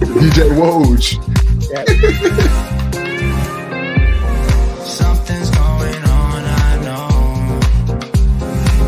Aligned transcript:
DJ 0.00 0.44
Woj. 0.56 1.16
Something's 4.84 5.50
going 5.50 6.04
on, 6.04 6.44
I 6.44 6.78
know. 6.84 7.08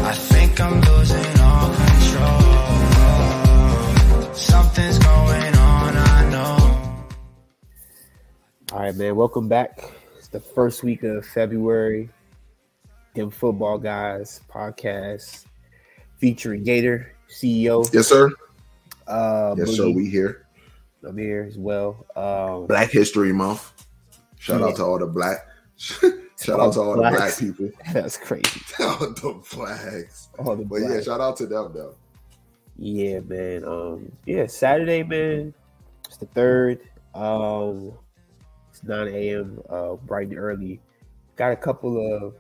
I 0.05 0.15
think 0.15 0.61
I'm 0.61 0.81
losing 0.81 1.41
all 1.41 1.75
control. 1.75 2.41
Something's 4.35 4.99
going 4.99 5.55
on, 5.57 5.97
I 5.97 6.29
know. 6.31 6.57
All 8.73 8.81
right, 8.81 8.95
man. 8.95 9.17
Welcome 9.17 9.49
back. 9.49 9.81
It's 10.19 10.29
the 10.29 10.41
first 10.41 10.83
week 10.83 11.03
of 11.05 11.25
February. 11.27 12.11
Dem 13.15 13.31
football 13.31 13.79
guys 13.79 14.41
podcast 14.53 15.47
featuring 16.19 16.63
Gator 16.65 17.13
CEO. 17.31 17.89
Yes, 17.93 18.09
sir. 18.09 18.31
Uh, 19.07 19.55
Yes, 19.59 19.75
sir. 19.77 19.89
We 19.91 20.09
here. 20.11 20.45
I'm 21.07 21.17
here 21.17 21.45
as 21.49 21.57
well. 21.57 22.07
Um, 22.17 22.67
Black 22.67 22.91
History 22.91 23.33
Month. 23.33 23.87
Shout 24.39 24.61
Yeah. 24.61 24.67
out 24.69 24.77
to 24.77 24.85
all 24.85 24.99
the 24.99 25.07
black. 25.07 25.47
shout 25.77 26.61
out 26.61 26.73
to 26.75 26.81
all 26.81 26.97
the 26.97 27.09
black 27.11 27.37
people. 27.39 27.71
that's 27.93 28.17
crazy. 28.17 28.61
all 28.81 28.99
the 28.99 29.41
flags. 29.45 30.29
All 30.39 30.57
the 30.57 30.65
But 30.65 30.77
yeah, 30.83 31.01
shout 31.01 31.21
out 31.21 31.37
to 31.39 31.47
them 31.47 31.73
though. 31.75 31.95
Yeah, 32.77 33.21
man. 33.21 33.65
Um, 33.65 34.13
yeah, 34.27 34.47
Saturday, 34.47 35.03
man. 35.03 35.53
It's 36.07 36.17
the 36.17 36.27
third. 36.27 36.81
Um, 37.15 37.93
it's 38.71 38.83
9 38.85 39.09
a.m. 39.09 39.61
Uh, 39.69 39.95
bright 39.95 40.29
and 40.29 40.39
early. 40.39 40.81
Got 41.37 41.53
a 41.53 41.57
couple 41.57 41.99
of 42.17 42.35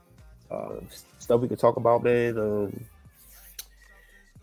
uh, 0.51 0.81
stuff 1.19 1.41
we 1.41 1.49
could 1.49 1.59
talk 1.59 1.77
about, 1.77 2.05
man. 2.05 2.39
Um, 2.39 2.85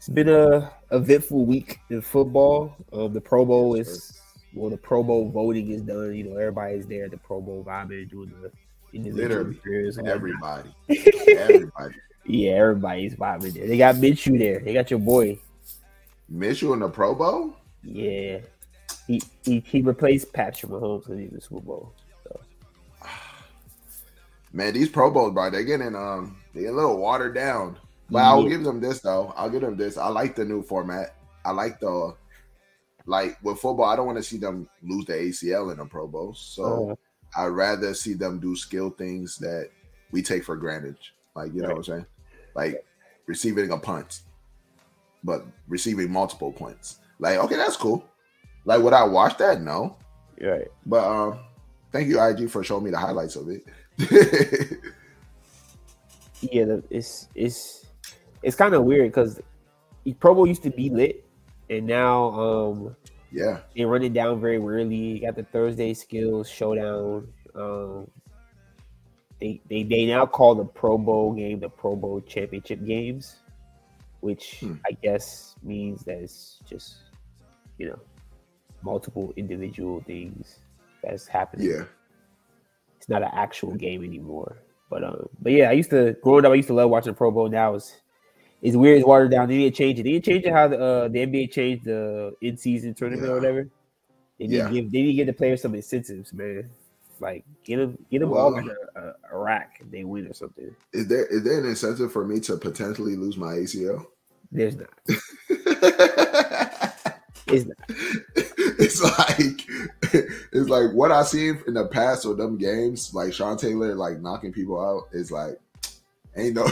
it's 0.06 0.14
been 0.14 0.30
a 0.30 0.72
eventful 0.92 1.48
week 1.48 1.80
in 1.90 2.00
football. 2.00 2.76
Um, 2.94 3.12
the 3.12 3.20
Pro 3.20 3.44
Bowl 3.44 3.74
is 3.74 4.22
well, 4.54 4.70
the 4.70 4.78
Pro 4.78 5.02
Bowl 5.02 5.32
voting 5.32 5.72
is 5.72 5.82
done. 5.82 6.14
You 6.14 6.26
know, 6.26 6.38
everybody's 6.38 6.86
there 6.86 7.06
at 7.06 7.12
the 7.12 7.18
Pro 7.18 7.42
Bowl 7.42 7.64
vibing, 7.68 8.08
doing 8.12 8.32
the 8.40 8.52
Literally, 9.10 9.56
careers 9.56 9.98
and 9.98 10.08
whatnot. 10.08 10.16
Everybody. 10.16 10.70
Everybody. 11.28 11.96
Yeah, 12.24 12.52
everybody's 12.52 13.16
vibing 13.16 13.54
there. 13.54 13.68
They 13.68 13.80
got 13.80 13.96
Minshew 13.96 14.38
there. 14.38 14.60
They 14.60 14.74
got 14.74 14.92
your 14.92 15.00
boy. 15.00 15.40
Minshew 16.32 16.74
in 16.74 16.82
the 16.82 16.90
Pro 16.90 17.16
Bowl? 17.16 17.56
Yeah, 17.82 18.42
he 19.08 19.24
he, 19.44 19.60
he 19.62 19.82
replaced 19.82 20.32
Patrick 20.34 20.72
Mahomes 20.72 21.10
in 21.10 21.32
the 21.34 21.42
Super 21.42 21.62
Bowl. 21.62 21.94
Man, 24.54 24.76
these 24.76 24.90
Pro 24.90 25.10
Bowls, 25.10 25.34
bro, 25.34 25.50
they're 25.50 25.64
getting 25.64 25.96
um 25.96 26.38
they 26.54 26.62
get 26.62 26.74
a 26.74 26.76
little 26.76 26.98
watered 26.98 27.34
down. 27.34 27.80
But 28.10 28.20
I'll 28.20 28.48
give 28.48 28.64
them 28.64 28.80
this 28.80 29.00
though. 29.02 29.34
I'll 29.36 29.50
give 29.50 29.62
them 29.62 29.78
this. 29.78 29.98
I 29.98 30.08
like 30.08 30.36
the 30.36 30.46
new 30.46 30.62
format. 30.62 31.16
I 31.44 31.52
like 31.52 31.80
the 31.80 32.16
like 33.06 33.38
with 33.44 33.60
football, 33.60 33.86
I 33.86 33.96
don't 33.96 34.06
want 34.06 34.18
to 34.18 34.24
see 34.24 34.38
them 34.38 34.68
lose 34.84 35.06
the 35.06 35.14
ACL 35.14 35.72
in 35.72 35.78
the 35.78 35.86
Pro 35.86 36.08
Bowl. 36.08 36.34
So 36.34 36.92
Uh, 36.92 36.96
I'd 37.42 37.48
rather 37.48 37.94
see 37.94 38.14
them 38.14 38.40
do 38.40 38.56
skill 38.56 38.90
things 38.90 39.38
that 39.40 39.70
we 40.12 40.22
take 40.22 40.44
for 40.44 40.56
granted. 40.56 40.98
Like, 41.36 41.54
you 41.54 41.62
know 41.62 41.70
what 41.70 41.78
I'm 41.78 41.84
saying? 41.84 42.06
Like 42.56 42.86
receiving 43.26 43.72
a 43.72 43.78
punt, 43.78 44.22
but 45.24 45.46
receiving 45.68 46.12
multiple 46.12 46.52
points. 46.52 47.00
Like, 47.20 47.38
okay, 47.40 47.56
that's 47.56 47.78
cool. 47.78 48.06
Like, 48.66 48.82
would 48.82 48.94
I 48.94 49.04
watch 49.04 49.38
that? 49.38 49.62
No. 49.62 49.98
right. 50.42 50.68
But 50.86 51.04
um, 51.04 51.40
thank 51.92 52.08
you, 52.08 52.22
IG, 52.22 52.50
for 52.50 52.64
showing 52.64 52.84
me 52.86 52.92
the 52.92 52.98
highlights 52.98 53.36
of 53.36 53.50
it. 53.50 53.64
Yeah, 56.42 56.78
it's 56.90 57.28
it's 57.34 57.85
it's 58.46 58.56
kind 58.56 58.74
of 58.76 58.84
weird 58.84 59.12
because 59.12 59.42
Pro 60.20 60.36
Bowl 60.36 60.48
used 60.48 60.64
to 60.64 60.70
be 60.70 60.90
lit, 60.90 61.26
and 61.70 61.86
now 61.88 62.30
um 62.30 62.96
yeah. 63.32 63.60
they 63.76 63.84
run 63.86 64.04
it 64.04 64.14
down 64.14 64.40
very 64.40 64.60
rarely. 64.60 64.96
You 64.96 65.22
got 65.22 65.36
the 65.36 65.44
Thursday 65.44 65.94
Skills 65.94 66.48
Showdown. 66.50 67.28
Um, 67.56 68.08
they 69.42 69.62
they 69.70 69.84
they 69.84 70.06
now 70.06 70.26
call 70.26 70.56
the 70.56 70.64
Pro 70.64 70.98
Bowl 70.98 71.34
game 71.34 71.60
the 71.60 71.70
Pro 71.70 71.96
Bowl 71.96 72.22
Championship 72.22 72.86
games, 72.86 73.38
which 74.22 74.58
Hmm. 74.60 74.76
I 74.86 74.92
guess 74.92 75.56
means 75.64 76.04
that 76.06 76.20
it's 76.20 76.60
just 76.70 76.98
you 77.78 77.90
know 77.90 78.00
multiple 78.84 79.34
individual 79.36 80.02
things 80.06 80.60
that's 81.04 81.28
happening. 81.28 81.70
Yeah. 81.72 81.86
it's 82.98 83.10
not 83.10 83.24
an 83.24 83.32
actual 83.34 83.74
game 83.74 84.04
anymore. 84.04 84.58
But 84.90 85.04
um, 85.04 85.28
but 85.42 85.52
yeah, 85.52 85.70
I 85.70 85.74
used 85.74 85.90
to 85.90 86.16
growing 86.22 86.46
up. 86.46 86.52
I 86.52 86.56
used 86.56 86.68
to 86.68 86.76
love 86.76 86.92
watching 86.92 87.12
the 87.12 87.18
Pro 87.18 87.32
Bowl. 87.32 87.50
Now 87.50 87.74
it's 87.74 87.96
it's 88.62 88.76
weird. 88.76 88.98
It's 89.00 89.06
watered 89.08 89.32
down. 89.32 89.48
They 89.48 89.58
need 89.58 89.74
to 89.74 89.78
change 89.78 90.00
it. 90.00 90.04
They 90.04 90.12
need 90.14 90.24
to 90.24 90.32
change 90.32 90.46
it 90.46 90.52
how 90.54 90.68
the 90.68 90.80
uh, 90.80 91.08
the 91.08 91.20
NBA 91.20 91.52
changed 91.52 91.86
the 91.86 92.36
in 92.42 92.58
season 92.58 92.94
tournament 92.94 93.28
Yeah. 93.28 93.34
or 93.34 93.36
whatever. 93.40 93.68
They 94.40 94.48
need 94.48 94.58
Yeah. 94.58 94.70
give 94.70 94.92
they 94.92 95.02
need 95.02 95.08
to 95.12 95.14
give 95.14 95.28
the 95.28 95.34
players 95.34 95.62
some 95.62 95.76
incentives, 95.76 96.34
man. 96.34 96.70
Like 97.20 97.46
get 97.64 97.78
them 97.78 97.98
get 98.12 98.20
them 98.20 98.34
all 98.34 98.52
Well- 98.54 98.58
in 98.58 98.70
a, 98.96 99.00
a, 99.00 99.14
a 99.32 99.38
rack 99.38 99.82
they 99.92 100.04
win 100.04 100.28
or 100.28 100.34
something. 100.34 100.76
Is 100.94 101.08
there 101.08 101.26
is 101.28 101.44
there 101.44 101.60
an 101.60 101.66
incentive 101.66 102.12
for 102.12 102.26
me 102.26 102.40
to 102.42 102.58
potentially 102.58 103.16
lose 103.16 103.38
my 103.38 103.54
ACL? 103.54 104.06
There's 104.52 104.76
not. 104.76 104.90
It's 107.48 107.66
not. 107.68 107.78
it's 108.80 109.04
like 109.04 109.68
it's 110.52 110.68
like 110.70 110.92
what 110.94 111.12
I 111.12 111.22
seen 111.24 111.62
in 111.68 111.76
the 111.76 111.86
past 111.86 112.26
with 112.26 112.40
them 112.40 112.58
games, 112.58 113.14
like 113.14 113.34
Sean 113.34 113.56
Taylor 113.56 113.94
like 113.94 114.20
knocking 114.20 114.52
people 114.52 114.84
out, 114.84 115.10
is 115.14 115.32
like 115.32 115.60
ain't 116.36 116.56
no 116.56 116.68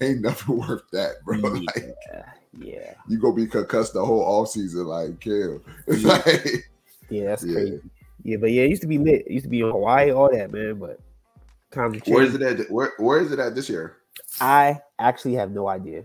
ain't 0.00 0.20
nothing 0.20 0.58
worth 0.68 0.82
that, 0.92 1.22
bro. 1.24 1.38
Like 1.42 1.96
Yeah, 2.12 2.24
yeah, 2.58 2.94
you 3.08 3.18
gonna 3.18 3.34
be 3.34 3.46
concussed 3.46 3.94
the 3.94 4.04
whole 4.04 4.22
off 4.22 4.48
season, 4.50 4.84
like 4.86 5.20
kill. 5.20 5.60
Yeah. 5.88 6.08
like 6.08 6.70
yeah. 7.10 7.24
That's 7.26 7.44
Yeah. 7.44 7.54
crazy. 7.54 7.80
Yeah, 8.24 8.36
but 8.38 8.50
yeah, 8.50 8.62
it 8.62 8.70
used 8.70 8.82
to 8.82 8.88
be 8.88 8.98
lit. 8.98 9.22
It 9.26 9.30
used 9.32 9.44
to 9.44 9.48
be 9.50 9.60
in 9.60 9.70
Hawaii, 9.70 10.10
all 10.10 10.30
that, 10.30 10.52
man. 10.52 10.74
But 10.78 11.00
times 11.70 11.96
have 11.98 12.08
where 12.08 12.24
is 12.24 12.34
it 12.34 12.42
at? 12.42 12.70
Where 12.70 12.92
where 12.98 13.20
is 13.20 13.32
it 13.32 13.38
at 13.38 13.54
this 13.54 13.68
year? 13.68 13.96
I 14.40 14.80
actually 14.98 15.34
have 15.34 15.50
no 15.52 15.68
idea. 15.68 16.04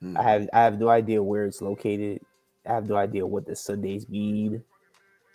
Hmm. 0.00 0.16
I 0.16 0.22
have 0.22 0.48
I 0.52 0.62
have 0.62 0.78
no 0.78 0.88
idea 0.88 1.22
where 1.22 1.44
it's 1.46 1.60
located. 1.60 2.20
I 2.64 2.72
have 2.74 2.88
no 2.88 2.96
idea 2.96 3.26
what 3.26 3.46
the 3.46 3.56
Sundays 3.56 4.08
mean. 4.08 4.62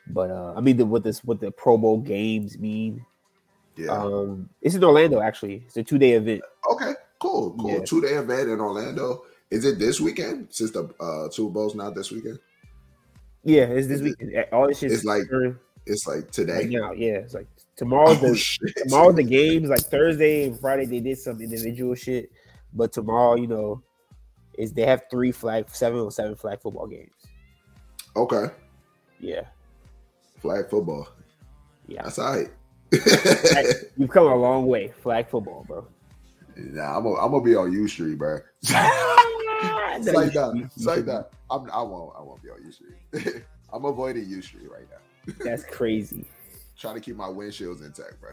But 0.08 0.32
uh 0.32 0.54
I 0.56 0.62
mean 0.62 0.78
the, 0.78 0.86
what 0.86 1.04
this 1.04 1.24
what 1.24 1.40
the 1.40 1.52
Pro 1.52 1.78
Bowl 1.78 1.98
games 2.00 2.58
mean. 2.58 3.06
Yeah. 3.76 3.90
Um 3.92 4.50
it's 4.62 4.76
in 4.76 4.84
Orlando 4.84 5.20
actually. 5.22 5.64
It's 5.68 5.78
a 5.78 5.84
two 5.84 5.98
day 5.98 6.14
event. 6.14 6.42
okay. 6.72 6.94
Cool. 7.22 7.56
Cool. 7.60 7.70
yeah. 7.70 7.80
Two 7.86 8.02
day 8.02 8.14
event 8.14 8.50
in 8.50 8.60
Orlando. 8.60 9.24
Is 9.52 9.64
it 9.64 9.78
this 9.78 10.02
weekend? 10.02 10.48
Since 10.50 10.72
the 10.72 10.90
uh, 11.00 11.30
Super 11.30 11.52
Bowl's 11.54 11.76
not 11.76 11.94
this 11.94 12.10
weekend, 12.12 12.40
Yeah, 13.44 13.64
it's 13.64 13.88
this 13.88 14.02
weekend. 14.02 14.34
All 14.52 14.68
this 14.68 14.80
shit's 14.80 14.96
it's 14.96 15.06
like 15.06 15.24
it's 15.86 16.08
like 16.08 16.32
today. 16.32 16.66
now. 16.70 16.94
Yeah, 16.94 17.18
it's 17.18 17.34
like 17.36 17.48
tomorrow. 17.76 18.10
Oh 18.10 18.16
the 18.16 18.36
shit! 18.36 18.76
tomorrow's 18.76 19.16
the 19.16 19.24
games. 19.24 19.70
Like 19.70 19.82
Thursday 19.82 20.46
and 20.46 20.60
Friday 20.60 20.86
they 20.86 21.00
did 21.00 21.20
some 21.20 21.40
individual 21.42 21.94
shit. 21.94 22.32
But 22.74 22.92
tomorrow, 22.92 23.36
you 23.36 23.48
know, 23.48 23.84
is 24.58 24.74
they 24.74 24.86
have 24.86 25.04
three 25.12 25.32
flag 25.32 25.70
seven 25.70 26.00
or 26.00 26.12
seven 26.12 26.36
flag 26.36 26.60
football 26.62 26.88
games. 26.88 27.12
Okay. 28.16 28.46
Yeah. 29.20 29.42
Flag 30.40 30.70
football. 30.70 31.08
Yeah. 31.88 32.04
That's 32.04 32.18
all 32.18 32.36
right. 32.36 32.50
You've 33.96 34.10
come 34.10 34.26
a 34.28 34.36
long 34.36 34.66
way. 34.66 34.94
Flag 35.04 35.30
football, 35.30 35.66
bro. 35.68 35.86
Nah, 36.56 36.98
I'm 36.98 37.04
gonna 37.04 37.16
I'm 37.20 37.32
gonna 37.32 37.44
be 37.44 37.56
on 37.56 37.72
U 37.72 37.88
Street, 37.88 38.18
bro. 38.18 38.40
it's 38.62 38.72
like 38.72 40.34
that. 40.34 40.70
It's 40.76 40.86
like 40.86 41.06
that. 41.06 41.30
I'm, 41.50 41.70
I 41.72 41.82
won't. 41.82 42.14
I 42.18 42.22
won't 42.22 42.42
be 42.42 42.50
on 42.50 42.64
U 42.64 42.72
Street. 42.72 43.44
I'm 43.74 43.86
avoiding 43.86 44.28
U 44.30 44.42
Street 44.42 44.70
right 44.72 44.88
now. 44.90 45.34
That's 45.44 45.64
crazy. 45.64 46.26
Trying 46.78 46.96
to 46.96 47.02
keep 47.02 47.16
my 47.16 47.28
windshields 47.28 47.86
intact, 47.86 48.20
bro. 48.20 48.32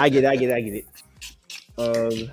I 0.00 0.08
get 0.08 0.24
it, 0.24 0.26
I 0.28 0.36
get 0.36 0.50
it, 0.50 0.54
I 0.54 0.60
get 0.60 0.74
it. 0.74 0.86
Um 1.78 2.30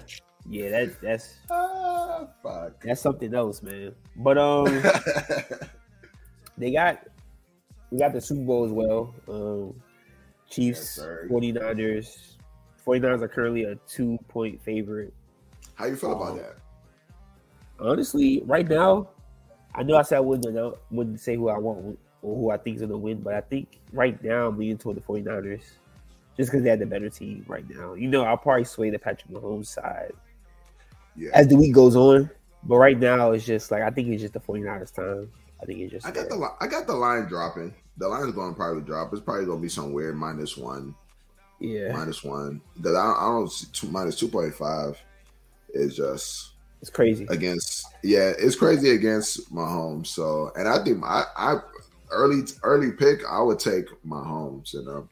yeah, 0.50 0.69
that 0.69 1.01
that's 1.01 1.35
ah, 1.51 2.28
fuck. 2.44 2.80
that's 2.81 3.01
something 3.01 3.34
else, 3.34 3.63
man. 3.63 3.94
But 4.16 4.38
um 4.38 4.66
they 6.57 6.72
got 6.72 7.07
we 7.92 7.98
got 8.00 8.13
the 8.13 8.21
Super 8.21 8.44
Bowl 8.44 8.65
as 8.65 8.71
well. 8.71 9.13
Um 9.27 9.81
Chiefs, 10.50 10.80
Yes, 10.81 10.89
sir. 10.92 11.27
49ers. 11.31 12.32
49ers 12.85 13.21
are 13.21 13.27
currently 13.27 13.63
a 13.63 13.75
two 13.88 14.18
point 14.27 14.62
favorite. 14.62 15.13
How 15.75 15.85
you 15.85 15.95
feel 15.95 16.12
about 16.13 16.33
Oh. 16.33 16.38
that? 16.38 16.56
Honestly, 17.80 18.41
right 18.45 18.68
now, 18.68 19.09
I 19.75 19.83
know 19.83 19.95
I 19.95 20.03
said 20.03 20.18
I 20.18 20.21
wouldn't 20.21 20.75
wouldn't 20.91 21.19
say 21.19 21.35
who 21.35 21.50
I 21.50 21.57
want 21.57 21.97
or 22.21 22.35
who 22.38 22.51
I 22.51 22.57
think 22.57 22.75
is 22.77 22.81
gonna 22.81 22.97
win, 22.97 23.21
but 23.21 23.33
I 23.33 23.41
think 23.41 23.80
right 23.91 24.21
now 24.24 24.47
I'm 24.47 24.57
leaning 24.57 24.77
toward 24.77 24.97
the 24.97 25.01
49ers. 25.01 25.63
Just 26.38 26.50
because 26.50 26.63
they 26.63 26.69
had 26.69 26.80
the 26.80 26.85
better 26.88 27.09
team 27.09 27.45
right 27.47 27.65
now. 27.69 27.94
You 27.94 28.07
know, 28.07 28.24
I'll 28.24 28.38
probably 28.38 28.63
sway 28.63 28.89
the 28.89 28.97
Patrick 28.97 29.31
Mahomes 29.31 29.68
side 29.68 30.13
Yeah. 31.15 31.29
as 31.33 31.47
the 31.47 31.56
week 31.56 31.74
goes 31.75 31.95
on. 31.95 32.29
But 32.63 32.77
right 32.77 32.97
now, 33.00 33.31
it's 33.31 33.45
just 33.45 33.69
like 33.71 33.83
I 33.83 33.89
think 33.91 34.07
it's 34.09 34.21
just 34.21 34.33
the 34.33 34.39
49ers 34.39 34.91
time. 34.91 35.29
I 35.62 35.65
think 35.65 35.79
it's 35.79 35.91
just 35.91 36.06
I 36.07 36.12
got 36.12 36.29
the 36.29 36.50
I 36.59 36.68
got 36.68 36.88
the 36.88 36.94
line 36.95 37.25
dropping. 37.27 37.74
The 37.97 38.07
line's 38.07 38.33
going 38.33 38.51
to 38.51 38.56
probably 38.56 38.81
drop. 38.81 39.13
It's 39.13 39.21
probably 39.21 39.45
going 39.45 39.59
to 39.59 39.62
be 39.62 39.69
somewhere 39.69 40.12
minus 40.13 40.57
one, 40.57 40.95
yeah. 41.63 41.94
minus 41.94 42.24
one. 42.24 42.62
That 42.77 42.95
I, 42.95 43.15
I 43.19 43.30
don't 43.30 43.51
see 43.51 43.68
two 43.71 43.88
minus 43.88 44.18
two 44.18 44.27
point 44.27 44.54
five 44.54 45.01
is 45.74 45.95
just 45.95 46.51
It's 46.81 46.89
crazy. 46.89 47.25
against. 47.30 47.86
Yeah, 48.04 48.33
it's 48.38 48.56
crazy 48.56 48.92
against 48.92 49.54
Mahomes. 49.54 50.07
So, 50.07 50.51
and 50.56 50.68
I 50.68 50.83
think 50.83 51.04
I 51.04 51.24
I 51.36 51.60
early 52.12 52.44
early 52.63 52.92
pick, 52.92 53.21
I 53.30 53.42
would 53.42 53.60
take 53.60 53.86
Mahomes, 54.06 54.74
you 54.74 54.83
know, 54.83 55.10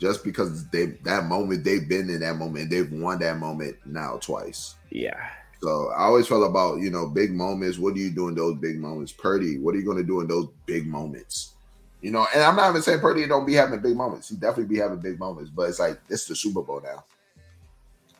just 0.00 0.24
because 0.24 0.68
they 0.70 0.86
that 1.04 1.26
moment 1.26 1.64
they've 1.64 1.88
been 1.88 2.08
in 2.10 2.20
that 2.20 2.36
moment, 2.36 2.70
they've 2.70 2.90
won 2.90 3.18
that 3.20 3.38
moment 3.38 3.76
now 3.84 4.18
twice. 4.20 4.76
Yeah. 4.90 5.28
So 5.62 5.90
I 5.96 6.04
always 6.04 6.26
felt 6.26 6.48
about 6.48 6.80
you 6.80 6.90
know 6.90 7.06
big 7.06 7.32
moments. 7.32 7.78
What 7.78 7.94
do 7.94 8.00
you 8.00 8.10
do 8.10 8.28
in 8.28 8.34
those 8.34 8.58
big 8.58 8.78
moments, 8.78 9.12
Purdy? 9.12 9.58
What 9.58 9.74
are 9.74 9.78
you 9.78 9.84
going 9.84 9.98
to 9.98 10.02
do 10.04 10.20
in 10.20 10.26
those 10.26 10.48
big 10.66 10.86
moments? 10.86 11.54
You 12.02 12.10
know, 12.10 12.26
and 12.34 12.42
I'm 12.42 12.56
not 12.56 12.68
even 12.70 12.82
saying 12.82 13.00
Purdy 13.00 13.26
don't 13.26 13.46
be 13.46 13.54
having 13.54 13.80
big 13.80 13.96
moments. 13.96 14.28
He 14.28 14.34
definitely 14.34 14.74
be 14.74 14.78
having 14.80 14.98
big 14.98 15.18
moments, 15.20 15.50
but 15.50 15.68
it's 15.68 15.78
like 15.78 16.00
it's 16.08 16.26
the 16.26 16.34
Super 16.34 16.60
Bowl 16.60 16.80
now. 16.82 17.04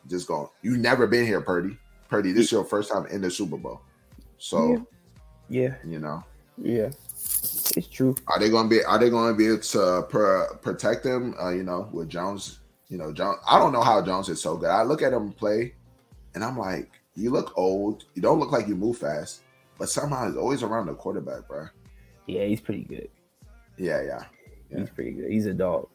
Just 0.09 0.29
going, 0.29 0.49
you 0.63 0.77
never 0.77 1.07
been 1.07 1.27
here, 1.27 1.41
Purdy. 1.41 1.77
Purdy, 2.09 2.33
this 2.33 2.47
is 2.47 2.53
your 2.53 2.65
first 2.65 2.93
time 2.93 3.07
in 3.07 3.21
the 3.21 3.31
Super 3.31 3.57
Bowl. 3.57 3.81
So 4.39 4.87
Yeah. 5.49 5.75
you 5.85 5.99
know, 5.99 6.23
Yeah. 6.57 6.91
It's 7.77 7.89
true. 7.89 8.15
are 8.29 8.39
they 8.39 8.51
going 8.51 8.69
to 8.69 8.71
be? 8.77 8.85
Are 8.85 8.99
they 8.99 9.11
going 9.11 9.33
to 9.33 9.37
be 9.37 9.47
able 9.49 9.59
to 9.59 10.07
pro- 10.09 10.55
protect 10.61 11.05
him? 11.05 11.35
Uh, 11.41 11.51
you 11.51 11.63
know, 11.65 11.89
with 11.93 12.09
Jones. 12.09 12.61
You 12.89 12.99
know, 12.99 13.13
Jones. 13.13 13.39
I 13.49 13.59
don't 13.59 13.73
know 13.73 13.81
how 13.83 14.01
Jones 14.03 14.29
is 14.29 14.41
so 14.41 14.57
good. 14.57 14.69
I 14.69 14.83
look 14.83 15.03
at 15.03 15.13
him 15.13 15.33
play, 15.33 15.75
and 16.35 16.45
I'm 16.45 16.59
like, 16.59 16.91
you 17.17 17.31
look 17.31 17.57
old. 17.57 18.05
You 18.15 18.23
don't 18.23 18.39
look 18.39 18.53
like 18.53 18.69
you 18.69 18.75
move 18.77 18.99
fast, 18.99 19.43
but 19.79 19.89
somehow 19.89 20.27
he's 20.29 20.37
always 20.37 20.63
around 20.63 20.87
the 20.87 20.95
quarterback, 20.95 21.49
bro. 21.49 21.67
Yeah, 22.27 22.45
he's 22.45 22.61
pretty 22.61 22.85
good. 22.85 23.09
Yeah, 23.83 24.03
yeah. 24.03 24.25
Yeah. 24.71 24.79
He's 24.81 24.91
pretty 24.91 25.11
good. 25.13 25.31
He's 25.31 25.47
a 25.47 25.53
dog. 25.55 25.89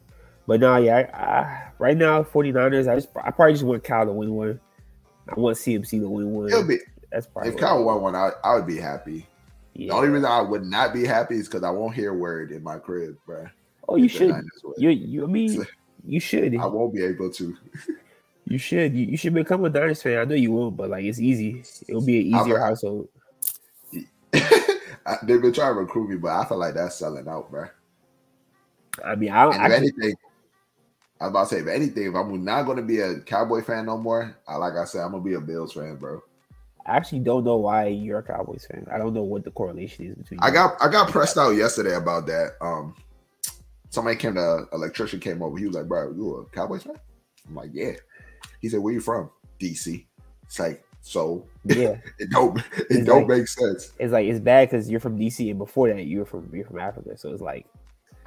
But 0.46 0.60
no, 0.60 0.76
yeah, 0.76 0.96
I, 0.96 1.18
I, 1.18 1.68
right 1.78 1.96
now, 1.96 2.22
49ers, 2.22 2.88
I 2.90 2.94
just 2.96 3.08
I 3.22 3.30
probably 3.30 3.52
just 3.54 3.64
want 3.64 3.84
Kyle 3.84 4.06
to 4.06 4.12
win 4.12 4.32
one. 4.34 4.60
I 5.28 5.38
want 5.38 5.56
CMC 5.56 6.00
to 6.00 6.08
win 6.08 6.30
one. 6.32 6.48
It'll 6.48 6.66
be 6.66 6.78
That's 7.10 7.26
probably 7.26 7.50
if 7.50 7.58
Kyle 7.58 7.82
won 7.82 8.00
one, 8.00 8.14
I, 8.14 8.30
I 8.44 8.54
would 8.54 8.66
be 8.66 8.78
happy. 8.78 9.26
Yeah. 9.74 9.88
The 9.88 9.94
only 9.94 10.08
reason 10.08 10.26
I 10.26 10.40
would 10.40 10.64
not 10.64 10.92
be 10.92 11.06
happy 11.06 11.36
is 11.36 11.48
because 11.48 11.62
I 11.64 11.70
won't 11.70 11.94
hear 11.94 12.12
a 12.12 12.16
word 12.16 12.50
in 12.50 12.62
my 12.62 12.78
crib, 12.78 13.16
bro. 13.26 13.46
oh, 13.88 13.96
you 13.96 14.08
should. 14.08 14.34
You, 14.76 14.90
you, 14.90 15.24
I 15.24 15.26
mean, 15.26 15.66
you 16.06 16.20
should. 16.20 16.56
I 16.56 16.66
won't 16.66 16.94
be 16.94 17.04
able 17.04 17.30
to. 17.32 17.56
You 18.50 18.56
should. 18.56 18.94
You, 18.94 19.04
you 19.04 19.16
should 19.18 19.34
become 19.34 19.62
a 19.66 19.68
Niners 19.68 20.02
fan. 20.02 20.16
I 20.16 20.24
know 20.24 20.34
you 20.34 20.52
won't, 20.52 20.74
but 20.74 20.88
like 20.88 21.04
it's 21.04 21.20
easy. 21.20 21.64
It'll 21.86 22.00
be 22.00 22.30
an 22.30 22.34
I'm- 22.34 22.46
easier 22.46 22.58
household. 22.58 23.08
They've 24.32 25.42
been 25.42 25.52
trying 25.52 25.74
to 25.74 25.80
recruit 25.80 26.08
me, 26.08 26.16
but 26.16 26.30
I 26.32 26.46
feel 26.46 26.56
like 26.56 26.72
that's 26.72 26.96
selling 26.96 27.28
out, 27.28 27.50
bro. 27.50 27.66
I 29.04 29.14
mean, 29.14 29.30
I 29.30 29.44
don't. 29.44 29.54
And 29.54 29.62
I 29.62 29.66
if 29.66 29.72
can- 29.72 29.82
anything, 29.82 30.14
I 31.20 31.24
was 31.24 31.30
about 31.30 31.48
to 31.48 31.54
say, 31.56 31.60
if 31.62 31.66
anything, 31.68 32.06
if 32.08 32.14
I'm 32.14 32.44
not 32.44 32.62
going 32.64 32.76
to 32.76 32.82
be 32.82 33.00
a 33.00 33.20
Cowboy 33.20 33.62
fan 33.62 33.86
no 33.86 33.98
more, 33.98 34.36
I, 34.46 34.56
like 34.56 34.74
I 34.74 34.84
said, 34.84 35.00
I'm 35.02 35.10
gonna 35.12 35.22
be 35.24 35.34
a 35.34 35.40
Bills 35.40 35.72
fan, 35.72 35.96
bro. 35.96 36.22
I 36.86 36.96
actually 36.96 37.18
don't 37.20 37.44
know 37.44 37.56
why 37.56 37.86
you're 37.88 38.20
a 38.20 38.22
Cowboys 38.22 38.66
fan. 38.70 38.86
I 38.90 38.98
don't 38.98 39.12
know 39.12 39.22
what 39.24 39.44
the 39.44 39.50
correlation 39.50 40.06
is 40.06 40.14
between. 40.14 40.40
I 40.40 40.48
you. 40.48 40.54
got 40.54 40.76
I 40.82 40.88
got 40.90 41.10
pressed 41.10 41.36
out 41.36 41.50
yesterday 41.50 41.94
about 41.96 42.26
that. 42.26 42.52
Um, 42.60 42.94
somebody 43.90 44.16
came 44.16 44.34
to 44.34 44.66
electrician 44.72 45.20
came 45.20 45.42
over. 45.42 45.58
He 45.58 45.66
was 45.66 45.74
like, 45.76 45.86
"Bro, 45.86 46.12
you 46.12 46.36
a 46.36 46.44
Cowboys 46.54 46.84
fan?" 46.84 46.94
I'm 47.48 47.54
like, 47.56 47.70
"Yeah." 47.72 47.92
He 48.60 48.68
said, 48.68 48.80
"Where 48.80 48.94
you 48.94 49.00
from?" 49.00 49.28
DC. 49.60 50.06
It's 50.44 50.58
like 50.58 50.82
so. 51.02 51.44
Yeah, 51.64 51.96
It 52.18 52.30
don't 52.30 52.56
it 52.58 52.86
It's 52.90 53.04
don't 53.06 53.28
like- 53.28 53.38
make 53.38 53.48
sense. 53.48 53.92
it's 53.98 54.12
like 54.12 54.26
it's 54.26 54.40
bad 54.40 54.70
because 54.70 54.88
you're 54.88 55.00
from 55.00 55.18
DC, 55.18 55.50
and 55.50 55.58
before 55.58 55.88
that 55.92 56.04
you 56.04 56.20
were 56.20 56.24
from 56.26 56.48
you're 56.54 56.64
from 56.64 56.78
Africa. 56.78 57.18
So 57.18 57.32
it's 57.32 57.42
like 57.42 57.66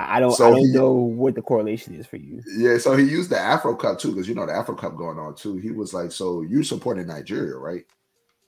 I 0.01 0.17
I 0.17 0.19
don't 0.19 0.31
So 0.33 0.47
I 0.47 0.49
don't 0.51 0.59
he- 0.59 0.73
know 0.73 0.91
what 0.93 1.35
the 1.35 1.41
correlation 1.41 1.95
is 1.95 2.05
for 2.07 2.17
you. 2.17 2.41
Yeah, 2.57 2.77
so 2.77 2.95
he 2.95 3.05
used 3.05 3.29
the 3.29 3.39
Afro 3.39 3.75
Cup 3.75 3.99
too, 3.99 4.09
because 4.11 4.27
you 4.27 4.35
know 4.35 4.45
the 4.45 4.53
Afro 4.53 4.75
Cup 4.75 4.95
going 4.95 5.19
on 5.19 5.35
too. 5.35 5.57
He 5.57 5.71
was 5.71 5.93
like, 5.93 6.11
"So 6.11 6.41
you 6.41 6.63
supporting 6.63 7.07
Nigeria, 7.07 7.55
right?" 7.55 7.85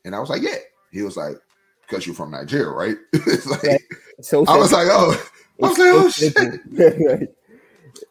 And 0.06 0.16
I 0.16 0.20
was 0.20 0.30
like, 0.30 0.42
"Yeah." 0.42 0.58
He 0.92 1.02
was 1.02 1.16
like, 1.18 1.36
"Because 1.82 2.06
you're 2.06 2.16
from 2.16 2.32
Nigeria, 2.32 2.70
right?" 2.70 2.98
like 3.46 3.64
Yeah. 3.64 3.78
So 4.22 4.46
I 4.48 4.58
was 4.58 4.72
like, 4.72 4.88
"Oh." 4.92 5.30
I 5.62 5.68
was 5.68 5.78
like, 5.78 5.90
"Oh 5.92 6.10
shit." 6.10 7.30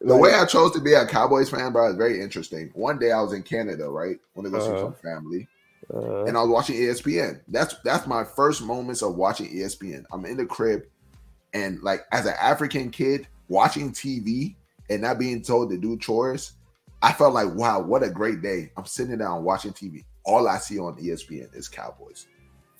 The 0.01 0.15
way 0.15 0.33
I 0.33 0.45
chose 0.45 0.71
to 0.71 0.79
be 0.81 0.93
a 0.93 1.05
Cowboys 1.05 1.49
fan, 1.49 1.71
bro, 1.71 1.89
is 1.89 1.95
very 1.95 2.21
interesting. 2.21 2.71
One 2.73 2.99
day 2.99 3.11
I 3.11 3.21
was 3.21 3.33
in 3.33 3.43
Canada, 3.43 3.89
right? 3.89 4.17
Go 4.35 4.43
see 4.43 4.57
Uh-huh. 4.57 4.79
some 4.79 4.93
family, 4.95 5.47
uh, 5.93 6.23
and 6.23 6.37
I 6.37 6.41
was 6.41 6.49
watching 6.49 6.75
ESPN. 6.77 7.41
That's 7.47 7.75
that's 7.83 8.07
my 8.07 8.23
first 8.23 8.61
moments 8.63 9.01
of 9.01 9.15
watching 9.15 9.47
ESPN. 9.47 10.05
I'm 10.11 10.25
in 10.25 10.37
the 10.37 10.45
crib, 10.45 10.83
and 11.53 11.81
like 11.83 12.01
as 12.11 12.25
an 12.25 12.33
African 12.41 12.89
kid 12.91 13.27
watching 13.53 13.91
TV 13.91 14.55
and 14.89 15.03
not 15.03 15.19
being 15.19 15.41
told 15.41 15.69
to 15.69 15.77
do 15.77 15.95
chores, 15.97 16.53
I 17.03 17.13
felt 17.13 17.33
like, 17.33 17.53
wow, 17.53 17.79
what 17.79 18.01
a 18.01 18.09
great 18.09 18.41
day. 18.41 18.71
I'm 18.75 18.85
sitting 18.85 19.17
down 19.17 19.43
watching 19.43 19.71
TV. 19.71 20.03
All 20.25 20.47
I 20.47 20.57
see 20.57 20.79
on 20.79 20.95
ESPN 20.95 21.55
is 21.55 21.67
Cowboys, 21.67 22.27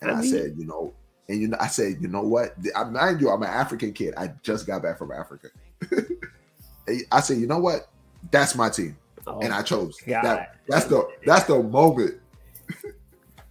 and 0.02 0.10
I 0.10 0.20
I, 0.20 0.26
said, 0.26 0.56
you 0.58 0.66
know, 0.66 0.94
and 1.30 1.40
you 1.40 1.50
know, 1.50 1.58
I 1.60 1.68
said, 1.68 1.98
you 2.02 2.08
know 2.08 2.24
what? 2.24 2.56
I 2.76 2.86
mind 2.86 3.22
you, 3.22 3.30
I'm 3.30 3.44
an 3.44 3.50
African 3.50 3.94
kid. 3.94 4.14
I 4.18 4.34
just 4.42 4.66
got 4.66 4.82
back 4.82 4.98
from 4.98 5.12
Africa. 5.12 5.50
I 7.12 7.20
said, 7.20 7.38
you 7.38 7.48
know 7.48 7.60
what? 7.60 7.90
That's 8.32 8.56
my 8.56 8.70
team, 8.70 8.98
oh, 9.28 9.42
and 9.42 9.54
I 9.54 9.62
chose. 9.62 9.98
God. 10.08 10.24
That, 10.24 10.56
that's 10.68 10.86
the 10.86 11.06
that's 11.26 11.46
the 11.46 11.62
moment. 11.62 12.16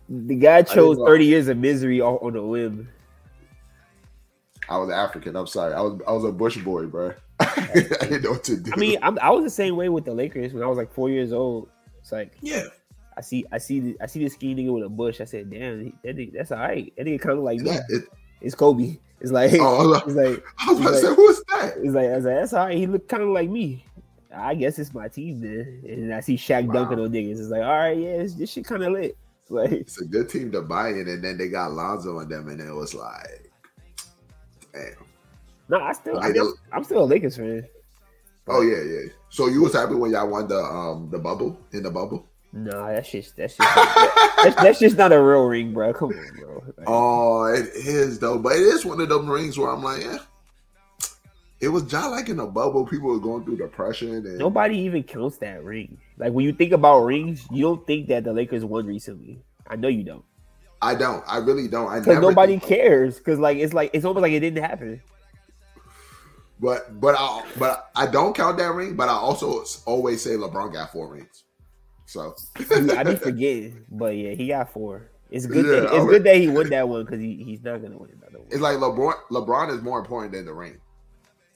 the 0.08 0.34
guy 0.34 0.62
chose 0.62 0.96
30 0.96 1.26
years 1.26 1.48
of 1.48 1.58
misery 1.58 2.00
on, 2.00 2.14
on 2.16 2.34
a 2.34 2.42
whim. 2.42 2.88
I 4.68 4.78
was 4.78 4.90
African. 4.90 5.36
I'm 5.36 5.46
sorry. 5.46 5.74
I 5.74 5.80
was 5.80 6.00
I 6.06 6.12
was 6.12 6.24
a 6.24 6.32
bush 6.32 6.56
boy, 6.58 6.86
bro. 6.86 7.12
I 7.40 7.70
didn't 7.74 8.22
know 8.22 8.32
what 8.32 8.44
to 8.44 8.56
do. 8.56 8.70
I 8.72 8.76
mean, 8.76 8.98
I'm, 9.02 9.18
I 9.20 9.30
was 9.30 9.44
the 9.44 9.50
same 9.50 9.76
way 9.76 9.88
with 9.88 10.04
the 10.04 10.14
Lakers 10.14 10.52
when 10.52 10.62
I 10.62 10.66
was 10.66 10.78
like 10.78 10.92
four 10.92 11.10
years 11.10 11.32
old. 11.32 11.68
It's 12.00 12.12
like 12.12 12.32
yeah, 12.40 12.64
I 13.16 13.20
see, 13.20 13.44
I 13.52 13.58
see, 13.58 13.80
the, 13.80 13.96
I 14.00 14.06
see 14.06 14.22
this 14.22 14.34
skinny 14.34 14.64
nigga 14.64 14.72
with 14.72 14.84
a 14.84 14.88
bush. 14.88 15.20
I 15.20 15.24
said, 15.24 15.50
"Damn, 15.50 15.92
that 16.04 16.16
nigga, 16.16 16.32
that's 16.34 16.52
all 16.52 16.58
right." 16.58 16.92
That 16.96 17.06
nigga 17.06 17.20
kind 17.20 17.38
of 17.38 17.44
like 17.44 17.58
me. 17.58 17.70
that, 17.70 17.84
it, 17.88 18.04
It's 18.40 18.54
Kobe. 18.54 18.98
It's 19.20 19.30
like, 19.30 19.52
oh, 19.54 19.76
I 19.76 20.04
was 20.04 20.14
like, 20.16 20.28
it's 20.28 20.44
like, 20.44 20.44
I 20.58 20.72
was 20.72 20.80
about 20.80 20.90
to 20.90 20.96
say, 20.98 21.06
like- 21.08 21.16
who's 21.16 21.42
that? 21.48 21.74
it's 21.76 21.94
like, 21.94 22.06
I 22.08 22.16
was 22.16 22.24
like, 22.24 22.34
that's 22.34 22.52
all 22.52 22.66
right. 22.66 22.76
He 22.76 22.86
looked 22.86 23.08
kind 23.08 23.22
of 23.22 23.28
like 23.28 23.48
me. 23.48 23.84
I 24.34 24.54
guess 24.56 24.78
it's 24.80 24.92
my 24.94 25.06
team 25.08 25.40
then. 25.40 25.82
And 25.86 26.12
I 26.14 26.20
see 26.20 26.36
Shaq 26.36 26.66
Wow. 26.66 26.72
dunking 26.72 26.98
on 27.00 27.10
niggas. 27.12 27.38
It's 27.38 27.48
like, 27.50 27.62
all 27.62 27.78
right, 27.78 27.96
yeah, 27.96 28.16
this, 28.18 28.34
this 28.34 28.50
shit 28.50 28.64
kind 28.64 28.82
of 28.82 28.92
lit. 28.92 29.16
It's 29.42 29.50
like, 29.50 29.70
It's 29.72 30.00
a 30.00 30.04
good 30.06 30.28
team 30.28 30.50
to 30.52 30.62
buy 30.62 30.88
in, 30.88 31.06
and 31.08 31.22
then 31.22 31.38
they 31.38 31.48
got 31.48 31.72
Lonzo 31.72 32.18
on 32.18 32.28
them, 32.28 32.48
and 32.48 32.60
it 32.60 32.72
was 32.72 32.94
like, 32.94 33.51
no, 35.68 35.80
I 35.80 35.92
still, 35.92 36.18
I 36.18 36.28
Like, 36.28 36.36
I'm 36.72 36.84
still 36.84 37.04
a 37.04 37.06
Lakers 37.06 37.36
fan. 37.36 37.66
Oh 38.48 38.62
yeah, 38.62 38.82
yeah. 38.82 39.08
So 39.30 39.46
you 39.46 39.62
was 39.62 39.74
happy 39.74 39.94
when 39.94 40.10
y'all 40.10 40.28
won 40.28 40.48
the 40.48 40.58
um 40.58 41.08
the 41.10 41.18
bubble 41.18 41.58
in 41.72 41.82
the 41.82 41.90
bubble? 41.90 42.26
No, 42.52 42.86
that's 42.86 43.10
just, 43.10 43.34
that's 43.36 43.56
just, 43.56 43.74
that's, 44.44 44.56
that's 44.56 44.78
just 44.78 44.98
not 44.98 45.10
a 45.10 45.22
real 45.22 45.44
ring, 45.44 45.72
bro. 45.72 45.94
Come 45.94 46.10
on, 46.10 46.36
bro. 46.38 46.64
Like, 46.76 46.86
Oh, 46.86 47.44
it 47.46 47.70
is 47.74 48.18
though, 48.18 48.38
but 48.38 48.52
it 48.52 48.60
is 48.60 48.84
one 48.84 49.00
of 49.00 49.08
them 49.08 49.28
rings 49.28 49.56
where 49.56 49.70
I'm 49.70 49.82
like, 49.82 50.02
yeah. 50.02 50.18
It 51.60 51.68
was 51.68 51.84
just 51.84 52.10
like 52.10 52.28
in 52.28 52.40
a 52.40 52.46
bubble. 52.46 52.84
People 52.84 53.08
were 53.08 53.20
going 53.20 53.44
through 53.44 53.56
depression, 53.56 54.10
and 54.16 54.38
Nobody 54.38 54.78
even 54.80 55.04
counts 55.04 55.38
that 55.38 55.62
ring. 55.62 55.96
Like 56.18 56.32
when 56.32 56.44
you 56.44 56.52
think 56.52 56.72
about 56.72 57.04
rings, 57.04 57.46
you 57.50 57.62
don't 57.62 57.86
think 57.86 58.08
that 58.08 58.24
the 58.24 58.32
Lakers 58.32 58.64
won 58.64 58.86
recently. 58.86 59.38
I 59.66 59.76
know 59.76 59.88
you 59.88 60.02
don't, 60.02 60.24
I 60.82 60.96
don't. 60.96 61.22
I 61.28 61.38
really 61.38 61.68
don't. 61.68 61.88
I 61.88 62.00
never 62.00 62.20
nobody 62.20 62.58
cares. 62.58 63.18
Because 63.18 63.38
like 63.38 63.56
it's 63.56 63.72
like 63.72 63.90
it's 63.94 64.04
almost 64.04 64.22
like 64.22 64.32
it 64.32 64.40
didn't 64.40 64.62
happen. 64.62 65.00
But 66.60 67.00
but 67.00 67.14
I 67.16 67.44
but 67.56 67.90
I 67.94 68.06
don't 68.06 68.34
count 68.34 68.58
that 68.58 68.74
ring. 68.74 68.96
But 68.96 69.08
I 69.08 69.12
also 69.12 69.64
always 69.86 70.20
say 70.22 70.30
LeBron 70.30 70.72
got 70.72 70.92
four 70.92 71.08
rings. 71.08 71.44
So 72.06 72.34
Yeah, 72.68 72.98
I 72.98 73.04
be 73.04 73.16
forgetting, 73.16 73.86
but 73.90 74.16
yeah, 74.16 74.32
he 74.32 74.48
got 74.48 74.72
four. 74.72 75.08
It's 75.30 75.46
good. 75.46 75.64
Yeah, 75.64 75.88
that, 75.88 75.94
it's 75.94 76.04
good 76.04 76.24
that 76.24 76.36
he 76.36 76.48
won 76.48 76.68
that 76.70 76.88
one 76.88 77.04
because 77.04 77.20
he, 77.20 77.42
he's 77.42 77.62
not 77.62 77.80
gonna 77.80 77.96
win 77.96 78.10
another 78.20 78.40
one. 78.40 78.48
it's 78.50 78.60
like 78.60 78.76
LeBron. 78.76 79.14
LeBron 79.30 79.74
is 79.74 79.82
more 79.82 80.00
important 80.00 80.32
than 80.32 80.44
the 80.44 80.52
ring. 80.52 80.78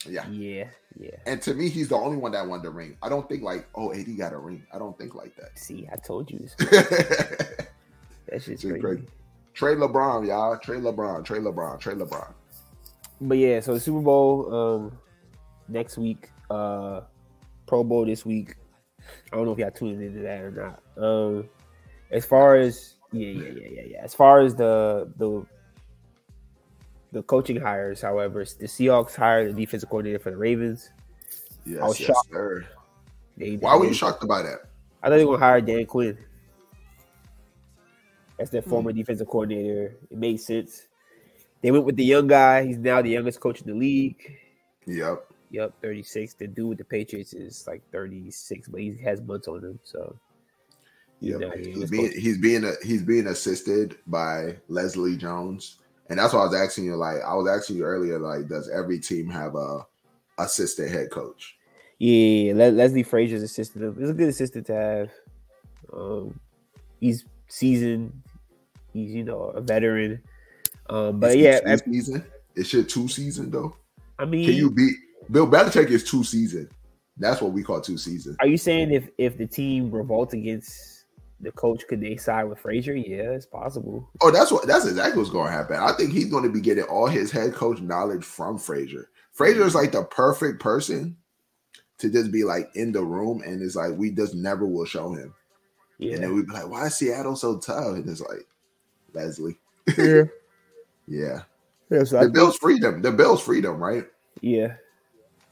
Yeah, 0.09 0.26
yeah, 0.28 0.68
yeah. 0.99 1.11
and 1.26 1.42
to 1.42 1.52
me, 1.52 1.68
he's 1.68 1.88
the 1.88 1.97
only 1.97 2.16
one 2.16 2.30
that 2.33 2.47
won 2.47 2.62
the 2.62 2.71
ring. 2.71 2.97
I 3.02 3.09
don't 3.09 3.28
think 3.28 3.42
like, 3.42 3.66
oh, 3.75 3.92
AD 3.92 4.06
got 4.16 4.33
a 4.33 4.38
ring. 4.38 4.64
I 4.73 4.78
don't 4.78 4.97
think 4.97 5.16
like 5.16 5.35
that. 5.37 5.59
See, 5.59 5.88
I 5.92 5.97
told 5.97 6.30
you. 6.30 6.49
That. 8.28 8.42
Shit's 8.42 8.62
crazy. 8.62 8.80
crazy. 8.80 9.02
Trade 9.54 9.78
LeBron, 9.78 10.26
y'all. 10.26 10.59
Trade 10.59 10.83
LeBron. 10.83 11.25
Trade 11.25 11.42
LeBron. 11.42 11.80
Trade 11.80 11.99
LeBron. 11.99 12.33
But 13.21 13.38
yeah, 13.38 13.61
so 13.61 13.75
the 13.75 13.80
Super 13.80 14.00
Bowl 14.00 14.54
um 14.54 14.99
next 15.68 15.97
week, 15.97 16.30
uh 16.50 17.02
Pro 17.66 17.83
Bowl 17.83 18.04
this 18.04 18.26
week. 18.26 18.56
I 19.33 19.37
don't 19.37 19.47
know 19.47 19.52
if 19.52 19.59
y'all 19.59 19.71
tuning 19.71 20.02
into 20.02 20.21
that 20.21 20.40
or 20.42 20.50
not. 20.50 21.02
Um 21.02 21.49
as 22.11 22.25
far 22.26 22.56
as 22.56 22.95
yeah, 23.12 23.28
yeah, 23.28 23.49
yeah, 23.49 23.68
yeah, 23.71 23.83
yeah. 23.90 23.99
As 24.02 24.14
far 24.14 24.40
as 24.40 24.54
the 24.54 25.11
the 25.16 25.47
the 27.12 27.23
coaching 27.23 27.59
hires, 27.59 28.02
however, 28.02 28.45
the 28.45 28.66
Seahawks 28.66 29.14
hired 29.14 29.54
the 29.54 29.61
defensive 29.61 29.88
coordinator 29.88 30.18
for 30.18 30.30
the 30.30 30.37
Ravens. 30.37 30.90
Yes, 31.64 31.80
I 31.80 31.87
was 31.87 32.00
yes, 32.00 32.09
shocked. 32.09 32.28
sir. 32.30 32.66
They, 33.37 33.56
Why 33.56 33.76
were 33.76 33.87
you 33.87 33.95
shocked 33.95 34.23
about 34.23 34.45
that? 34.45 34.68
I 35.02 35.09
thought 35.09 35.16
they 35.16 35.25
were 35.25 35.37
gonna 35.37 35.47
hire 35.47 35.61
Dan 35.61 35.87
Quinn. 35.87 36.18
That's 38.38 38.50
their 38.50 38.62
former 38.62 38.90
Hmm. 38.90 38.99
defensive 38.99 39.28
coordinator. 39.28 39.97
It 40.11 40.19
made 40.19 40.40
sense. 40.40 40.87
They 41.62 41.71
went 41.71 41.85
with 41.85 41.97
the 41.97 42.05
young 42.05 42.26
guy. 42.26 42.66
He's 42.66 42.78
now 42.78 43.00
the 43.02 43.11
youngest 43.11 43.40
coach 43.40 43.61
in 43.62 43.66
the 43.69 43.75
league. 43.75 44.38
Yep. 44.87 45.26
Yep, 45.50 45.73
36. 45.81 46.35
The 46.35 46.47
dude 46.47 46.69
with 46.69 46.78
the 46.78 46.85
Patriots 46.85 47.33
is 47.33 47.66
like 47.66 47.83
36, 47.93 48.69
but 48.69 48.81
he 48.81 48.97
has 48.99 49.21
months 49.23 49.49
on 49.49 49.64
him. 49.64 49.78
So 49.85 50.16
Yep. 51.21 51.40
Yeah, 51.40 51.47
yeah, 51.57 51.75
he's 51.75 51.90
being 51.90 52.12
he's 52.12 52.38
being 52.38 52.64
he's 52.83 53.02
being 53.02 53.28
assisted 53.28 53.97
by 54.07 54.57
Leslie 54.69 55.16
Jones, 55.16 55.78
And 56.11 56.19
that's 56.19 56.35
why 56.35 56.40
I 56.40 56.45
was 56.45 56.55
asking 56.55 56.85
you. 56.85 56.95
Like 56.97 57.23
I 57.23 57.35
was 57.35 57.49
asking 57.49 57.76
you 57.76 57.85
earlier. 57.85 58.19
Like, 58.19 58.49
does 58.49 58.69
every 58.69 58.99
team 59.00 59.28
have 59.31 59.55
a 59.55 59.87
assistant 60.38 60.90
head 60.90 61.11
coach? 61.11 61.57
Yeah, 61.99 62.52
Le- 62.55 62.71
Leslie 62.71 63.02
Frazier's 63.02 63.43
assistant. 63.43 63.97
It's 63.99 64.11
a 64.11 64.14
good 64.14 64.28
assistant 64.28 64.66
to 64.66 64.75
have. 64.75 65.11
Um, 65.90 66.38
he's 67.00 67.25
seasoned. 67.49 68.23
He's 68.93 69.12
you 69.12 69.25
know 69.25 69.45
a 69.55 69.61
veteran. 69.61 70.23
Um, 70.88 71.21
but 71.21 71.37
yeah, 71.37 71.76
season. 71.76 72.25
Shit 72.62 72.88
two 72.88 73.09
season 73.09 73.50
though? 73.50 73.76
I 74.19 74.25
mean, 74.25 74.47
Can 74.47 74.55
you 74.55 74.71
beat 74.71 74.95
Bill 75.31 75.47
Belichick? 75.47 75.91
Is 75.91 76.05
two 76.05 76.25
season. 76.25 76.71
That's 77.19 77.41
what 77.41 77.53
we 77.53 77.62
call 77.62 77.81
two 77.81 77.99
season. 77.99 78.37
are 78.41 78.47
you 78.47 78.59
saying 78.59 78.93
if 78.93 79.09
if 79.19 79.37
the 79.37 79.47
team 79.47 79.91
revolts 79.91 80.35
against 80.35 81.05
the 81.41 81.53
coach, 81.53 81.87
could 81.87 82.00
they 82.00 82.17
side 82.17 82.45
with 82.45 82.59
Frazier? 82.59 82.95
Yeah, 82.95 83.31
it's 83.31 83.47
possible. 83.47 84.09
Oh, 84.23 84.31
that's 84.31 84.50
what. 84.50 84.67
That's 84.67 84.87
exactly 84.87 85.19
what's 85.19 85.31
going 85.31 85.47
to 85.47 85.53
happen. 85.53 85.76
I 85.76 85.93
think 85.93 86.12
he's 86.12 86.31
going 86.31 86.45
to 86.45 86.50
be 86.50 86.61
getting 86.61 86.85
all 86.85 87.07
his 87.07 87.31
head 87.31 87.55
coach 87.55 87.81
knowledge 87.81 88.25
from 88.25 88.59
Frazier. 88.59 89.11
Frazier 89.33 89.65
is 89.65 89.75
like 89.75 89.93
the 89.93 90.05
perfect 90.05 90.61
person 90.61 91.17
to 91.99 92.11
just 92.11 92.31
be 92.31 92.45
like 92.45 92.71
in 92.75 92.93
the 92.93 93.03
room, 93.03 93.43
and 93.45 93.62
it's 93.62 93.76
like 93.76 93.93
we 93.97 94.11
just 94.11 94.35
never 94.35 94.67
will 94.67 94.87
show 94.87 95.12
him. 95.12 95.35
And 95.99 96.11
Yeah, 96.11 96.17
then 96.19 96.35
we'd 96.35 96.47
be 96.47 96.53
like, 96.53 96.69
"Why 96.69 96.87
is 96.87 96.97
Seattle 96.97 97.37
so 97.37 97.59
tough?" 97.59 97.95
And 97.95 98.09
it's 98.09 98.21
like 98.21 98.47
Leslie. 99.12 99.57
yeah. 99.97 100.25
Yeah, 101.09 101.43
yeah, 101.88 102.03
so 102.03 102.17
I 102.19 102.21
the 102.23 102.26
think- 102.26 102.35
Bills 102.35 102.57
freedom. 102.57 103.00
The 103.00 103.12
Bills 103.12 103.41
freedom, 103.41 103.79
right? 103.79 104.07
yeah. 104.41 104.75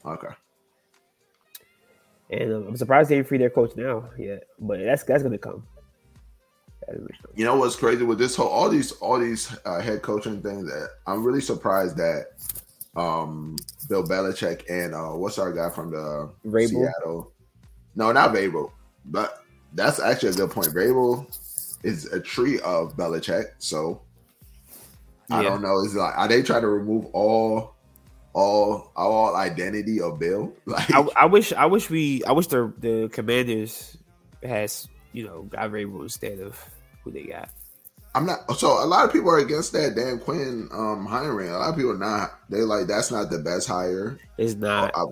Okay. 0.05 0.27
And 2.29 2.53
um, 2.53 2.67
I'm 2.67 2.75
surprised 2.77 3.09
they 3.09 3.15
didn't 3.15 3.27
free 3.29 3.37
their 3.37 3.49
coach 3.49 3.75
now 3.77 4.09
yet, 4.17 4.43
but 4.59 4.79
that's 4.79 5.03
that's 5.03 5.23
gonna 5.23 5.37
come. 5.37 5.65
That's 6.85 6.97
gonna 6.99 7.09
come. 7.21 7.31
You 7.35 7.45
know 7.45 7.55
what's 7.55 7.75
crazy 7.75 8.03
with 8.03 8.17
this 8.19 8.35
whole 8.35 8.47
all 8.49 8.67
these 8.69 8.91
all 8.93 9.17
these 9.19 9.55
uh, 9.65 9.79
head 9.79 10.01
coaching 10.01 10.41
things 10.41 10.65
that 10.65 10.89
I'm 11.07 11.23
really 11.23 11.41
surprised 11.41 11.95
that 11.97 12.31
um 12.97 13.55
Bill 13.89 14.03
Belichick 14.03 14.63
and 14.69 14.93
uh 14.93 15.11
what's 15.11 15.37
our 15.39 15.53
guy 15.53 15.69
from 15.69 15.91
the 15.91 16.31
Vrabel? 16.45 16.67
Seattle? 16.69 17.31
No, 17.95 18.11
not 18.11 18.33
Vrabel, 18.33 18.71
but 19.05 19.44
that's 19.75 19.99
actually 19.99 20.29
a 20.29 20.33
good 20.33 20.51
point. 20.51 20.67
Vrabel 20.69 21.27
is 21.83 22.05
a 22.07 22.19
tree 22.19 22.59
of 22.61 22.95
Belichick, 22.97 23.45
so 23.59 24.01
I 25.29 25.41
Yeah. 25.43 25.49
don't 25.49 25.61
know. 25.61 25.79
Is 25.83 25.95
like 25.95 26.17
are 26.17 26.27
they 26.27 26.41
trying 26.41 26.61
to 26.61 26.67
remove 26.67 27.05
all 27.13 27.75
all 28.33 28.91
all 28.95 29.35
identity 29.35 30.01
of 30.01 30.19
Bill? 30.19 30.51
Like 30.65 30.91
I, 30.93 31.01
I 31.15 31.25
wish 31.25 31.53
I 31.53 31.65
wish 31.65 31.89
we 31.89 32.23
I 32.25 32.31
wish 32.31 32.47
the 32.47 32.73
the 32.79 33.09
Commanders 33.11 33.97
has 34.43 34.87
you 35.13 35.25
know 35.25 35.43
got 35.43 35.69
Vrabel 35.71 36.01
instead 36.03 36.39
of 36.39 36.57
who 37.03 37.11
they 37.11 37.23
got. 37.23 37.49
I'm 38.15 38.25
not. 38.25 38.49
So 38.57 38.81
a 38.81 38.87
lot 38.87 39.03
of 39.03 39.11
people 39.11 39.29
are 39.29 39.39
against 39.39 39.73
that 39.73 39.95
Dan 39.95 40.19
Quinn 40.19 40.69
um 40.71 41.05
hiring. 41.05 41.49
A 41.49 41.57
lot 41.57 41.69
of 41.69 41.75
people 41.75 41.91
are 41.91 41.97
not. 41.97 42.39
They 42.49 42.61
like 42.61 42.87
that's 42.87 43.11
not 43.11 43.29
the 43.29 43.39
best 43.39 43.67
hire. 43.67 44.17
It's 44.37 44.55
not. 44.55 44.91
I- 44.95 45.03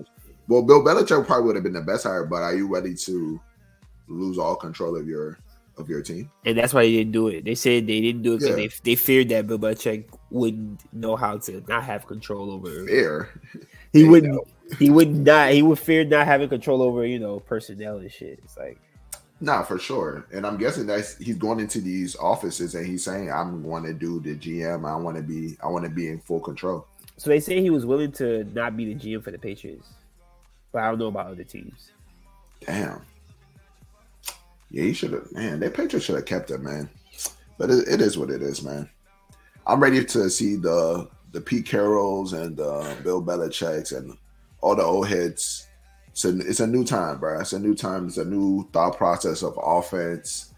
well, 0.46 0.60
Bill 0.62 0.82
Belichick 0.84 1.26
probably 1.26 1.46
would 1.46 1.54
have 1.56 1.64
been 1.64 1.72
the 1.72 1.80
best 1.80 2.04
hire, 2.04 2.26
but 2.26 2.42
are 2.42 2.54
you 2.54 2.66
ready 2.70 2.94
to 2.94 3.40
lose 4.08 4.38
all 4.38 4.56
control 4.56 4.96
of 4.96 5.06
your 5.08 5.38
of 5.76 5.88
your 5.88 6.02
team? 6.02 6.30
and 6.44 6.56
that's 6.56 6.72
why 6.72 6.82
they 6.82 6.92
didn't 6.92 7.12
do 7.12 7.28
it. 7.28 7.44
They 7.44 7.54
said 7.56 7.86
they 7.86 8.00
didn't 8.00 8.22
do 8.22 8.34
it 8.34 8.40
because 8.40 8.50
Yeah. 8.50 8.68
they 8.68 8.70
they 8.84 8.94
feared 8.94 9.28
that 9.30 9.46
Bill 9.46 9.58
Belichick 9.58 10.04
wouldn't 10.30 10.80
know 10.92 11.16
how 11.16 11.38
to 11.38 11.62
not 11.68 11.82
have 11.84 12.06
control 12.06 12.50
over. 12.52 12.86
Fair. 12.86 13.28
He 13.92 14.02
They 14.02 14.08
wouldn't. 14.08 14.32
know. 14.34 14.44
He 14.78 14.88
would 14.90 15.14
not. 15.14 15.50
He 15.52 15.62
would 15.62 15.78
fear 15.78 16.04
not 16.04 16.26
having 16.26 16.48
control 16.48 16.80
over 16.82 17.04
you 17.04 17.18
know 17.18 17.40
personnel 17.40 17.98
and 17.98 18.10
shit. 18.10 18.38
It's 18.44 18.56
like 18.56 18.78
Nah, 19.40 19.62
for 19.62 19.78
sure. 19.78 20.26
And 20.32 20.46
I'm 20.46 20.56
guessing 20.56 20.86
that 20.86 21.16
he's 21.20 21.36
going 21.36 21.58
into 21.60 21.80
these 21.80 22.14
offices 22.16 22.76
and 22.76 22.86
he's 22.86 23.04
saying, 23.04 23.30
"I'm 23.32 23.62
going 23.62 23.82
to 23.84 23.92
do 23.92 24.20
the 24.20 24.36
GM. 24.36 24.86
I 24.88 24.94
want 24.96 25.16
to 25.16 25.22
be. 25.22 25.56
I 25.62 25.66
want 25.66 25.84
to 25.84 25.90
be 25.90 26.08
in 26.08 26.20
full 26.20 26.40
control." 26.40 26.86
so. 27.16 27.30
They 27.30 27.40
say 27.40 27.60
he 27.60 27.68
was 27.70 27.84
willing 27.84 28.12
to 28.12 28.44
not 28.54 28.76
be 28.76 28.94
the 28.94 28.94
GM 28.94 29.22
for 29.22 29.32
the 29.32 29.38
Patriots, 29.38 29.88
but 30.72 30.82
I 30.82 30.88
don't 30.88 30.98
know 30.98 31.08
about 31.08 31.26
other 31.26 31.44
teams. 31.44 31.90
Damn. 32.64 33.02
Yeah, 34.74 34.82
he 34.82 34.92
should 34.92 35.12
have. 35.12 35.30
Man, 35.30 35.60
their 35.60 35.70
Patriots 35.70 36.04
should 36.04 36.16
have 36.16 36.24
kept 36.24 36.50
him, 36.50 36.64
man. 36.64 36.90
But 37.58 37.70
it, 37.70 37.86
it 37.86 38.00
is 38.00 38.18
what 38.18 38.30
it 38.30 38.42
is, 38.42 38.64
man. 38.64 38.90
I'm 39.68 39.80
ready 39.80 40.04
to 40.04 40.28
see 40.28 40.56
the 40.56 41.08
the 41.30 41.40
Pete 41.40 41.64
Carrolls 41.64 42.32
and 42.32 42.58
uh, 42.58 42.92
Bill 43.04 43.22
Belichick's 43.22 43.92
and 43.92 44.18
all 44.60 44.74
the 44.74 44.82
old 44.82 45.06
heads. 45.06 45.68
It's 46.08 46.24
a, 46.24 46.36
it's 46.40 46.58
a 46.58 46.66
new 46.66 46.84
time, 46.84 47.20
bro. 47.20 47.38
It's 47.38 47.52
a 47.52 47.58
new 47.58 47.76
time. 47.76 48.08
It's 48.08 48.16
a 48.16 48.24
new 48.24 48.68
thought 48.72 48.96
process 48.96 49.42
of 49.42 49.56
offense. 49.62 50.52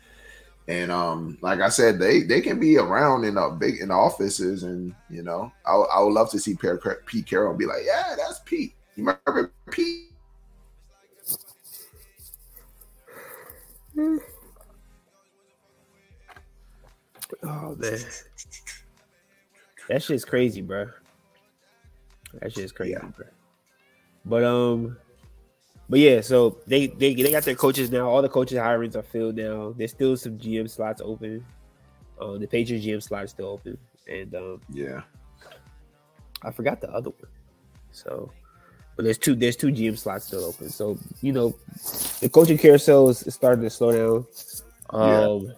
And 0.67 0.91
um, 0.91 1.37
like 1.43 1.61
I 1.61 1.69
said, 1.69 1.99
they 1.99 2.23
they 2.23 2.41
can 2.41 2.59
be 2.59 2.79
around 2.79 3.25
in 3.25 3.37
a 3.37 3.51
big 3.51 3.81
in 3.81 3.89
the 3.89 3.95
offices, 3.95 4.63
and 4.63 4.95
you 5.11 5.25
know, 5.25 5.53
I, 5.67 5.75
I 5.75 6.03
would 6.03 6.15
love 6.15 6.31
to 6.31 6.39
see 6.39 6.57
Pete 6.57 7.27
Carroll 7.27 7.55
be 7.55 7.67
like, 7.67 7.83
yeah, 7.85 8.15
that's 8.17 8.41
Pete. 8.47 8.73
You 8.95 9.05
remember 9.05 9.53
Pete? 9.71 10.16
Oh 17.43 17.75
man, 17.77 17.99
that 19.89 20.03
shit's 20.03 20.25
crazy, 20.25 20.63
bro. 20.63 20.87
That 22.41 22.53
shit's 22.53 22.73
crazy, 22.73 22.93
Yeah. 22.93 23.09
bro. 23.17 23.27
But 24.25 24.45
um, 24.45 24.97
but 25.89 25.99
yeah, 26.01 26.21
so 26.21 26.59
they 26.67 26.89
they 26.89 27.15
they 27.15 27.31
got 27.31 27.45
their 27.45 27.55
coaches 27.55 27.91
now. 27.91 28.09
All 28.09 28.23
the 28.23 28.29
coaches 28.29 28.59
hirings 28.59 28.97
are 28.97 29.03
filled 29.03 29.37
now. 29.37 29.73
There's 29.77 29.93
still 29.93 30.17
some 30.17 30.39
GM 30.39 30.69
slots 30.69 31.01
open. 31.05 31.45
Uh, 32.21 32.39
the 32.39 32.47
Patriots 32.47 32.85
GM 32.85 33.03
slot 33.03 33.25
is 33.25 33.31
still 33.31 33.49
open, 33.49 33.77
and 34.09 34.35
um, 34.35 34.61
Yeah. 34.73 35.03
I 36.43 36.51
forgot 36.51 36.81
the 36.81 36.91
other 36.91 37.11
one. 37.11 37.31
So, 37.93 38.31
but 38.97 39.05
there's 39.05 39.19
two 39.19 39.35
there's 39.35 39.57
two 39.57 39.69
GM 39.69 39.97
slots 39.99 40.27
still 40.27 40.45
open. 40.45 40.69
So 40.71 40.99
you 41.21 41.33
know, 41.33 41.55
the 42.21 42.29
coaching 42.29 42.59
carousel 42.59 43.09
is 43.11 43.21
starting 43.33 43.63
to 43.63 43.71
slow 43.71 43.93
down. 43.93 44.27
Um, 44.91 45.53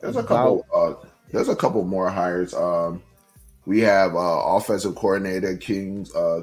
There's 0.00 0.16
a 0.16 0.22
couple. 0.22 0.64
Uh, 0.74 0.94
there's 1.32 1.48
a 1.48 1.56
couple 1.56 1.84
more 1.84 2.08
hires. 2.08 2.54
Um, 2.54 3.02
we 3.66 3.80
have 3.80 4.14
uh, 4.14 4.18
offensive 4.56 4.94
coordinator 4.94 5.56
Kings. 5.56 6.14
Uh, 6.14 6.42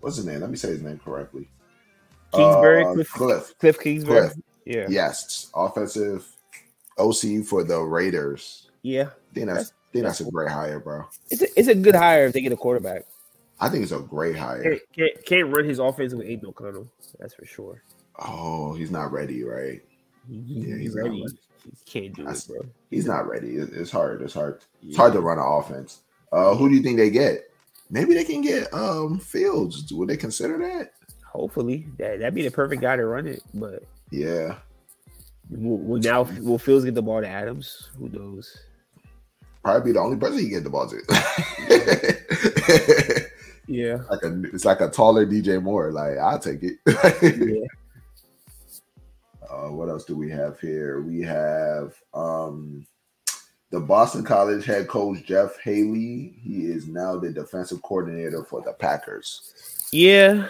what's 0.00 0.16
his 0.16 0.26
name? 0.26 0.40
Let 0.40 0.50
me 0.50 0.56
say 0.56 0.68
his 0.68 0.82
name 0.82 1.00
correctly. 1.04 1.48
Kingsbury, 2.32 2.84
Uh, 2.84 2.92
Cliff, 2.94 3.10
Cliff. 3.12 3.54
Cliff 3.58 3.80
Kingsbury. 3.80 4.20
Cliff. 4.28 4.32
Yeah, 4.66 4.86
Yes, 4.88 5.50
offensive 5.54 6.28
OC 6.98 7.42
for 7.44 7.64
the 7.64 7.80
Raiders. 7.80 8.70
yeah. 8.82 9.08
I 9.30 9.34
think 9.34 9.46
that's, 9.46 9.70
That's- 9.70 9.72
I 9.72 9.92
think 9.92 10.04
that's 10.04 10.20
a 10.20 10.24
great 10.30 10.50
hire, 10.50 10.78
bro. 10.78 11.04
It's 11.30 11.42
a, 11.42 11.46
it's 11.58 11.68
a 11.68 11.74
good 11.74 11.96
hire 11.96 12.26
if 12.26 12.32
they 12.34 12.40
get 12.42 12.52
a 12.52 12.56
quarterback. 12.56 13.06
I 13.60 13.68
think 13.68 13.82
it's 13.82 13.92
a 13.92 13.98
great 14.00 14.36
hire. 14.36 14.78
Can't, 14.96 15.24
can't, 15.26 15.54
run 15.54 15.64
his 15.66 15.78
offense 15.78 16.14
with 16.14 16.26
Aidan 16.26 16.46
O'Connell. 16.48 16.90
That's 17.18 17.34
for 17.34 17.44
sure. 17.44 17.82
Oh, 18.18 18.74
he's 18.74 18.90
not 18.90 19.12
ready, 19.12 19.44
right? 19.44 19.80
He, 20.28 20.36
Yeah, 20.46 20.76
he's 20.76 20.94
ready. 20.94 21.10
ready. 21.22 21.24
He 21.64 21.70
can't 22.00 22.14
do 22.14 22.26
it, 22.28 22.44
bro. 22.48 22.60
He's 22.90 23.06
not 23.06 23.28
ready. 23.28 23.56
It- 23.56 23.72
It's 23.74 23.90
hard. 23.90 24.22
It's 24.22 24.32
hard. 24.34 24.60
It's 24.82 24.96
hard 24.96 25.12
to 25.12 25.20
run 25.20 25.38
an 25.38 25.44
offense. 25.46 26.00
Uh, 26.32 26.54
who 26.54 26.68
do 26.68 26.74
you 26.74 26.82
think 26.82 26.96
they 26.96 27.10
get? 27.10 27.50
Maybe 27.90 28.14
they 28.14 28.24
can 28.24 28.40
get 28.40 28.72
um 28.72 29.18
Fields. 29.18 29.92
Would 29.92 30.08
they 30.08 30.16
consider 30.16 30.56
that? 30.58 30.92
Hopefully, 31.26 31.86
that 31.98 32.18
that'd 32.20 32.34
be 32.34 32.42
the 32.42 32.50
perfect 32.50 32.80
guy 32.82 32.96
to 32.96 33.04
run 33.04 33.26
it. 33.26 33.42
But 33.52 33.82
Yeah. 34.10 34.56
will, 35.50 35.78
will 35.78 36.00
now 36.00 36.22
will 36.40 36.58
Fields 36.58 36.84
get 36.84 36.94
the 36.94 37.02
ball 37.02 37.20
to 37.20 37.28
Adams? 37.28 37.90
Who 37.98 38.08
knows? 38.08 38.56
Probably 39.64 39.90
be 39.90 39.92
the 39.94 40.00
only 40.00 40.16
person 40.16 40.38
he 40.38 40.48
get 40.48 40.64
the 40.64 40.70
ball 40.70 40.88
to. 40.88 40.96
Yeah, 43.70 43.98
like 44.10 44.24
a, 44.24 44.42
it's 44.52 44.64
like 44.64 44.80
a 44.80 44.90
taller 44.90 45.24
DJ 45.24 45.62
Moore. 45.62 45.92
Like 45.92 46.18
I'll 46.18 46.40
take 46.40 46.60
it. 46.64 46.78
yeah. 47.22 47.66
uh, 49.48 49.70
what 49.70 49.88
else 49.88 50.04
do 50.04 50.16
we 50.16 50.28
have 50.28 50.58
here? 50.58 51.02
We 51.02 51.20
have 51.22 51.94
um, 52.12 52.84
the 53.70 53.78
Boston 53.78 54.24
College 54.24 54.64
head 54.64 54.88
coach 54.88 55.24
Jeff 55.24 55.56
Hafley. 55.64 56.36
He 56.40 56.66
is 56.66 56.88
now 56.88 57.16
the 57.16 57.30
defensive 57.30 57.80
coordinator 57.82 58.42
for 58.42 58.60
the 58.60 58.72
Packers. 58.72 59.86
Yeah, 59.92 60.48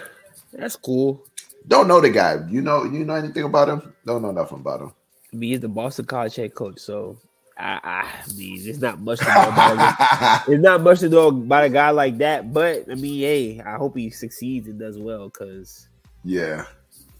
that's 0.51 0.75
cool. 0.75 1.23
Don't 1.67 1.87
know 1.87 2.01
the 2.01 2.09
guy. 2.09 2.39
You 2.49 2.61
know 2.61 2.85
you 2.85 3.05
know 3.05 3.13
anything 3.13 3.43
about 3.43 3.69
him? 3.69 3.93
Don't 4.03 4.23
know 4.23 4.31
nothing 4.31 4.61
about 4.61 4.81
him. 4.81 4.93
Mean, 5.31 5.51
he's 5.51 5.59
the 5.59 5.69
Boston 5.69 6.05
College 6.05 6.37
head 6.37 6.55
coach, 6.55 6.79
so 6.79 7.17
I, 7.57 7.79
I 7.83 8.33
mean, 8.37 8.59
it's 8.63 8.79
not 8.79 8.99
much 8.99 9.19
to 9.19 9.25
know 9.25 9.49
about. 9.49 10.43
There's 10.47 10.61
not 10.61 10.81
much 10.81 10.99
to 11.01 11.09
know 11.09 11.27
about 11.27 11.63
a 11.63 11.69
guy 11.69 11.89
like 11.91 12.17
that. 12.19 12.53
But 12.53 12.89
I 12.89 12.95
mean, 12.95 13.19
hey, 13.19 13.61
I 13.61 13.75
hope 13.75 13.95
he 13.95 14.09
succeeds 14.09 14.67
and 14.67 14.79
does 14.79 14.97
well 14.97 15.29
because 15.29 15.87
yeah. 16.23 16.65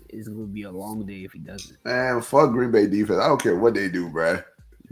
it's 0.09 0.27
gonna 0.27 0.45
be 0.45 0.63
a 0.63 0.71
long 0.71 1.05
day 1.05 1.23
if 1.23 1.33
he 1.33 1.39
doesn't. 1.39 1.77
Man, 1.85 2.21
fuck 2.21 2.51
Green 2.51 2.71
Bay 2.71 2.87
defense. 2.87 3.19
I 3.19 3.27
don't 3.27 3.41
care 3.41 3.57
what 3.57 3.73
they 3.73 3.89
do, 3.89 4.09
bruh. 4.09 4.43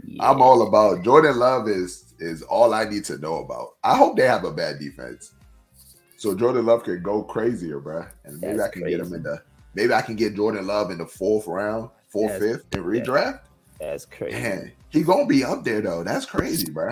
Yeah. 0.04 0.30
I'm 0.30 0.40
all 0.40 0.66
about 0.66 1.04
Jordan 1.04 1.38
Love 1.38 1.68
is 1.68 2.14
is 2.18 2.42
all 2.42 2.74
I 2.74 2.84
need 2.84 3.04
to 3.06 3.18
know 3.18 3.36
about. 3.36 3.76
I 3.82 3.96
hope 3.96 4.16
they 4.16 4.26
have 4.26 4.44
a 4.44 4.52
bad 4.52 4.78
defense. 4.78 5.32
So 6.16 6.34
Jordan 6.34 6.66
Love 6.66 6.84
can 6.84 7.02
go 7.02 7.22
crazier, 7.22 7.80
bruh. 7.80 8.08
And 8.24 8.40
maybe 8.40 8.58
That's 8.58 8.68
I 8.68 8.72
can 8.72 8.82
get 8.82 9.00
him 9.00 9.08
crazy. 9.08 9.14
in 9.16 9.22
the 9.22 9.42
maybe 9.74 9.92
I 9.94 10.02
can 10.02 10.16
get 10.16 10.34
Jordan 10.34 10.66
Love 10.66 10.90
in 10.90 10.98
the 10.98 11.06
fourth 11.06 11.46
round, 11.46 11.90
fourth, 12.08 12.32
That's- 12.32 12.56
fifth, 12.56 12.74
and 12.74 12.84
redraft. 12.84 13.40
That's 13.80 14.04
crazy. 14.04 14.36
Man, 14.40 14.72
he 14.90 15.02
gonna 15.02 15.26
be 15.26 15.42
up 15.42 15.64
there 15.64 15.80
though. 15.80 16.04
That's 16.04 16.26
crazy, 16.26 16.70
bro. 16.70 16.90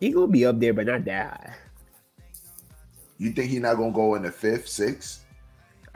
He 0.00 0.10
gonna 0.10 0.26
be 0.26 0.46
up 0.46 0.58
there, 0.58 0.72
but 0.72 0.86
not 0.86 1.04
that 1.04 1.26
high. 1.26 1.54
You 3.18 3.30
think 3.32 3.50
he 3.50 3.58
not 3.58 3.76
gonna 3.76 3.92
go 3.92 4.14
in 4.14 4.22
the 4.22 4.32
fifth, 4.32 4.68
sixth 4.68 5.24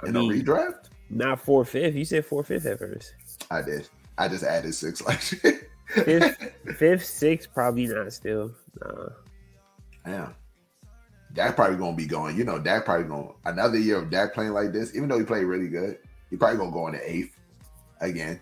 I 0.03 0.09
in 0.09 0.13
mean, 0.15 0.31
a 0.31 0.35
redraft? 0.35 0.87
not 1.11 1.41
four 1.41 1.65
fifth. 1.65 1.95
You 1.95 2.05
said 2.05 2.27
four 2.27 2.45
fifth 2.45 2.67
at 2.67 2.79
first. 2.79 3.15
I 3.51 3.63
did. 3.63 3.89
I 4.19 4.29
just 4.29 4.45
added 4.45 4.75
six 4.75 5.05
last 5.07 5.35
Fifth, 5.89 6.53
fifth, 6.77 7.07
sixth, 7.07 7.49
probably 7.55 7.87
not. 7.87 8.13
Still, 8.13 8.53
nah. 8.81 9.09
Yeah. 10.07 10.29
Dak 11.33 11.57
probably 11.57 11.77
gonna 11.77 11.97
be 11.97 12.07
going. 12.07 12.37
You 12.37 12.45
know, 12.45 12.59
Dak 12.59 12.85
probably 12.85 13.07
gonna 13.09 13.31
another 13.47 13.79
year 13.79 13.97
of 13.99 14.11
Dak 14.11 14.35
playing 14.35 14.53
like 14.53 14.73
this, 14.73 14.95
even 14.95 15.09
though 15.09 15.19
he 15.19 15.25
played 15.25 15.45
really 15.45 15.69
good, 15.69 15.99
he 16.29 16.37
probably 16.37 16.59
gonna 16.59 16.73
go 16.73 16.89
in 16.89 16.95
the 16.95 17.11
eighth 17.11 17.39
again. 18.03 18.39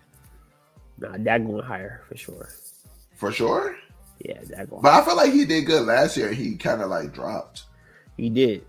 Nah, 0.99 1.15
that 1.17 1.45
going 1.45 1.63
higher 1.63 2.01
for 2.07 2.17
sure. 2.17 2.49
For 3.15 3.31
sure. 3.31 3.75
Yeah, 4.19 4.39
that 4.49 4.69
going. 4.69 4.81
But 4.81 4.93
I 4.93 5.05
feel 5.05 5.15
like 5.15 5.31
he 5.31 5.45
did 5.45 5.65
good 5.65 5.85
last 5.85 6.17
year. 6.17 6.31
He 6.31 6.55
kind 6.55 6.81
of 6.81 6.89
like 6.89 7.13
dropped. 7.13 7.63
He 8.17 8.29
did, 8.29 8.65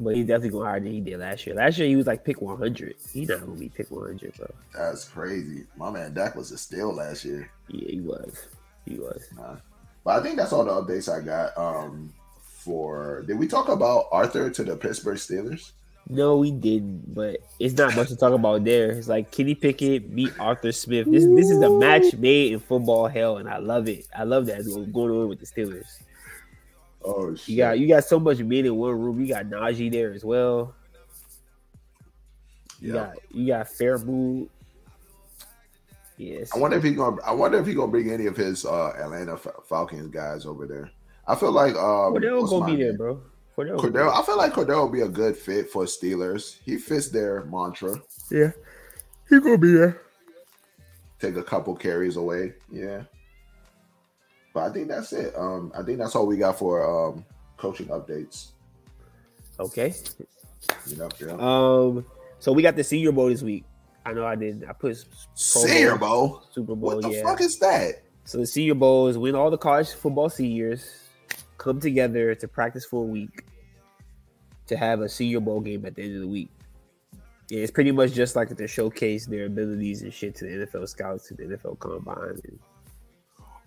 but 0.00 0.16
he's 0.16 0.26
definitely 0.26 0.50
going 0.50 0.66
higher 0.66 0.80
than 0.80 0.92
he 0.92 1.00
did 1.00 1.20
last 1.20 1.46
year. 1.46 1.54
Last 1.54 1.78
year 1.78 1.86
he 1.86 1.94
was 1.94 2.06
like 2.06 2.24
pick 2.24 2.42
one 2.42 2.58
hundred. 2.58 2.96
He 3.12 3.24
not 3.24 3.40
gonna 3.40 3.52
be 3.58 3.68
pick 3.68 3.90
one 3.90 4.06
hundred, 4.06 4.34
bro. 4.36 4.50
That's 4.74 5.04
crazy. 5.04 5.66
My 5.76 5.90
man 5.90 6.14
Dak 6.14 6.34
was 6.34 6.50
a 6.50 6.58
steal 6.58 6.92
last 6.92 7.24
year. 7.24 7.48
Yeah, 7.68 7.90
he 7.90 8.00
was. 8.00 8.48
He 8.84 8.98
was. 8.98 9.22
Nah. 9.36 9.56
But 10.04 10.18
I 10.18 10.22
think 10.22 10.36
that's 10.36 10.52
all 10.52 10.64
the 10.64 10.72
updates 10.72 11.12
I 11.12 11.20
got. 11.20 11.56
Um 11.56 12.12
for 12.42 13.22
did 13.22 13.38
we 13.38 13.46
talk 13.46 13.68
about 13.68 14.06
Arthur 14.10 14.50
to 14.50 14.64
the 14.64 14.76
Pittsburgh 14.76 15.16
Steelers? 15.16 15.72
No, 16.10 16.38
we 16.38 16.50
didn't, 16.50 17.14
but 17.14 17.40
it's 17.58 17.74
not 17.74 17.94
much 17.94 18.08
to 18.08 18.16
talk 18.16 18.32
about 18.32 18.64
there. 18.64 18.92
It's 18.92 19.08
like 19.08 19.30
Kenny 19.30 19.54
Pickett 19.54 20.14
beat 20.14 20.32
Arthur 20.38 20.72
Smith. 20.72 21.06
This 21.10 21.24
this 21.26 21.50
is 21.50 21.60
the 21.60 21.70
match 21.70 22.14
made 22.14 22.54
in 22.54 22.60
football 22.60 23.08
hell, 23.08 23.36
and 23.36 23.48
I 23.48 23.58
love 23.58 23.88
it. 23.88 24.06
I 24.16 24.24
love 24.24 24.46
that 24.46 24.64
going 24.92 25.10
on 25.10 25.28
with 25.28 25.40
the 25.40 25.46
Steelers. 25.46 26.00
Oh 27.04 27.34
shit. 27.34 27.48
You 27.48 27.56
got 27.58 27.78
you 27.78 27.88
got 27.88 28.04
so 28.04 28.18
much 28.18 28.38
men 28.38 28.64
in 28.64 28.74
one 28.76 28.98
room. 28.98 29.20
You 29.20 29.28
got 29.28 29.46
Najee 29.46 29.92
there 29.92 30.12
as 30.12 30.24
well. 30.24 30.74
You 32.80 32.94
Yeah. 32.94 32.94
got 32.94 33.16
you 33.30 33.46
got 33.46 33.66
Freiermuth. 33.66 34.48
Yes. 36.16 36.50
I 36.54 36.58
wonder 36.58 36.78
if 36.78 36.82
he 36.82 36.94
gonna. 36.94 37.20
I 37.22 37.32
wonder 37.32 37.58
if 37.58 37.66
he 37.66 37.74
gonna 37.74 37.92
bring 37.92 38.10
any 38.10 38.26
of 38.26 38.36
his 38.36 38.64
uh 38.64 38.92
Atlanta 38.98 39.36
Falcons 39.36 40.10
guys 40.10 40.46
over 40.46 40.66
there. 40.66 40.90
I 41.26 41.34
feel 41.34 41.52
like 41.52 41.74
um, 41.74 42.14
Cordell 42.14 42.40
what's 42.40 42.50
gonna 42.50 42.74
be 42.74 42.82
there, 42.82 42.94
bro. 42.94 43.20
Cordell. 43.58 43.78
Cordell. 43.78 44.12
I 44.12 44.24
feel 44.24 44.36
like 44.36 44.52
Cordell 44.52 44.82
will 44.82 44.88
be 44.88 45.00
a 45.00 45.08
good 45.08 45.36
fit 45.36 45.68
for 45.68 45.84
Steelers. 45.84 46.58
He 46.64 46.76
fits 46.78 47.08
their 47.08 47.44
mantra. 47.46 48.00
Yeah. 48.30 48.52
He 49.28 49.40
gonna 49.40 49.58
be 49.58 49.72
there. 49.72 50.00
Take 51.18 51.36
a 51.36 51.42
couple 51.42 51.74
carries 51.74 52.16
away. 52.16 52.54
Yeah. 52.70 53.02
But 54.54 54.70
I 54.70 54.72
think 54.72 54.88
that's 54.88 55.12
it. 55.12 55.34
Um, 55.36 55.72
I 55.76 55.82
think 55.82 55.98
that's 55.98 56.14
all 56.14 56.26
we 56.26 56.36
got 56.36 56.58
for 56.58 57.10
um 57.10 57.24
coaching 57.56 57.88
updates. 57.88 58.52
Okay. 59.58 59.92
You 60.86 60.96
know, 60.96 61.08
yeah. 61.20 61.36
Um. 61.38 62.06
So 62.38 62.52
we 62.52 62.62
got 62.62 62.76
the 62.76 62.84
Senior 62.84 63.10
Bowl 63.10 63.28
this 63.28 63.42
week. 63.42 63.64
I 64.06 64.12
know 64.12 64.24
I 64.24 64.36
did. 64.36 64.64
I 64.68 64.72
put 64.72 65.04
Senior 65.34 65.98
Bowl. 65.98 66.44
Super 66.52 66.76
Bowl. 66.76 66.94
What 66.94 67.02
the 67.02 67.10
yeah. 67.10 67.22
fuck 67.24 67.40
is 67.40 67.58
that? 67.58 68.04
So 68.24 68.38
the 68.38 68.46
Senior 68.46 68.74
Bowl 68.74 69.08
is 69.08 69.18
when 69.18 69.34
all 69.34 69.50
the 69.50 69.58
college 69.58 69.90
football 69.90 70.30
seniors 70.30 71.07
come 71.68 71.80
together 71.80 72.34
to 72.34 72.48
practice 72.48 72.86
for 72.86 73.02
a 73.02 73.06
week 73.06 73.44
to 74.68 74.76
have 74.76 75.02
a 75.02 75.08
Senior 75.08 75.40
Bowl 75.40 75.60
game 75.60 75.84
at 75.84 75.94
the 75.94 76.02
end 76.02 76.14
of 76.14 76.22
the 76.22 76.28
week. 76.28 76.48
Yeah, 77.50 77.60
it's 77.60 77.70
pretty 77.70 77.92
much 77.92 78.12
just 78.12 78.36
like 78.36 78.54
to 78.54 78.66
showcase 78.66 79.26
their 79.26 79.44
abilities 79.46 80.00
and 80.02 80.12
shit 80.12 80.34
to 80.36 80.44
the 80.46 80.66
NFL 80.66 80.88
scouts, 80.88 81.28
to 81.28 81.34
the 81.34 81.44
NFL 81.44 81.78
combine. 81.78 82.40
And 82.44 82.58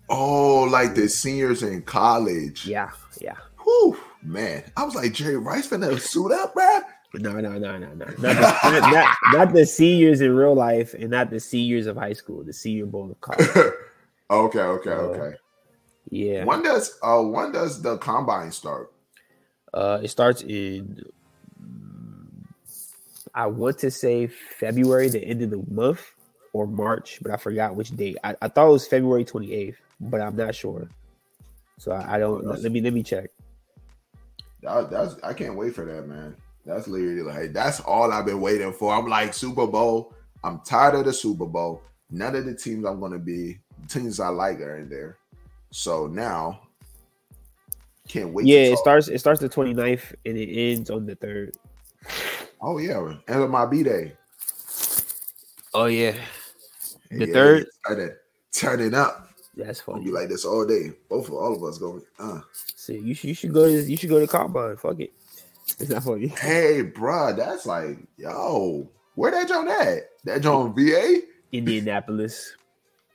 Oh, 0.08 0.64
like 0.64 0.96
the 0.96 1.08
seniors 1.08 1.62
in 1.62 1.82
college. 1.82 2.66
yeah, 2.66 2.90
yeah. 3.20 3.36
Whew, 3.62 3.96
man. 4.22 4.64
I 4.76 4.82
was 4.82 4.96
like, 4.96 5.12
Jerry 5.12 5.36
Rice 5.36 5.68
finna 5.68 5.98
suit 6.00 6.32
up, 6.32 6.54
bruh. 6.54 6.82
No, 7.14 7.32
no, 7.32 7.52
no, 7.58 7.78
no, 7.78 7.88
no. 7.94 8.06
Not 8.06 8.16
the, 8.18 8.80
not, 8.80 9.16
not, 9.32 9.52
the 9.52 9.64
seniors 9.64 10.20
in 10.22 10.34
real 10.34 10.54
life 10.54 10.94
and 10.94 11.10
not 11.10 11.30
the 11.30 11.38
seniors 11.38 11.86
of 11.86 11.96
high 11.96 12.14
school, 12.14 12.42
the 12.42 12.52
Senior 12.52 12.86
Bowl 12.86 13.10
of 13.10 13.20
college. 13.20 13.48
okay, 14.30 14.60
okay, 14.60 14.90
okay. 14.90 15.36
Yeah. 16.10 16.44
When 16.44 16.62
does 16.62 16.98
uh 17.02 17.20
when 17.22 17.52
does 17.52 17.82
the 17.82 17.98
combine 17.98 18.52
start? 18.52 18.92
Uh, 19.74 20.00
it 20.02 20.08
starts 20.08 20.42
in, 20.42 21.02
I 23.34 23.46
want 23.46 23.78
to 23.78 23.90
say 23.90 24.26
February, 24.26 25.08
the 25.08 25.24
end 25.24 25.40
of 25.40 25.48
the 25.50 25.64
month, 25.72 26.04
or 26.52 26.66
March, 26.66 27.18
but 27.22 27.32
I 27.32 27.38
forgot 27.38 27.74
which 27.74 27.96
date. 27.96 28.18
I, 28.22 28.36
I 28.42 28.48
thought 28.48 28.68
it 28.68 28.72
was 28.72 28.86
February 28.86 29.24
28th, 29.24 29.76
but 29.98 30.20
I'm 30.20 30.36
not 30.36 30.54
sure. 30.54 30.88
So 31.78 31.92
I, 31.92 32.16
I 32.16 32.18
don't. 32.18 32.44
that's- 32.44 32.62
let 32.62 32.72
me 32.72 32.80
let 32.82 32.92
me 32.92 33.02
check. 33.02 33.30
That, 34.62 34.90
that's 34.90 35.16
I 35.24 35.32
can't 35.32 35.56
wait 35.56 35.74
for 35.74 35.84
that, 35.86 36.06
man. 36.06 36.36
That's 36.64 36.86
literally 36.86 37.22
like 37.22 37.52
that's 37.52 37.80
all 37.80 38.12
I've 38.12 38.26
been 38.26 38.40
waiting 38.40 38.72
for. 38.72 38.94
I'm 38.94 39.06
like 39.08 39.34
Super 39.34 39.66
Bowl. 39.66 40.14
I'm 40.44 40.60
tired 40.60 40.94
of 40.94 41.04
the 41.06 41.12
Super 41.12 41.46
Bowl. 41.46 41.82
None 42.10 42.36
of 42.36 42.44
the 42.44 42.54
teams 42.54 42.84
I'm 42.84 43.00
gonna 43.00 43.18
be 43.18 43.58
teams 43.88 44.20
I 44.20 44.28
like 44.28 44.60
are 44.60 44.76
in 44.78 44.88
there. 44.88 45.16
So 45.72 46.06
now 46.06 46.60
can't 48.06 48.32
wait. 48.32 48.44
to 48.44 48.48
Yeah, 48.48 48.58
it 48.72 48.78
starts. 48.78 49.08
It 49.08 49.18
starts 49.18 49.40
the 49.40 49.48
29th 49.48 50.14
and 50.26 50.36
it 50.36 50.52
ends 50.54 50.90
on 50.90 51.06
the 51.06 51.14
third. 51.16 51.56
Oh 52.60 52.78
yeah, 52.78 53.14
end 53.26 53.42
of 53.42 53.50
my 53.50 53.66
B 53.66 53.82
day. 53.82 54.12
Oh 55.74 55.86
yeah, 55.86 56.14
The 57.10 57.26
Yeah, 57.26 57.32
third? 57.32 57.66
Turn 57.88 58.00
it, 58.00 58.18
turn 58.52 58.80
it 58.80 58.92
up. 58.94 59.30
that's 59.56 59.80
I'll 59.80 59.94
funny. 59.94 60.04
be 60.04 60.10
like 60.12 60.28
this 60.28 60.44
all 60.44 60.66
day. 60.66 60.92
Both 61.08 61.28
of 61.28 61.34
all 61.34 61.56
of 61.56 61.62
us 61.64 61.78
going. 61.78 62.02
Uh. 62.18 62.40
See, 62.76 62.98
you 62.98 63.14
should 63.14 63.28
you 63.28 63.34
should 63.34 63.52
go 63.54 63.66
to 63.66 63.82
you 63.82 63.96
should 63.96 64.10
go 64.10 64.20
to 64.20 64.26
combine. 64.26 64.76
Fuck 64.76 65.00
it. 65.00 65.12
It's 65.78 65.88
not 65.88 66.02
funny. 66.04 66.28
Hey, 66.28 66.82
bruh, 66.84 67.34
that's 67.36 67.64
like, 67.64 67.96
yo, 68.18 68.88
where 69.14 69.30
that 69.30 69.48
John 69.48 69.68
at? 69.68 70.10
That 70.24 70.42
John 70.42 70.74
VA? 70.74 71.22
Indianapolis. 71.50 72.54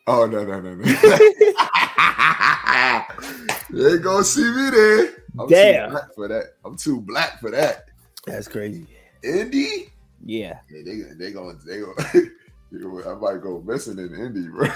Oh 0.07 0.25
no, 0.25 0.43
no, 0.43 0.59
no, 0.61 0.73
no. 0.75 0.83
you 3.73 3.88
ain't 3.89 4.03
gonna 4.03 4.23
see 4.23 4.43
me 4.43 4.69
there. 4.69 5.23
I'm 5.39 5.47
Damn. 5.49 5.89
too 5.89 5.91
black 5.91 6.15
for 6.15 6.27
that. 6.27 6.53
I'm 6.63 6.77
too 6.77 7.01
black 7.01 7.39
for 7.39 7.51
that. 7.51 7.89
That's 8.25 8.47
crazy. 8.47 8.86
Indy? 9.23 9.91
Yeah. 10.23 10.60
Yeah, 10.69 10.81
they 10.86 11.01
they 11.17 11.31
going 11.31 11.60
they 11.65 11.79
gonna. 11.79 12.29
I 13.10 13.13
might 13.15 13.41
go 13.41 13.63
missing 13.65 13.97
in 13.97 14.13
Indy, 14.13 14.49
bro. 14.49 14.67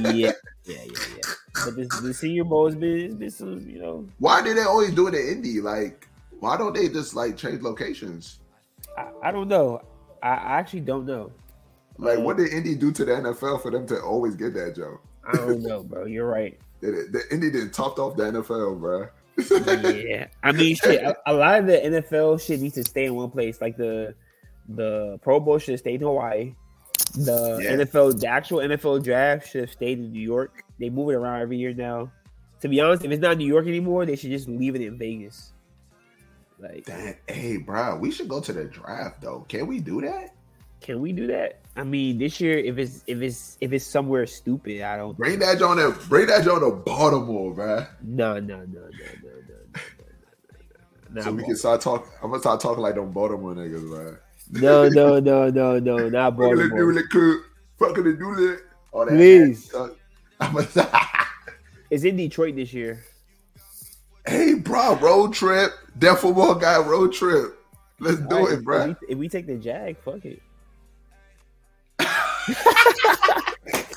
Yeah. 0.00 0.12
Yeah. 0.12 0.32
Yeah. 0.64 0.84
Yeah. 0.86 1.32
But 1.64 1.76
this 1.76 1.88
the 2.00 2.14
Senior 2.14 2.44
Bowl 2.44 2.66
has 2.66 2.76
been, 2.76 3.16
been 3.16 3.30
some, 3.30 3.68
you 3.68 3.80
know, 3.80 4.06
Why 4.18 4.40
do 4.40 4.54
they 4.54 4.62
always 4.62 4.94
do 4.94 5.08
it 5.08 5.14
in 5.14 5.28
Indy? 5.28 5.60
Like, 5.60 6.08
why 6.38 6.56
don't 6.56 6.72
they 6.72 6.88
just 6.88 7.14
like 7.14 7.36
change 7.36 7.60
locations? 7.60 8.38
I, 8.96 9.08
I 9.24 9.32
don't 9.32 9.48
know. 9.48 9.82
I, 10.22 10.28
I 10.28 10.58
actually 10.58 10.82
don't 10.82 11.06
know. 11.06 11.32
Like, 11.98 12.20
what 12.20 12.38
um, 12.38 12.44
did 12.44 12.54
Indy 12.54 12.76
do 12.76 12.92
to 12.92 13.04
the 13.04 13.12
NFL 13.12 13.62
for 13.62 13.70
them 13.70 13.86
to 13.88 14.00
always 14.00 14.36
get 14.36 14.54
that 14.54 14.76
joke? 14.76 15.02
I 15.26 15.36
don't 15.36 15.60
know, 15.60 15.82
bro. 15.82 16.06
You're 16.06 16.28
right. 16.28 16.58
The, 16.80 17.22
Indy 17.30 17.50
didn't 17.50 17.72
topped 17.72 17.98
off 17.98 18.16
the 18.16 18.24
NFL, 18.24 18.80
bro. 18.80 19.08
Yeah. 20.06 20.26
I 20.42 20.52
mean, 20.52 20.76
shit. 20.76 21.02
A, 21.02 21.16
a 21.26 21.32
lot 21.34 21.60
of 21.60 21.66
the 21.66 21.72
NFL 21.78 22.44
shit 22.44 22.60
needs 22.60 22.74
to 22.74 22.84
stay 22.84 23.06
in 23.06 23.14
one 23.14 23.30
place. 23.30 23.60
Like 23.60 23.76
the 23.76 24.14
the 24.68 25.18
Pro 25.22 25.40
Bowl 25.40 25.58
should 25.58 25.72
have 25.72 25.80
stayed 25.80 26.00
in 26.00 26.06
Hawaii. 26.06 26.54
The 27.16 27.58
Yeah. 27.62 27.72
NFL, 27.72 28.20
the 28.20 28.26
actual 28.28 28.58
NFL 28.58 29.02
draft 29.02 29.48
should 29.48 29.62
have 29.62 29.70
stayed 29.70 29.98
in 29.98 30.12
New 30.12 30.20
York. 30.22 30.62
They 30.78 30.90
move 30.90 31.10
it 31.10 31.14
around 31.14 31.40
every 31.40 31.56
year 31.58 31.74
now. 31.74 32.12
To 32.60 32.68
be 32.68 32.80
honest, 32.80 33.04
if 33.04 33.10
it's 33.10 33.22
not 33.22 33.38
New 33.38 33.46
York 33.46 33.66
anymore, 33.66 34.04
they 34.04 34.16
should 34.16 34.30
just 34.30 34.48
leave 34.48 34.74
it 34.74 34.82
in 34.82 34.98
Vegas. 34.98 35.52
Like, 36.58 36.84
Dang, 36.84 37.16
hey, 37.26 37.56
bro, 37.56 37.96
we 37.96 38.10
should 38.10 38.28
go 38.28 38.40
to 38.40 38.52
the 38.52 38.64
draft 38.64 39.22
though. 39.22 39.46
Can 39.48 39.66
we 39.66 39.80
do 39.80 40.02
that? 40.02 40.34
Can 40.80 41.00
we 41.00 41.12
do 41.12 41.26
that? 41.28 41.60
I 41.76 41.84
mean, 41.84 42.18
this 42.18 42.40
year, 42.40 42.58
if 42.58 42.78
it's 42.78 43.04
if 43.06 43.20
it's 43.20 43.56
if 43.60 43.72
it's 43.72 43.84
somewhere 43.84 44.26
stupid, 44.26 44.82
I 44.82 44.96
don't 44.96 45.16
bring 45.16 45.38
that 45.40 45.58
John. 45.58 45.76
To, 45.76 45.92
bring 46.08 46.26
that 46.26 46.44
John 46.44 46.60
to 46.60 46.70
Baltimore, 46.70 47.54
man. 47.54 47.86
No, 48.02 48.40
no, 48.40 48.56
no, 48.56 48.64
no, 48.64 48.64
no, 48.64 48.88
no. 49.22 49.30
no, 51.10 51.12
no 51.12 51.22
so 51.22 51.32
we 51.32 51.44
can 51.44 51.56
start 51.56 51.80
talking. 51.80 52.10
I'm 52.22 52.30
gonna 52.30 52.40
start 52.40 52.60
talking 52.60 52.82
like 52.82 52.96
them 52.96 53.12
Baltimore 53.12 53.54
niggas, 53.54 53.82
man. 53.82 54.18
No, 54.52 54.88
no, 54.88 55.20
no, 55.20 55.48
no, 55.48 55.78
no, 55.78 56.08
not 56.08 56.36
Baltimore. 56.36 56.94
Fucking 57.78 58.04
the 58.04 58.12
doodle, 58.12 58.58
all 58.92 59.06
that. 59.06 59.12
Please. 59.12 59.72
I'm 60.40 60.56
a, 60.56 60.66
it's 61.90 62.04
in 62.04 62.16
Detroit 62.16 62.56
this 62.56 62.72
year. 62.72 63.02
Hey, 64.26 64.54
bro, 64.54 64.96
road 64.96 65.32
trip. 65.32 65.72
Deaf 65.98 66.18
football 66.18 66.54
guy, 66.54 66.78
road 66.78 67.12
trip. 67.12 67.58
Let's 68.00 68.20
all 68.20 68.26
do 68.28 68.36
right, 68.36 68.52
it, 68.58 68.64
bro. 68.64 68.82
If 68.82 69.00
we, 69.00 69.08
if 69.08 69.18
we 69.18 69.28
take 69.28 69.46
the 69.46 69.56
jag, 69.56 69.96
fuck 69.98 70.24
it 70.24 70.42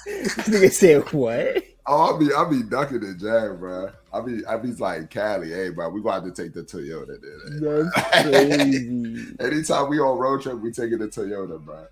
this 0.06 0.34
nigga 0.48 0.72
said 0.72 1.12
what? 1.14 1.64
Oh, 1.86 2.02
I'll 2.02 2.18
be 2.18 2.34
I'll 2.34 2.50
be 2.50 2.64
ducking 2.64 3.02
the 3.02 3.14
jag, 3.14 3.60
bro. 3.60 3.90
I'll 4.14 4.24
be 4.24 4.46
I'll 4.46 4.60
be 4.60 4.72
like 4.74 5.10
Cali, 5.10 5.50
hey, 5.50 5.70
bro. 5.70 5.90
We 5.90 6.02
gonna 6.02 6.26
have 6.26 6.34
to 6.36 6.44
take 6.44 6.54
the 6.54 6.64
Toyota. 6.64 7.20
Then, 7.22 7.92
That's 7.96 8.22
crazy. 8.22 9.36
Anytime 9.40 9.90
we 9.90 10.00
on 10.00 10.18
road 10.18 10.42
trip, 10.42 10.60
we 10.60 10.72
taking 10.72 11.00
the 11.00 11.08
Toyota, 11.08 11.64
bro. 11.64 11.86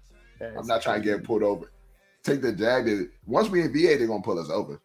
I'm 0.58 0.66
not 0.66 0.82
trying 0.82 1.02
to 1.02 1.06
get 1.06 1.24
pulled 1.24 1.44
over. 1.44 1.72
take 2.24 2.42
the 2.42 2.54
Jag. 2.54 3.10
Once 3.28 3.50
we 3.50 3.62
in 3.62 3.74
VA, 3.74 3.98
they're 3.98 4.08
gonna 4.08 4.24
pull 4.24 4.40
us 4.40 4.50
over. 4.50 4.80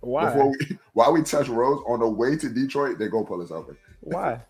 Why? 0.00 0.26
Before 0.26 0.50
we, 0.50 0.78
while 0.94 1.12
we 1.12 1.22
touch 1.22 1.48
roads 1.48 1.82
on 1.86 2.00
the 2.00 2.08
way 2.08 2.36
to 2.36 2.48
Detroit, 2.48 2.98
they're 2.98 3.08
gonna 3.08 3.26
pull 3.26 3.42
us 3.42 3.50
over. 3.50 3.76
Why? 4.00 4.40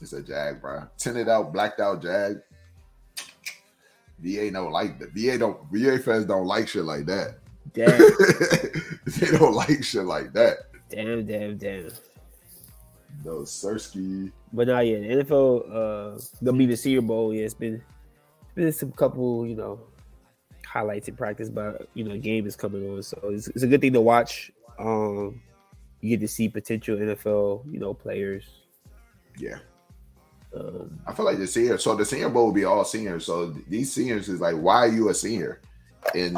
It's 0.00 0.12
a 0.12 0.22
Jag, 0.22 0.60
bro. 0.60 0.84
Tinted 0.96 1.28
out, 1.28 1.52
blacked 1.52 1.80
out 1.80 2.02
Jag. 2.02 2.40
VA 4.22 4.50
don't 4.50 4.72
like 4.72 4.98
that. 5.00 5.12
VA 5.12 5.36
don't. 5.36 5.58
VA 5.72 5.98
fans 5.98 6.24
don't 6.24 6.46
like 6.46 6.68
shit 6.68 6.84
like 6.84 7.06
that. 7.06 7.38
Damn, 7.74 7.98
they 9.06 9.38
don't 9.38 9.54
like 9.54 9.82
shit 9.82 10.04
like 10.04 10.32
that. 10.32 10.58
damn, 10.88 11.26
damn, 11.26 11.56
damn. 11.56 11.90
No 13.24 13.38
Sersky. 13.40 14.30
But 14.52 14.68
not 14.68 14.86
yet. 14.86 15.02
The 15.02 15.24
NFL 15.24 15.70
uh 15.70 16.20
gonna 16.44 16.58
be 16.58 16.66
the 16.66 16.76
Senior 16.76 17.02
Bowl. 17.02 17.34
Yeah, 17.34 17.44
it's 17.44 17.54
been 17.54 17.74
it's 17.74 18.54
been 18.54 18.72
some 18.72 18.92
couple, 18.92 19.46
you 19.46 19.56
know, 19.56 19.80
highlights 20.66 21.08
in 21.08 21.16
practice, 21.16 21.48
but 21.48 21.88
you 21.94 22.04
know, 22.04 22.16
game 22.16 22.46
is 22.46 22.56
coming 22.56 22.88
on, 22.90 23.02
so 23.02 23.18
it's, 23.24 23.48
it's 23.48 23.62
a 23.62 23.66
good 23.66 23.80
thing 23.80 23.92
to 23.92 24.00
watch. 24.00 24.50
Um, 24.78 25.40
you 26.00 26.10
get 26.10 26.20
to 26.20 26.28
see 26.28 26.48
potential 26.48 26.96
NFL, 26.96 27.72
you 27.72 27.78
know, 27.78 27.94
players. 27.94 28.44
Yeah. 29.38 29.58
Um, 30.54 30.98
I 31.06 31.14
feel 31.14 31.24
like 31.24 31.38
the 31.38 31.46
senior. 31.46 31.78
So 31.78 31.94
the 31.94 32.04
senior 32.04 32.28
bowl 32.28 32.46
will 32.46 32.52
be 32.52 32.64
all 32.64 32.84
seniors. 32.84 33.24
So 33.26 33.50
these 33.68 33.92
seniors 33.92 34.28
is 34.28 34.40
like, 34.40 34.56
why 34.56 34.76
are 34.76 34.88
you 34.88 35.08
a 35.08 35.14
senior? 35.14 35.60
And 36.14 36.36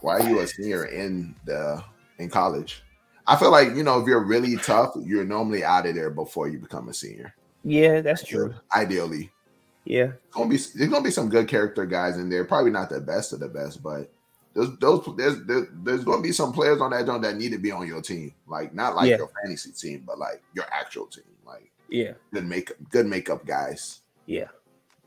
why 0.00 0.18
are 0.20 0.28
you 0.28 0.40
a 0.40 0.46
senior 0.46 0.86
in 0.86 1.34
the 1.44 1.82
in 2.18 2.30
college? 2.30 2.82
I 3.26 3.36
feel 3.36 3.50
like 3.50 3.74
you 3.76 3.82
know 3.82 4.00
if 4.00 4.06
you're 4.06 4.24
really 4.24 4.56
tough, 4.56 4.94
you're 5.00 5.24
normally 5.24 5.62
out 5.64 5.86
of 5.86 5.94
there 5.94 6.10
before 6.10 6.48
you 6.48 6.58
become 6.58 6.88
a 6.88 6.94
senior. 6.94 7.34
yeah, 7.64 8.00
that's 8.00 8.24
true. 8.24 8.54
Ideally, 8.74 9.30
Yeah, 9.84 10.12
gonna 10.32 10.48
be 10.48 10.56
there's 10.56 10.90
gonna 10.90 11.04
be 11.04 11.10
some 11.10 11.28
good 11.28 11.46
character 11.48 11.84
guys 11.86 12.16
in 12.16 12.28
there. 12.28 12.44
Probably 12.44 12.70
not 12.72 12.88
the 12.90 13.00
best 13.00 13.32
of 13.32 13.40
the 13.40 13.48
best, 13.48 13.82
but 13.82 14.10
those 14.54 14.76
those 14.78 15.08
there's 15.16 15.44
there, 15.44 15.68
there's 15.84 16.04
gonna 16.04 16.22
be 16.22 16.32
some 16.32 16.52
players 16.52 16.80
on 16.80 16.90
that 16.90 17.06
zone 17.06 17.20
that 17.22 17.36
need 17.36 17.52
to 17.52 17.58
be 17.58 17.70
on 17.70 17.86
your 17.86 18.02
team. 18.02 18.32
Like 18.48 18.74
not 18.74 18.96
like 18.96 19.08
Yeah. 19.10 19.18
your 19.18 19.30
fantasy 19.42 19.70
team, 19.72 20.02
but 20.06 20.18
like 20.18 20.42
your 20.54 20.64
actual 20.72 21.06
team. 21.06 21.24
Yeah, 21.92 22.12
good 22.32 22.46
makeup, 22.46 22.76
good 22.90 23.06
makeup 23.06 23.44
guys. 23.44 24.00
yeah, 24.26 24.46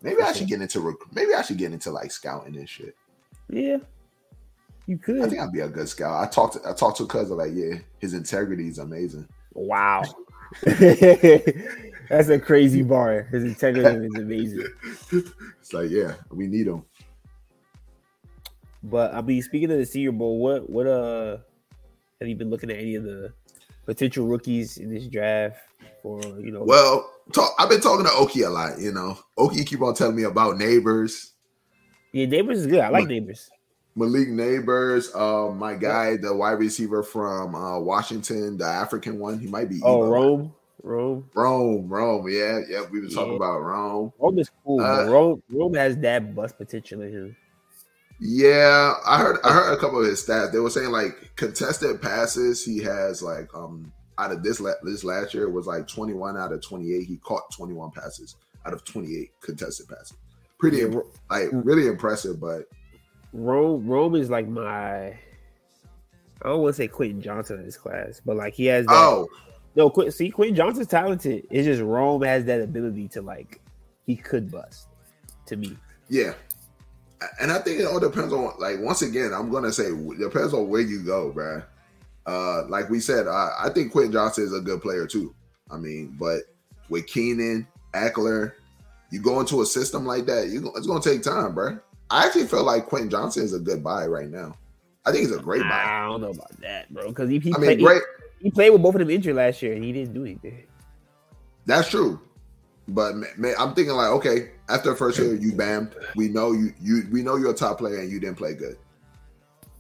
Maybe 0.04 0.21
I 0.21 0.32
should 0.34 0.48
get 0.48 0.62
into 0.62 0.80
rec- 0.82 1.12
maybe 1.13 1.34
I 1.34 1.41
should 1.41 1.58
get 1.58 1.71
into 1.74 1.89
like 1.91 2.12
scouting 2.12 2.56
and 2.58 2.69
shit. 2.69 2.95
yeah. 3.50 3.78
You 4.88 5.00
could. 5.00 5.19
I 5.21 5.28
think 5.28 5.41
I'd 5.41 5.52
be 5.52 5.62
a 5.62 5.67
good 5.67 5.89
scout. 5.89 6.24
I 6.24 6.30
talked 6.30 6.54
to 6.62 6.69
I 6.69 6.74
talked 6.74 6.98
to 6.98 7.06
a 7.06 7.08
cousin 7.08 7.38
like, 7.38 7.54
yeah, 7.56 7.80
his 7.98 8.13
integrity 8.13 8.67
is 8.67 8.78
amazing. 8.78 9.28
Wow. 9.56 10.04
That's 10.63 12.30
a 12.30 12.38
crazy 12.39 12.84
bar. 12.84 13.24
His 13.32 13.45
integrity 13.45 14.06
is 14.06 14.13
amazing. 14.15 14.67
It's 15.60 15.74
like, 15.74 15.89
yeah, 15.89 16.13
we 16.30 16.45
need 16.45 16.67
him. 16.67 16.84
But 18.84 19.15
I 19.15 19.21
mean, 19.21 19.41
speaking 19.41 19.71
of 19.71 19.80
the 19.80 19.86
Senior 19.88 20.12
Bowl, 20.12 20.38
what 20.38 20.69
what 20.69 20.86
uh 20.86 21.38
have 22.19 22.30
you 22.30 22.36
been 22.36 22.52
looking 22.52 22.69
at 22.69 22.78
any 22.78 22.93
of 22.93 23.04
the 23.04 23.34
potential 23.86 24.26
rookies 24.26 24.78
in 24.78 24.93
this 24.93 25.08
draft 25.08 25.58
Or 26.04 26.21
you 26.39 26.52
know? 26.52 26.63
Well, 26.63 27.10
talk, 27.34 27.54
I've 27.60 27.69
been 27.69 27.82
talking 27.82 28.06
to 28.06 28.12
Oki 28.13 28.41
a 28.43 28.50
lot. 28.50 28.80
You 28.80 28.91
know, 28.91 29.17
Oki 29.38 29.63
keep 29.63 29.82
on 29.82 29.93
telling 29.95 30.15
me 30.15 30.24
about 30.24 30.56
Nabers, 30.56 31.32
yeah, 32.12 32.26
Nabers 32.28 32.54
is 32.54 32.67
good. 32.67 32.80
I 32.80 32.89
like 32.89 33.08
Nabers. 33.08 33.50
Malik 33.95 34.28
Nabers, 34.28 35.15
uh, 35.15 35.54
my 35.54 35.74
guy, 35.76 36.17
the 36.17 36.34
wide 36.36 36.60
receiver 36.60 37.02
from 37.02 37.56
uh, 37.56 37.80
Washington, 37.80 38.58
the 38.58 38.65
African 38.65 39.19
one. 39.19 39.39
He 39.39 39.48
might 39.48 39.69
be. 39.69 39.80
Oh, 39.84 40.00
Evo. 40.00 40.12
Rome, 40.12 40.54
Rome, 40.84 41.30
Rome, 41.34 41.89
Rome. 41.89 42.28
Yeah, 42.30 42.60
yeah. 42.69 42.84
We 42.91 43.02
were 43.02 43.08
talking 43.08 43.32
Yeah. 43.32 43.38
about 43.38 43.60
Rome. 43.60 44.13
Rome 44.19 44.39
is 44.39 44.52
cool. 44.63 44.82
Uh, 44.82 45.06
but 45.06 45.12
Rome, 45.12 45.43
Rome 45.50 45.74
has 45.76 45.98
that 45.98 46.36
bust 46.36 46.58
potential 46.58 47.02
in 47.02 47.12
him. 47.12 47.36
Yeah, 48.19 48.93
I 49.06 49.19
heard 49.19 49.38
I 49.43 49.51
heard 49.51 49.73
a 49.73 49.78
couple 49.78 49.99
of 49.99 50.06
his 50.08 50.25
stats. 50.25 50.51
They 50.51 50.60
were 50.60 50.69
saying 50.69 50.91
like 50.91 51.32
contested 51.36 52.01
passes, 52.01 52.63
he 52.63 52.82
has 52.84 53.21
like 53.21 53.54
um 53.54 53.91
out 54.17 54.32
of 54.32 54.43
this 54.43 54.60
la- 54.60 54.71
this 54.84 55.04
last 55.04 55.34
year 55.34 55.49
was 55.49 55.67
like 55.67 55.88
21 55.88 56.38
out 56.38 56.54
of 56.54 56.62
28. 56.62 57.06
He 57.06 57.17
caught 57.17 57.51
21 57.51 57.91
passes 57.91 58.38
out 58.65 58.73
of 58.73 58.86
28 58.86 59.32
contested 59.41 59.89
passes. 59.89 60.13
Pretty 60.58 60.82
im- 60.82 61.01
like 61.30 61.49
really 61.51 61.88
impressive, 61.88 62.39
but 62.39 62.63
Rome, 63.34 63.86
Rome 63.86 64.15
is 64.15 64.30
like 64.30 64.47
my. 64.47 65.08
I 65.08 66.49
don't 66.49 66.62
want 66.62 66.75
to 66.75 66.82
say 66.82 66.88
Quentin 66.88 67.21
Johnston 67.21 67.60
in 67.60 67.65
this 67.65 67.78
class, 67.78 68.21
but 68.25 68.38
like 68.38 68.54
he 68.54 68.65
has. 68.67 68.86
That, 68.86 68.93
oh, 68.95 69.28
No, 69.75 69.89
Quinn, 69.89 70.12
see, 70.12 70.30
Quentin 70.30 70.56
Johnston's 70.56 70.88
talented. 70.88 71.45
It's 71.49 71.65
just 71.65 71.82
Rome 71.82 72.21
has 72.21 72.45
that 72.45 72.62
ability 72.62 73.10
to 73.10 73.21
like 73.21 73.60
he 74.06 74.15
could 74.15 74.49
bust. 74.49 74.88
To 75.47 75.58
me, 75.58 75.78
yeah. 76.08 76.34
And 77.40 77.52
I 77.52 77.60
think 77.60 77.80
it 77.80 77.86
all 77.86 78.00
depends 78.00 78.34
on 78.34 78.54
like 78.60 78.80
once 78.80 79.02
again, 79.02 79.34
I'm 79.34 79.52
gonna 79.52 79.72
say 79.72 79.86
it 79.86 80.20
depends 80.20 80.54
on 80.54 80.70
where 80.70 80.82
you 80.82 81.04
go, 81.04 81.32
bruh. 81.32 81.64
Uh, 82.26 82.68
like 82.68 82.90
we 82.90 83.00
said, 83.00 83.28
I, 83.28 83.52
I 83.66 83.70
think 83.70 83.92
Quentin 83.92 84.12
Johnston 84.12 84.46
is 84.46 84.54
a 84.54 84.62
good 84.62 84.82
player 84.82 85.06
too. 85.06 85.34
I 85.70 85.78
mean, 85.78 86.16
but 86.20 86.44
with 86.90 87.08
Keenan, 87.08 87.68
Ekeler, 87.94 88.54
you 89.12 89.22
go 89.22 89.40
into 89.40 89.62
a 89.62 89.66
system 89.66 90.06
like 90.06 90.26
that, 90.26 90.50
you 90.50 90.72
it's 90.76 90.88
gonna 90.88 91.02
take 91.02 91.22
time, 91.24 91.54
bro. 91.54 91.80
I 92.10 92.26
actually 92.26 92.48
feel 92.48 92.64
like 92.64 92.86
Quentin 92.88 93.10
Johnston 93.10 93.44
is 93.44 93.54
a 93.54 93.60
good 93.60 93.84
buy 93.84 94.06
right 94.08 94.30
now. 94.30 94.56
I 95.06 95.12
think 95.12 95.28
he's 95.28 95.36
a 95.36 95.42
great 95.42 95.62
buy. 95.62 95.84
I 95.86 96.06
don't 96.08 96.22
know 96.22 96.32
about 96.32 96.60
that, 96.62 96.92
bro. 96.94 97.10
Because 97.10 97.30
he 97.30 97.40
he, 97.40 97.54
I 97.54 97.58
played, 97.58 97.78
mean, 97.78 97.86
great. 97.86 98.02
he, 98.40 98.46
he 98.46 98.52
played 98.52 98.72
with 98.72 98.82
both 98.82 98.96
of 98.96 99.00
them 99.00 99.10
injured 99.10 99.36
last 99.36 99.62
year, 99.62 99.74
and 99.74 99.84
he 99.84 99.92
didn't 99.92 100.14
do 100.14 100.26
anything. 100.26 100.66
That's 101.66 101.90
true. 101.90 102.20
But 102.88 103.15
ma- 103.15 103.26
ma- 103.38 103.54
I'm 103.58 103.74
thinking 103.74 103.95
like, 103.95 104.10
okay, 104.12 104.52
after 104.69 104.91
the 104.91 104.95
first 104.95 105.17
year, 105.17 105.34
you 105.36 105.52
bammed. 105.54 105.93
We 106.15 106.28
know 106.30 106.52
you, 106.52 106.71
you, 106.80 107.04
we 107.12 107.24
know 107.24 107.36
you're 107.36 107.52
a 107.52 107.56
top 107.56 107.80
player 107.80 108.00
and 108.00 108.12
you 108.12 108.19
didn't 108.19 108.38
play 108.38 108.54
good. 108.54 108.78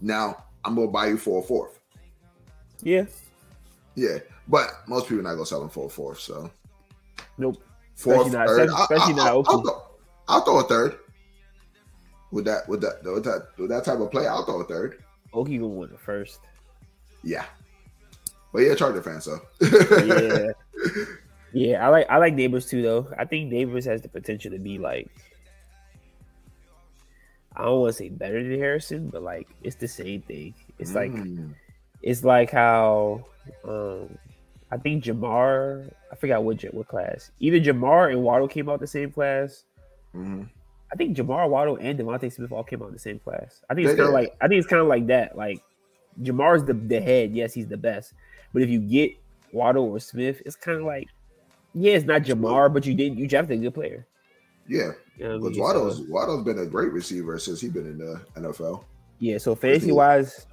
Now 0.01 0.43
I'm 0.63 0.75
gonna 0.75 0.87
buy 0.87 1.07
you 1.07 1.17
for 1.17 1.39
a 1.43 1.45
fourth. 1.45 1.79
Yeah, 2.81 3.05
Yeah, 3.95 4.17
but 4.47 4.69
most 4.87 5.07
people 5.07 5.23
not 5.23 5.33
gonna 5.35 5.45
sell 5.45 5.59
them 5.61 5.69
for 5.69 5.85
a 5.85 5.89
fourth. 5.89 6.19
So 6.19 6.49
nope. 7.37 7.61
fourth, 7.95 8.27
Especially 8.27 8.37
not- 8.37 8.47
third, 8.47 8.69
especially 8.69 9.13
I, 9.13 9.17
not 9.17 9.27
I, 9.27 9.29
I'll, 9.31 9.43
throw, 9.61 9.83
I'll 10.27 10.41
throw 10.41 10.59
a 10.59 10.63
third. 10.63 10.97
With 12.31 12.45
that, 12.45 12.67
with 12.67 12.81
that, 12.81 13.03
with 13.03 13.23
that, 13.23 13.47
with 13.57 13.69
that 13.69 13.85
type 13.85 13.99
of 13.99 14.11
play, 14.11 14.27
I'll 14.27 14.43
throw 14.43 14.59
a 14.61 14.65
third. 14.65 15.03
Okie 15.33 15.59
gonna 15.59 15.67
win 15.67 15.89
the 15.91 15.97
first. 15.97 16.39
Yeah, 17.23 17.45
but 18.51 18.59
yeah, 18.63 18.75
Charger 18.75 19.01
fan. 19.01 19.21
So 19.21 19.39
Yeah, 19.61 20.47
yeah. 21.55 21.85
I 21.85 21.89
like 21.89 22.05
I 22.09 22.17
like 22.17 22.35
Nabers 22.35 22.69
too, 22.69 22.81
though. 22.81 23.07
I 23.17 23.25
think 23.25 23.51
Nabers 23.51 23.85
has 23.85 24.01
the 24.01 24.09
potential 24.09 24.51
to 24.51 24.59
be 24.59 24.77
like. 24.77 25.09
I 27.57 27.63
don't 27.63 27.79
want 27.81 27.93
to 27.93 27.97
say 27.97 28.09
better 28.09 28.43
than 28.43 28.59
Harrison, 28.59 29.09
but 29.09 29.23
like 29.23 29.47
it's 29.63 29.77
the 29.77 29.87
same 29.87 30.21
thing. 30.21 30.53
It's 30.77 30.93
like 30.93 31.11
Mm. 31.11 31.53
it's 32.01 32.23
like 32.23 32.51
how 32.51 33.25
um 33.63 34.17
I 34.71 34.77
think 34.77 35.03
Ja'Marr, 35.05 35.89
I 36.11 36.15
forgot 36.15 36.43
what 36.43 36.61
what 36.73 36.87
class. 36.87 37.31
Either 37.39 37.59
Ja'Marr 37.59 38.11
and 38.11 38.23
Waddle 38.23 38.47
came 38.49 38.67
out 38.67 38.79
the 38.81 38.87
same 38.87 39.11
class. 39.11 39.63
Mhm. 40.13 40.49
I 40.91 40.95
think 40.97 41.15
Ja'Marr 41.15 41.49
Waddle 41.49 41.77
and 41.79 41.97
DeVonta 41.97 42.31
Smith 42.31 42.51
all 42.51 42.63
came 42.63 42.83
out 42.83 42.91
the 42.91 42.99
same 42.99 43.19
class. 43.19 43.61
I 43.69 43.73
think 43.73 43.87
it's 43.87 43.95
kind 43.95 44.07
of 44.09 44.13
like 44.13 44.35
I 44.41 44.47
think 44.49 44.59
it's 44.59 44.67
kind 44.67 44.81
of 44.81 44.87
like 44.87 45.07
that. 45.07 45.37
Like 45.37 45.63
Ja'Marr's 46.21 46.65
the 46.65 46.73
the 46.73 46.99
head. 46.99 47.33
Yes, 47.33 47.53
he's 47.53 47.67
the 47.67 47.77
best. 47.77 48.13
But 48.51 48.63
if 48.63 48.69
you 48.69 48.79
get 48.79 49.11
Waddle 49.53 49.85
or 49.85 49.99
Smith, 50.01 50.41
it's 50.45 50.57
kind 50.57 50.79
of 50.79 50.83
like 50.85 51.07
yeah, 51.75 51.93
it's 51.93 52.05
not 52.05 52.21
Ja'Marr, 52.23 52.73
but 52.73 52.85
you 52.85 52.93
did 52.95 53.19
you 53.19 53.27
drafted 53.27 53.59
a 53.59 53.61
good 53.61 53.73
player. 53.73 54.07
yeah, 54.67 54.91
You 55.17 55.27
know, 55.27 55.39
because 55.39 55.57
Waddle's 55.59 56.01
Waddle's 56.09 56.43
been 56.43 56.59
a 56.59 56.65
great 56.65 56.91
receiver 56.91 57.37
since 57.37 57.61
he's 57.61 57.71
been 57.71 57.85
in 57.85 57.97
the 57.97 58.21
NFL. 58.39 58.83
yeah, 59.19 59.37
so 59.37 59.53
fantasy 59.55 59.91
wise, 59.91 60.47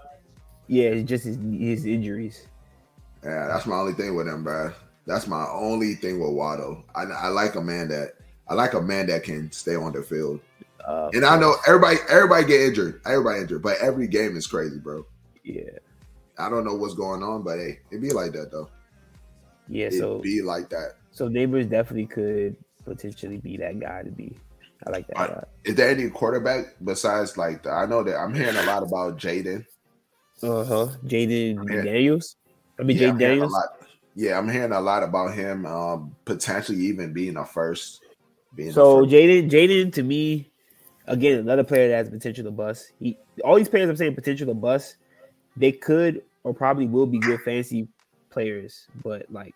yeah, 0.66 0.88
it's 0.90 1.08
just 1.08 1.24
his, 1.24 1.36
his 1.36 1.84
injuries. 1.86 2.46
Yeah, 3.24 3.46
that's 3.46 3.66
my 3.66 3.76
only 3.76 3.92
thing 3.94 4.14
with 4.16 4.26
him, 4.28 4.42
bro. 4.44 4.72
That's 5.06 5.26
my 5.26 5.46
only 5.48 5.94
thing 5.94 6.20
with 6.20 6.30
Waddle. 6.32 6.84
I, 6.94 7.04
I 7.04 7.28
like 7.28 7.54
a 7.54 7.60
man 7.62 7.88
that 7.88 8.14
I 8.48 8.54
like 8.54 8.74
a 8.74 8.80
man 8.80 9.06
that 9.06 9.22
can 9.24 9.50
stay 9.52 9.74
on 9.76 9.92
the 9.92 10.02
field. 10.02 10.40
Uh, 10.86 11.08
And 11.14 11.24
I 11.24 11.38
know 11.38 11.54
everybody 11.66 11.98
everybody 12.08 12.44
get 12.44 12.60
injured, 12.60 13.00
everybody 13.06 13.40
injured, 13.40 13.62
but 13.62 13.78
every 13.80 14.08
game 14.08 14.36
is 14.36 14.46
crazy, 14.48 14.78
bro. 14.78 15.06
yeah, 15.44 15.78
I 16.38 16.48
don't 16.48 16.64
know 16.64 16.74
what's 16.74 16.94
going 16.94 17.22
on, 17.22 17.42
but 17.42 17.58
hey, 17.58 17.78
it 17.92 18.00
be 18.00 18.10
like 18.10 18.32
that 18.32 18.50
though. 18.50 18.68
yeah. 19.68 19.86
It 19.86 19.94
So 19.94 20.18
be 20.20 20.42
like 20.42 20.68
that. 20.70 20.94
So 21.12 21.28
Nabers 21.28 21.68
definitely 21.68 22.06
could 22.06 22.56
potentially 22.84 23.36
be 23.36 23.56
that 23.58 23.78
guy 23.78 24.02
to 24.02 24.10
be. 24.10 24.36
I 24.86 24.90
like 24.90 25.06
that 25.08 25.18
I- 25.18 25.26
guy. 25.28 25.44
Is 25.64 25.74
there 25.76 25.88
any 25.90 26.10
quarterback 26.10 26.74
besides 26.82 27.36
like 27.38 27.62
the, 27.62 27.70
I 27.70 27.86
know 27.86 28.02
that 28.02 28.16
I'm 28.16 28.34
hearing 28.34 28.56
a 28.56 28.64
lot 28.64 28.82
about 28.82 29.16
Jayden. 29.18 29.64
Uh 30.42 30.64
huh. 30.64 30.88
Jayden 31.06 31.70
Yeah. 31.70 31.82
Daniels. 31.82 32.36
I 32.78 32.82
mean 32.82 32.96
Yeah, 32.96 33.08
Jayden 33.08 33.10
I'm 33.12 33.18
hearing 33.18 33.32
a 33.32 33.36
Daniels. 33.36 33.52
lot. 33.52 33.68
Yeah, 34.16 34.38
I'm 34.38 34.48
hearing 34.48 34.72
a 34.72 34.80
lot 34.80 35.02
about 35.02 35.34
him 35.34 35.64
um, 35.66 36.14
potentially 36.24 36.80
even 36.86 37.12
being 37.12 37.36
a 37.36 37.44
first. 37.46 38.00
Being 38.56 38.70
a 38.70 38.72
So. 38.72 39.06
Jayden, 39.06 39.48
Jayden 39.48 39.92
to 39.94 40.02
me, 40.02 40.50
again, 41.06 41.38
another 41.38 41.64
player 41.64 41.88
that 41.88 41.96
has 41.96 42.10
potential 42.10 42.44
to 42.44 42.50
bust. 42.50 42.92
He 42.98 43.16
all 43.44 43.56
these 43.56 43.68
players 43.68 43.88
I'm 43.88 43.96
saying 43.96 44.14
potential 44.14 44.46
to 44.48 44.54
bust, 44.54 44.96
they 45.56 45.72
could 45.72 46.22
or 46.44 46.52
probably 46.52 46.86
will 46.86 47.06
be 47.06 47.18
good 47.20 47.40
fancy 47.42 47.86
players, 48.30 48.86
but 49.04 49.26
like 49.30 49.54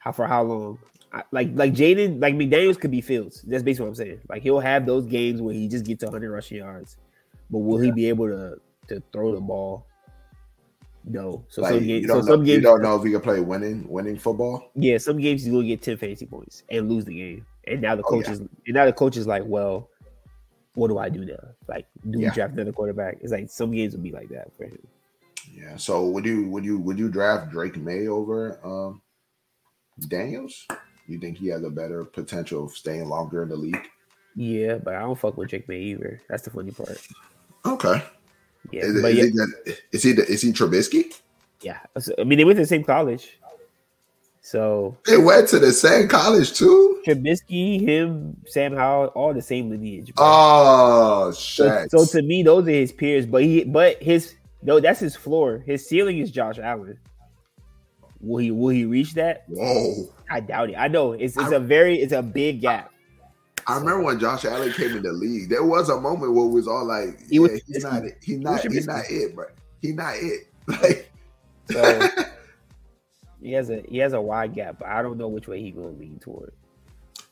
how 0.00 0.12
for 0.12 0.26
how 0.26 0.42
long? 0.42 0.78
I, 1.12 1.22
like 1.32 1.50
like 1.54 1.72
Jayden, 1.74 2.20
like 2.20 2.34
McDaniels 2.34 2.78
could 2.78 2.90
be 2.90 3.00
Fields. 3.00 3.42
That's 3.42 3.62
basically 3.62 3.84
what 3.84 3.88
I'm 3.90 3.94
saying. 3.96 4.20
Like 4.28 4.42
he'll 4.42 4.60
have 4.60 4.84
those 4.86 5.06
games 5.06 5.40
where 5.40 5.54
he 5.54 5.66
just 5.68 5.84
gets 5.84 6.02
100 6.04 6.30
rushing 6.30 6.58
yards. 6.58 6.96
but 7.50 7.58
will 7.60 7.78
he 7.78 7.90
be 7.92 8.06
able 8.08 8.26
to 8.28 8.56
to 8.88 9.02
throw 9.12 9.34
the 9.34 9.40
ball? 9.40 9.86
No. 11.04 11.44
So 11.48 11.62
Like 11.62 11.72
some 11.74 11.86
games, 11.86 12.06
so 12.06 12.14
don't, 12.14 12.24
know, 12.26 12.32
some 12.32 12.40
you 12.40 12.46
games, 12.54 12.62
don't 12.64 12.82
know 12.82 12.96
if 12.96 13.04
he 13.04 13.10
can 13.12 13.20
play 13.22 13.40
winning 13.40 13.88
winning 13.88 14.18
football. 14.18 14.70
yeah, 14.74 14.98
some 14.98 15.18
games 15.18 15.42
he's 15.42 15.52
gonna 15.52 15.66
get 15.66 15.82
ten 15.82 15.96
fantasy 15.96 16.26
points 16.26 16.62
and 16.70 16.88
lose 16.88 17.04
the 17.04 17.14
game. 17.14 17.46
And 17.66 17.80
now 17.80 17.94
the 17.96 18.02
Oh, 18.04 18.10
coach 18.10 18.26
yeah. 18.26 18.32
is 18.32 18.38
and 18.40 18.50
now 18.68 18.84
the 18.86 18.92
coach 18.92 19.16
is 19.16 19.26
like, 19.26 19.42
well, 19.46 19.88
what 20.74 20.88
do 20.88 20.98
I 20.98 21.08
do 21.08 21.24
now? 21.24 21.38
Like, 21.68 21.86
do 22.08 22.18
we 22.18 22.24
Yeah. 22.24 22.30
draft 22.34 22.52
another 22.54 22.72
quarterback? 22.72 23.18
It's 23.20 23.32
like 23.32 23.50
some 23.50 23.72
games 23.72 23.94
will 23.94 24.02
be 24.02 24.12
like 24.12 24.28
that 24.28 24.54
for 24.56 24.64
him. 24.64 24.78
Yeah. 25.52 25.76
So 25.76 26.06
would 26.08 26.24
you 26.24 26.46
would 26.48 26.64
you 26.64 26.78
would 26.78 26.98
you 26.98 27.08
draft 27.08 27.50
Drake 27.50 27.76
Maye 27.78 28.06
over 28.06 28.60
um 28.64 29.00
Daniels? 30.06 30.66
You 31.06 31.18
think 31.18 31.38
he 31.38 31.48
has 31.48 31.62
a 31.64 31.70
better 31.70 32.04
potential 32.04 32.64
of 32.64 32.72
staying 32.72 33.08
longer 33.08 33.42
in 33.42 33.48
the 33.48 33.56
league? 33.56 33.88
Yeah, 34.36 34.76
but 34.78 34.94
I 34.94 35.00
don't 35.00 35.18
fuck 35.18 35.36
with 35.36 35.48
Jake 35.50 35.68
May 35.68 35.80
either. 35.80 36.20
That's 36.28 36.42
the 36.44 36.50
funny 36.50 36.70
part. 36.70 36.98
Okay. 37.66 38.02
Yeah, 38.70 38.82
Is, 38.84 39.02
but 39.02 39.10
is 39.12 39.16
yeah, 39.34 39.44
he 39.64 39.72
is 39.92 40.02
he 40.02 40.12
the- 40.12 40.26
is 40.30 40.42
he 40.42 40.52
Trubisky? 40.52 41.20
yeah. 41.62 41.78
I 42.18 42.24
mean, 42.24 42.38
they 42.38 42.44
went 42.44 42.56
to 42.58 42.62
the 42.62 42.66
same 42.68 42.84
college, 42.84 43.38
so 44.42 44.96
They 45.06 45.16
went 45.18 45.48
to 45.48 45.58
the 45.58 45.72
same 45.72 46.08
college 46.08 46.52
too. 46.54 47.02
Trubisky, 47.06 47.80
him, 47.80 48.36
Sam 48.46 48.74
Howell, 48.76 49.08
all 49.08 49.34
the 49.34 49.42
same 49.42 49.70
lineage. 49.70 50.14
bro. 50.14 50.24
Oh 50.26 51.30
so, 51.32 51.40
shit! 51.80 51.90
so 51.90 52.04
to 52.06 52.22
me, 52.22 52.42
those 52.42 52.66
are 52.68 52.70
his 52.70 52.92
peers. 52.92 53.26
But 53.26 53.42
he, 53.44 53.64
but 53.64 54.02
his 54.02 54.34
no, 54.62 54.78
that's 54.80 55.00
his 55.00 55.16
floor. 55.16 55.62
His 55.66 55.86
ceiling 55.88 56.18
is 56.18 56.30
Josh 56.30 56.58
Allen. 56.58 56.98
Will 58.20 58.38
he? 58.38 58.50
Will 58.50 58.68
he 58.68 58.84
reach 58.84 59.14
that? 59.14 59.44
Whoa! 59.48 60.12
I 60.30 60.40
doubt 60.40 60.70
it. 60.70 60.76
I 60.76 60.88
know 60.88 61.12
it's 61.12 61.36
it's 61.36 61.52
a 61.52 61.60
very 61.60 62.00
it's 62.00 62.12
a 62.12 62.22
big 62.22 62.60
gap. 62.60 62.90
I 63.66 63.76
remember 63.78 64.02
when 64.02 64.18
Josh 64.18 64.44
Allen 64.44 64.72
came 64.72 64.96
in 64.96 65.02
the 65.02 65.12
league. 65.12 65.48
There 65.48 65.64
was 65.64 65.90
a 65.90 66.00
moment 66.00 66.32
where 66.34 66.46
it 66.46 66.50
was 66.50 66.66
all 66.66 66.84
like, 66.84 67.20
He 67.28 67.36
"Yeah, 67.36 67.40
was 67.42 67.62
he's 67.66 67.84
not, 67.84 68.04
it. 68.04 68.18
he's 68.22 68.38
not, 68.40 68.60
he's 68.62 68.86
not 68.86 69.04
it, 69.08 69.34
bro. 69.34 69.46
He's 69.80 69.94
not 69.94 70.14
it." 70.16 70.46
Like, 70.66 71.10
So 71.70 72.08
he 73.40 73.52
has 73.52 73.70
a 73.70 73.82
he 73.88 73.98
has 73.98 74.12
a 74.12 74.20
wide 74.20 74.54
gap, 74.54 74.78
but 74.80 74.88
I 74.88 75.02
don't 75.02 75.16
know 75.18 75.28
which 75.28 75.48
way 75.48 75.60
he 75.60 75.70
gonna 75.70 75.88
lean 75.88 76.18
toward. 76.20 76.52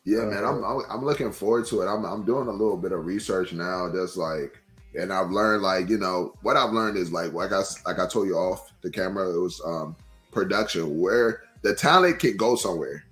Yeah, 0.05 0.25
man, 0.25 0.45
I'm, 0.45 0.65
I'm 0.65 0.81
I'm 0.89 1.05
looking 1.05 1.33
forward 1.33 1.67
to 1.67 1.83
it. 1.83 1.87
I'm 1.87 2.05
I'm 2.05 2.25
doing 2.25 2.49
a 2.49 2.53
little 2.53 2.77
bit 2.77 2.93
of 2.93 3.05
research 3.05 3.53
now, 3.53 3.91
just 3.93 4.17
like, 4.17 4.59
and 4.95 5.13
I've 5.13 5.31
learned 5.31 5.63
like 5.63 5.89
you 5.89 5.99
know 5.99 6.35
what 6.43 6.57
I've 6.57 6.73
learned 6.73 6.97
is 6.97 7.13
like 7.13 7.33
like 7.33 7.53
I 7.53 7.63
like 7.85 7.99
I 7.99 8.07
told 8.07 8.27
you 8.29 8.37
off 8.37 8.73
the 8.83 8.91
camera, 8.91 9.29
it 9.35 9.39
was 9.39 9.61
um 9.65 9.97
production 10.39 11.01
where 11.01 11.43
the 11.63 11.75
talent 11.75 12.19
can 12.21 12.37
go 12.37 12.55
somewhere. 12.55 13.05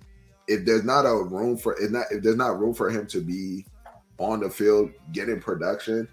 If 0.47 0.65
there's 0.65 0.85
not 0.85 1.05
a 1.05 1.13
room 1.13 1.57
for 1.57 1.79
if 1.81 1.91
not 1.91 2.05
if 2.09 2.23
there's 2.23 2.37
not 2.37 2.59
room 2.59 2.73
for 2.73 2.89
him 2.89 3.05
to 3.07 3.19
be 3.19 3.65
on 4.17 4.39
the 4.39 4.49
field 4.49 4.91
getting 5.11 5.41
production, 5.41 6.07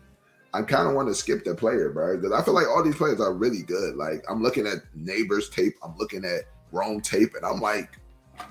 I 0.53 0.63
kind 0.63 0.89
of 0.89 0.95
want 0.95 1.09
to 1.09 1.15
skip 1.15 1.45
the 1.45 1.55
player, 1.55 1.91
bro. 1.91 2.17
Because 2.17 2.33
I 2.33 2.43
feel 2.45 2.55
like 2.55 2.67
all 2.67 2.83
these 2.83 2.97
players 2.97 3.21
are 3.21 3.33
really 3.33 3.63
good. 3.63 3.97
Like 3.97 4.25
I'm 4.29 4.43
looking 4.43 4.67
at 4.67 4.79
Nabers 4.99 5.51
tape, 5.53 5.75
I'm 5.85 5.97
looking 5.97 6.25
at 6.25 6.43
Rome 6.73 7.01
tape, 7.01 7.35
and 7.37 7.47
I'm 7.47 7.61
like, 7.61 7.97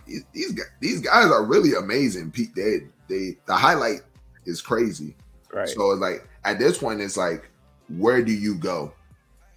these 0.06 0.24
these 0.32 0.54
guys, 0.54 0.68
these 0.80 1.02
guys 1.02 1.26
are 1.26 1.44
really 1.44 1.74
amazing. 1.74 2.32
Pete, 2.32 2.56
they 2.56 2.88
they 3.10 3.38
the 3.46 3.56
highlight 3.56 4.02
is 4.46 4.62
crazy. 4.62 5.16
Right. 5.52 5.68
So 5.68 5.92
it's 5.92 6.02
like 6.02 6.28
at 6.46 6.60
this 6.60 6.78
point, 6.78 7.02
it's 7.02 7.18
like, 7.18 7.50
where 7.90 8.24
do 8.24 8.32
you 8.32 8.56
go? 8.56 8.94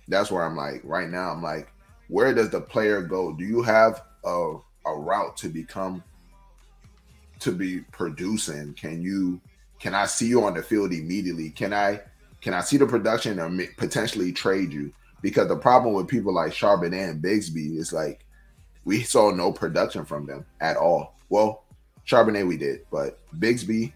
That's 0.09 0.31
where 0.33 0.43
I'm 0.43 0.57
like 0.57 0.81
right 0.83 1.09
now. 1.09 1.31
I'm 1.31 1.43
like, 1.43 1.73
where 2.09 2.33
does 2.35 2.51
the 2.51 2.61
player 2.61 3.03
go? 3.03 3.33
Do 3.33 3.45
you 3.45 3.63
have 3.63 4.03
a 4.25 4.57
a 4.87 4.95
route 4.95 5.37
to 5.39 5.49
become 5.49 6.03
to 7.41 7.53
be 7.53 7.81
producing? 7.93 8.75
Can 8.75 9.03
you 9.03 9.41
can 9.79 9.95
I 9.95 10.07
see 10.07 10.27
you 10.27 10.45
on 10.45 10.55
the 10.55 10.63
field 10.63 10.93
immediately? 10.93 11.51
Can 11.51 11.73
I 11.73 12.01
can 12.41 12.55
I 12.55 12.61
see 12.61 12.77
the 12.77 12.87
production 12.87 13.41
or 13.41 13.51
potentially 13.77 14.33
trade 14.33 14.73
you? 14.73 14.93
Because 15.23 15.49
the 15.49 15.57
problem 15.57 15.95
with 15.95 16.09
people 16.09 16.33
like 16.33 16.53
Charbonnet 16.53 17.11
and 17.11 17.23
Bigsby 17.23 17.79
is 17.79 17.93
like 17.93 18.25
we 18.85 19.03
saw 19.03 19.31
no 19.31 19.53
production 19.53 20.05
from 20.05 20.27
them 20.27 20.47
at 20.61 20.77
all. 20.77 21.17
Well, 21.29 21.65
Charbonnet 22.07 22.47
we 22.47 22.57
did, 22.57 22.87
but 22.91 23.19
Bigsby, 23.41 23.93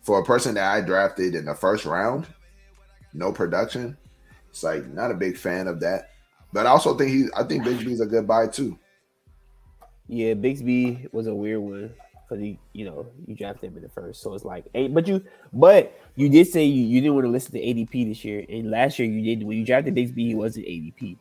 for 0.00 0.20
a 0.20 0.24
person 0.24 0.54
that 0.54 0.72
I 0.72 0.80
drafted 0.80 1.34
in 1.34 1.44
the 1.44 1.54
first 1.54 1.84
round, 1.84 2.26
no 3.12 3.30
production. 3.30 3.96
It's 4.48 4.62
like 4.62 4.86
not 4.86 5.10
a 5.10 5.14
big 5.14 5.36
fan 5.36 5.68
of 5.68 5.80
that. 5.80 6.12
But 6.56 6.64
I 6.64 6.70
also 6.70 6.94
think 6.94 7.10
he, 7.10 7.26
I 7.36 7.42
think 7.42 7.64
Bigsby's 7.64 8.00
a 8.00 8.06
good 8.06 8.26
buy 8.26 8.46
too. 8.46 8.78
Yeah, 10.08 10.32
Bigsby 10.32 11.12
was 11.12 11.26
a 11.26 11.34
weird 11.34 11.60
one 11.60 11.92
because 12.22 12.42
he, 12.42 12.58
you 12.72 12.86
know, 12.86 13.06
you 13.26 13.36
drafted 13.36 13.68
him 13.68 13.76
in 13.76 13.82
the 13.82 13.90
first, 13.90 14.22
so 14.22 14.32
it's 14.32 14.42
like, 14.42 14.64
hey, 14.72 14.88
but 14.88 15.06
you, 15.06 15.22
but 15.52 16.00
you 16.14 16.30
did 16.30 16.46
say 16.46 16.64
you, 16.64 16.86
you 16.86 17.02
didn't 17.02 17.12
want 17.14 17.26
to 17.26 17.30
listen 17.30 17.52
to 17.52 17.60
ADP 17.60 18.08
this 18.08 18.24
year, 18.24 18.42
and 18.48 18.70
last 18.70 18.98
year 18.98 19.06
you 19.06 19.36
did. 19.36 19.46
When 19.46 19.58
you 19.58 19.66
drafted 19.66 19.94
Bigsby, 19.94 20.16
he 20.16 20.34
wasn't 20.34 20.64
ADP, 20.64 21.18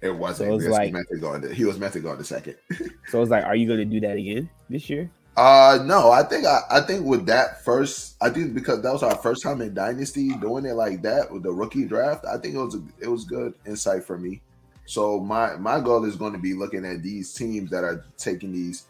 It 0.00 0.10
wasn't. 0.10 0.48
So 0.48 0.58
he, 0.58 0.66
was 0.66 0.66
like- 0.66 0.92
meant 0.92 1.06
to 1.12 1.18
go 1.18 1.38
the, 1.38 1.54
he 1.54 1.64
was 1.64 1.78
meant 1.78 1.92
to 1.92 2.00
go 2.00 2.10
in 2.10 2.18
the 2.18 2.24
second. 2.24 2.56
so 3.06 3.22
it's 3.22 3.30
like, 3.30 3.44
are 3.44 3.54
you 3.54 3.68
going 3.68 3.78
to 3.78 3.84
do 3.84 4.00
that 4.00 4.16
again 4.16 4.50
this 4.68 4.90
year? 4.90 5.12
Uh 5.36 5.78
no, 5.84 6.10
I 6.10 6.22
think 6.22 6.44
I, 6.46 6.60
I 6.70 6.80
think 6.80 7.04
with 7.04 7.26
that 7.26 7.62
first, 7.62 8.16
I 8.20 8.30
think 8.30 8.54
because 8.54 8.80
that 8.82 8.92
was 8.92 9.02
our 9.04 9.16
first 9.16 9.42
time 9.42 9.60
in 9.60 9.74
Dynasty 9.74 10.34
doing 10.38 10.64
it 10.64 10.72
like 10.72 11.02
that 11.02 11.30
with 11.30 11.44
the 11.44 11.52
rookie 11.52 11.84
draft. 11.84 12.24
I 12.24 12.38
think 12.38 12.54
it 12.54 12.58
was 12.58 12.74
a, 12.74 12.82
it 12.98 13.08
was 13.08 13.24
good 13.24 13.52
insight 13.66 14.02
for 14.02 14.16
me. 14.18 14.40
So 14.86 15.20
my 15.20 15.56
my 15.56 15.80
goal 15.80 16.04
is 16.04 16.16
going 16.16 16.32
to 16.32 16.38
be 16.38 16.54
looking 16.54 16.84
at 16.84 17.02
these 17.02 17.32
teams 17.34 17.70
that 17.70 17.84
are 17.84 18.04
taking 18.16 18.52
these 18.52 18.86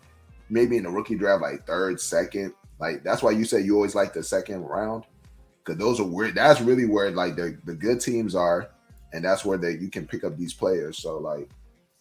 maybe 0.49 0.77
in 0.77 0.85
the 0.85 0.91
rookie 0.91 1.17
draft 1.17 1.43
like 1.43 1.67
third, 1.67 2.01
second. 2.01 2.53
Like 2.79 3.03
that's 3.03 3.23
why 3.23 3.33
you 3.33 3.45
say 3.45 3.61
you 3.61 3.75
always 3.75 3.95
like 3.95 4.13
the 4.13 4.23
second 4.23 4.63
round 4.63 5.05
because 5.65 5.79
those 5.79 5.99
are 6.01 6.05
where 6.05 6.31
That's 6.31 6.61
really 6.61 6.87
where 6.87 7.11
like 7.11 7.37
the 7.37 7.59
the 7.65 7.75
good 7.75 8.01
teams 8.01 8.35
are, 8.35 8.71
and 9.13 9.25
that's 9.25 9.45
where 9.45 9.59
they 9.59 9.73
you 9.73 9.89
can 9.89 10.07
pick 10.07 10.25
up 10.25 10.37
these 10.37 10.55
players. 10.55 10.99
So 10.99 11.19
like 11.19 11.49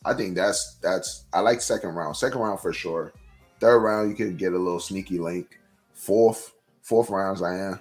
I 0.06 0.14
think 0.14 0.36
that's 0.36 0.76
that's 0.76 1.26
I 1.34 1.40
like 1.40 1.62
second 1.62 1.96
round, 1.96 2.16
second 2.16 2.40
round 2.40 2.60
for 2.60 2.74
sure. 2.74 3.14
Third 3.60 3.80
round, 3.80 4.10
you 4.10 4.16
can 4.16 4.36
get 4.38 4.54
a 4.54 4.58
little 4.58 4.80
sneaky 4.80 5.18
link. 5.18 5.60
Fourth, 5.94 6.54
fourth 6.82 7.10
rounds, 7.10 7.42
I 7.42 7.58
am. 7.58 7.80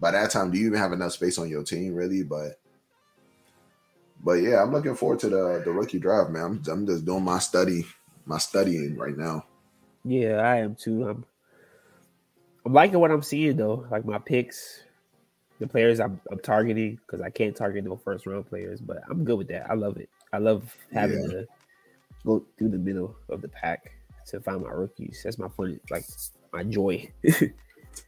By 0.00 0.10
that 0.10 0.30
time, 0.30 0.50
do 0.50 0.58
you 0.58 0.66
even 0.66 0.78
have 0.78 0.92
enough 0.92 1.12
space 1.12 1.38
on 1.38 1.48
your 1.48 1.62
team, 1.62 1.94
really? 1.94 2.22
But, 2.22 2.58
but 4.22 4.34
yeah, 4.34 4.62
I'm 4.62 4.72
looking 4.72 4.94
forward 4.96 5.20
to 5.20 5.28
the 5.28 5.62
the 5.64 5.72
rookie 5.72 5.98
draft, 5.98 6.30
man. 6.30 6.42
I'm, 6.44 6.62
I'm 6.70 6.86
just 6.86 7.04
doing 7.04 7.24
my 7.24 7.38
study, 7.38 7.86
my 8.24 8.38
studying 8.38 8.96
right 8.96 9.16
now. 9.16 9.46
Yeah, 10.04 10.36
I 10.36 10.56
am 10.58 10.74
too. 10.76 11.08
I'm, 11.08 11.24
I'm 12.64 12.72
liking 12.72 12.98
what 13.00 13.10
I'm 13.10 13.22
seeing 13.22 13.56
though. 13.56 13.86
Like 13.90 14.04
my 14.04 14.18
picks, 14.18 14.82
the 15.60 15.68
players 15.68 16.00
I'm, 16.00 16.20
I'm 16.30 16.40
targeting 16.40 16.96
because 16.96 17.20
I 17.20 17.30
can't 17.30 17.56
target 17.56 17.84
no 17.84 17.96
first 17.96 18.26
round 18.26 18.46
players, 18.48 18.80
but 18.80 18.98
I'm 19.10 19.24
good 19.24 19.38
with 19.38 19.48
that. 19.48 19.70
I 19.70 19.74
love 19.74 19.96
it. 19.98 20.10
I 20.32 20.38
love 20.38 20.74
having 20.92 21.18
Yeah. 21.18 21.26
to 21.26 21.46
go 22.24 22.44
through 22.58 22.70
the 22.70 22.78
middle 22.78 23.16
of 23.28 23.42
the 23.42 23.48
pack 23.48 23.92
to 24.28 24.40
find 24.40 24.62
my 24.62 24.70
rookies. 24.70 25.22
That's 25.24 25.38
my 25.38 25.48
fun, 25.48 25.80
like 25.90 26.06
my 26.52 26.64
joy. 26.64 27.12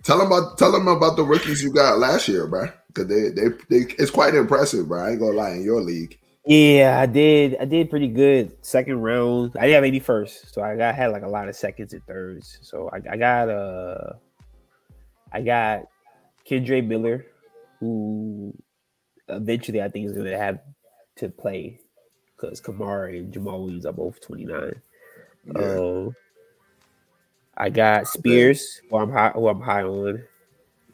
Tell 0.03 0.19
them 0.19 0.29
about 0.29 0.59
tell 0.59 0.73
them 0.73 0.89
about 0.89 1.17
the 1.17 1.25
rookies 1.25 1.63
you 1.63 1.73
got 1.73 1.99
last 1.99 2.29
year, 2.29 2.47
bro. 2.47 2.69
Because 2.89 3.09
they, 3.09 3.29
they 3.31 3.49
they 3.69 3.95
it's 3.99 4.11
quite 4.11 4.35
impressive, 4.35 4.89
bro. 4.89 5.05
I 5.05 5.11
ain't 5.11 5.21
gonna 5.21 5.33
lie 5.33 5.51
in 5.51 5.63
your 5.63 5.81
league. 5.81 6.19
Yeah, 6.47 6.99
I 6.99 7.07
did. 7.07 7.59
I 7.61 7.67
did 7.67 7.91
pretty 7.91 8.09
good. 8.09 8.57
Second 8.65 9.03
round, 9.03 9.53
I 9.57 9.63
didn't 9.63 9.75
have 9.75 9.85
any 9.85 10.01
first, 10.01 10.55
so 10.55 10.63
I 10.63 10.77
got 10.77 10.95
had 10.95 11.13
like 11.13 11.23
a 11.23 11.29
lot 11.29 11.49
of 11.49 11.57
seconds 11.57 11.93
and 11.93 12.03
thirds. 12.07 12.59
So 12.63 12.89
I, 12.91 13.13
I 13.13 13.17
got 13.19 13.51
uh, 13.51 14.13
I 15.31 15.43
got 15.43 15.89
Kendre 16.49 16.87
Miller, 16.87 17.27
who 17.81 18.55
eventually 19.29 19.83
I 19.83 19.89
think 19.89 20.07
is 20.07 20.15
to 20.15 20.39
have 20.39 20.61
to 21.17 21.29
play 21.29 21.81
because 22.35 22.61
Kamara 22.61 23.19
and 23.19 23.33
Jamaal 23.33 23.65
Williams 23.65 23.85
are 23.85 23.93
both 23.93 24.21
twenty 24.21 24.47
nine. 24.47 24.81
Yeah. 25.45 25.79
Um, 25.79 26.17
I 27.59 27.71
got 27.71 28.07
Spears, 28.07 28.81
who 28.89 28.97
I'm 28.99 29.11
high, 29.13 29.31
who 29.35 29.49
I'm 29.49 29.61
high 29.61 29.83
on. 29.83 30.23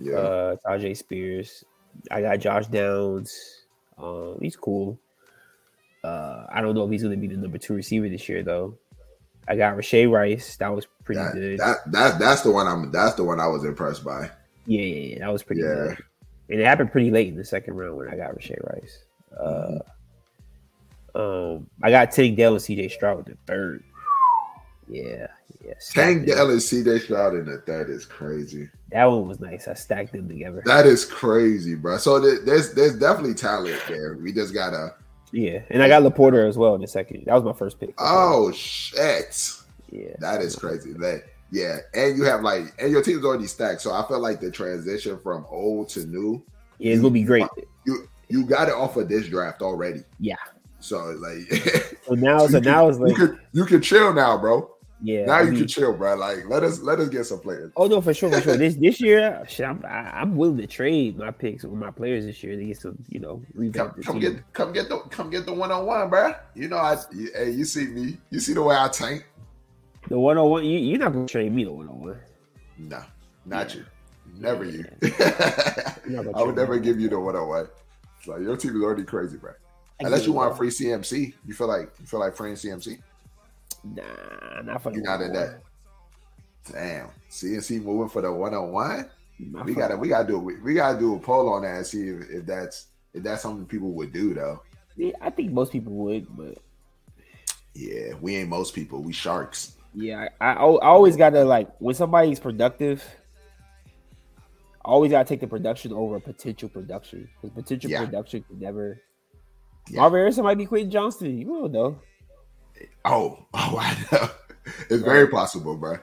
yeah. 0.00 0.14
Uh, 0.14 0.57
Tyjae 0.66 0.96
Spears. 0.96 1.62
I 2.11 2.22
got 2.22 2.38
Josh 2.40 2.66
Downs. 2.66 3.62
Um, 3.98 4.38
he's 4.40 4.57
cool. 4.57 4.98
Uh, 6.03 6.46
I 6.50 6.61
don't 6.61 6.74
know 6.74 6.85
if 6.85 6.90
he's 6.90 7.03
going 7.03 7.14
to 7.14 7.20
be 7.20 7.29
the 7.33 7.40
number 7.40 7.59
two 7.59 7.74
receiver 7.74 8.09
this 8.09 8.29
year, 8.29 8.42
though. 8.42 8.77
I 9.46 9.57
got 9.57 9.77
Rashee 9.77 10.11
Rice. 10.11 10.57
That 10.57 10.74
was 10.74 10.87
pretty 11.05 11.20
that, 11.20 11.35
good. 11.35 11.59
that 11.61 11.77
that 11.92 12.18
that's 12.18 12.40
the 12.40 12.50
one 12.50 12.66
I'm 12.66 12.90
that's 12.90 13.14
the 13.14 13.24
one 13.24 13.40
I 13.40 13.46
was 13.46 13.64
impressed 13.64 14.03
by. 14.03 14.31
yeah, 14.66 14.81
yeah, 14.81 15.07
yeah, 15.14 15.18
that 15.20 15.33
was 15.33 15.42
pretty 15.42 15.61
Yeah. 15.62 15.74
good. 15.74 15.98
And 16.50 16.61
it 16.61 16.64
happened 16.66 16.90
pretty 16.92 17.11
late 17.11 17.29
in 17.29 17.37
the 17.37 17.44
second 17.44 17.74
round 17.74 17.96
when 17.98 18.09
I 18.09 18.16
got 18.16 18.35
Rashee 18.35 18.59
Rice. 18.72 19.05
Uh, 19.38 19.79
um, 21.14 21.66
I 21.83 21.90
got 21.90 22.11
Tank 22.11 22.37
Dell 22.37 22.53
and 22.55 22.61
CJ 22.62 22.90
Stroud 22.90 23.29
in 23.29 23.33
the 23.35 23.38
third. 23.46 23.85
Yeah, 24.88 25.27
yeah. 25.64 25.74
stacked 25.79 26.07
Tank. 26.07 26.27
Dell 26.27 26.50
and 26.50 26.61
CJ 26.61 27.03
Stroud 27.03 27.35
in 27.35 27.46
the 27.46 27.59
third 27.59 27.90
is 27.90 28.05
crazy. 28.05 28.68
That 28.90 29.05
one 29.07 29.27
was 29.29 29.40
nice. 29.40 29.68
I 29.68 29.74
stacked 29.74 30.12
them 30.12 30.29
together. 30.29 30.62
That 30.64 30.87
is 30.87 31.05
crazy, 31.05 31.74
bro. 31.74 31.98
So 31.98 32.20
there's 32.20 32.74
there's 32.74 32.98
definitely 32.98 33.35
talent 33.35 33.83
there. 33.88 34.16
We 34.16 34.33
just 34.33 34.55
gotta. 34.55 34.94
Yeah, 35.33 35.62
and 35.70 35.83
I 35.83 35.88
got 35.88 36.03
LaPorta 36.03 36.48
as 36.48 36.57
well 36.57 36.77
in 36.77 36.81
the 36.81 36.87
second. 36.87 37.24
That 37.27 37.35
was 37.35 37.42
my 37.42 37.53
first 37.53 37.81
pick. 37.81 37.94
Oh 37.98 38.53
shit, 38.53 39.50
yeah, 39.90 40.14
that 40.20 40.42
is 40.42 40.55
crazy. 40.55 40.92
That 40.92 41.24
yeah, 41.50 41.79
and 41.92 42.16
you 42.16 42.24
have 42.24 42.42
like, 42.42 42.72
and 42.79 42.90
your 42.90 43.03
team's 43.03 43.24
already 43.24 43.46
stacked. 43.46 43.81
So 43.81 43.92
I 43.92 44.07
felt 44.07 44.22
like 44.22 44.40
the 44.40 44.50
transition 44.50 45.18
from 45.18 45.46
old 45.48 45.88
to 45.90 46.07
new 46.07 46.42
Yeah, 46.79 46.92
it's 46.92 47.03
gonna 47.03 47.12
be 47.12 47.22
great. 47.22 47.46
You 47.85 48.09
you 48.29 48.44
got 48.44 48.68
it 48.68 48.74
off 48.74 48.96
of 48.96 49.09
this 49.09 49.29
draft 49.29 49.62
already. 49.62 50.03
Yeah. 50.18 50.37
So 50.81 50.98
like, 51.18 51.50
So 52.07 52.14
now, 52.14 52.46
so 52.46 52.59
you 52.59 52.64
now 52.64 52.88
it's 52.88 52.98
like, 52.98 53.11
you 53.11 53.16
can 53.16 53.40
you 53.53 53.64
can 53.64 53.81
chill 53.81 54.12
now, 54.12 54.37
bro. 54.37 54.74
Yeah. 55.05 55.27
now 55.27 55.35
I 55.35 55.43
you 55.43 55.51
mean- 55.51 55.59
can 55.61 55.69
chill, 55.69 55.93
bro. 55.93 56.14
Like 56.17 56.49
let 56.49 56.62
us 56.64 56.81
let 56.81 56.99
us 56.99 57.09
get 57.09 57.25
some 57.27 57.38
players. 57.40 57.71
Oh 57.77 57.87
no, 57.87 58.01
for 58.01 58.12
sure, 58.14 58.31
for 58.33 58.40
sure. 58.40 58.57
This 58.57 58.75
this 58.77 59.01
year, 59.01 59.45
shit, 59.47 59.67
I'm 59.67 59.85
I, 59.87 60.11
I'm 60.21 60.37
willing 60.37 60.57
to 60.59 60.67
trade 60.67 61.19
my 61.19 61.31
picks 61.31 61.62
with 61.64 61.75
my 61.79 61.90
players 61.90 62.25
this 62.27 62.43
year 62.43 62.57
to 62.57 62.64
get 62.64 62.79
some, 62.79 62.97
you 63.09 63.21
know, 63.21 63.37
Come, 63.37 63.45
revamp 63.55 63.97
the 63.97 64.03
come 64.03 64.19
get 64.19 64.53
come 64.53 64.73
get 64.73 64.88
the 64.88 64.99
come 65.11 65.31
get 65.31 65.47
the 65.47 65.53
one 65.53 65.71
on 65.71 65.87
one, 65.87 66.09
bro. 66.11 66.33
You 66.55 66.69
know 66.69 66.79
I 66.79 66.97
you, 67.12 67.31
hey 67.37 67.51
you 67.51 67.64
see 67.64 67.87
me 67.87 68.19
you 68.31 68.40
see 68.40 68.55
the 68.55 68.62
way 68.62 68.75
I 68.77 68.88
tank. 68.88 69.25
the 70.09 70.19
one 70.19 70.38
on 70.38 70.51
one. 70.51 70.64
You 70.64 70.79
you're 70.79 70.99
not 70.99 71.12
gonna 71.12 71.27
trade 71.29 71.53
me 71.55 71.64
the 71.64 71.73
one 71.73 71.88
on 71.88 72.01
one. 72.01 72.19
No, 72.79 73.03
not 73.47 73.71
Yeah. 73.71 73.81
you. 73.81 73.87
Never 74.40 74.64
you. 74.64 74.85
You're 76.09 76.37
I 76.37 76.43
would 76.43 76.57
never 76.57 76.79
give 76.79 76.99
you 76.99 77.09
the 77.09 77.19
one 77.21 77.37
on 77.37 77.47
one. 77.49 77.69
Like 78.27 78.40
your 78.40 78.57
team 78.57 78.75
is 78.77 78.83
already 78.83 79.05
crazy, 79.05 79.37
bro. 79.37 79.53
Unless 80.01 80.27
you 80.27 80.33
want 80.33 80.57
free 80.57 80.69
CMC, 80.71 81.35
you 81.47 81.55
feel 81.55 81.69
like 81.69 81.90
you 82.01 82.07
feel 82.07 82.21
like 82.21 82.35
free 82.37 82.53
CMC. 82.53 82.99
Nah, 83.85 84.62
not 84.62 84.83
for 84.83 84.90
the 84.92 85.01
not 85.01 85.20
one-on-one. 85.20 85.33
that. 85.33 85.61
Damn, 86.73 87.09
CMC 87.31 87.83
moving 87.83 88.09
for 88.09 88.23
the 88.23 88.33
one 88.33 88.55
on 88.55 88.73
one. 88.73 89.11
We 89.64 89.75
gotta 89.75 89.97
we 89.97 90.09
gotta 90.09 90.27
do 90.27 90.38
we, 90.38 90.59
we 90.61 90.75
gotta 90.75 90.99
do 90.99 91.16
a 91.16 91.18
poll 91.18 91.53
on 91.53 91.62
that 91.62 91.77
and 91.77 91.87
see 91.87 92.09
if, 92.09 92.31
if 92.31 92.47
that's 92.47 92.87
if 93.12 93.23
that's 93.23 93.42
something 93.42 93.66
people 93.66 93.90
would 93.92 94.12
do 94.12 94.33
though. 94.33 94.62
Yeah, 94.97 95.12
I 95.20 95.29
think 95.31 95.53
most 95.53 95.73
people 95.73 95.92
would, 95.92 96.27
but 96.37 96.57
Yeah, 97.75 98.14
we 98.20 98.37
ain't 98.37 98.49
most 98.49 98.75
people. 98.75 99.03
We 99.03 99.12
sharks. 99.12 99.75
yeah, 99.92 100.29
I, 100.40 100.47
I, 100.47 100.53
I 100.53 100.87
always 100.87 101.16
gotta 101.16 101.44
like 101.44 101.68
when 101.81 101.94
somebody's 101.94 102.40
productive. 102.40 103.05
I 104.85 104.88
always 104.90 105.11
gotta 105.11 105.29
take 105.29 105.40
the 105.40 105.47
production 105.47 105.92
over 105.92 106.20
potential 106.20 106.68
production 106.68 107.29
because 107.42 107.55
potential 107.55 107.90
Yeah. 107.90 108.05
production 108.05 108.44
could 108.49 108.61
never. 108.61 109.01
Yeah. 109.90 110.01
Marvin 110.01 110.20
Harrison 110.20 110.44
might 110.44 110.57
be 110.59 110.64
Quentin 110.66 110.90
Johnston. 110.90 111.37
You 111.37 111.44
don't 111.47 111.73
know. 111.73 111.99
Oh, 113.05 113.39
oh, 113.55 113.77
I 113.79 113.97
know. 114.13 114.29
It's 114.91 115.03
very 115.03 115.29
possible, 115.29 115.77
bro. 115.77 115.99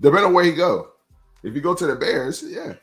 Depending 0.00 0.26
on 0.26 0.32
where 0.34 0.44
he 0.44 0.52
go. 0.52 0.88
If 1.42 1.54
you 1.54 1.60
go 1.60 1.74
to 1.74 1.86
the 1.86 1.96
Bears, 1.96 2.42
yeah, 2.46 2.74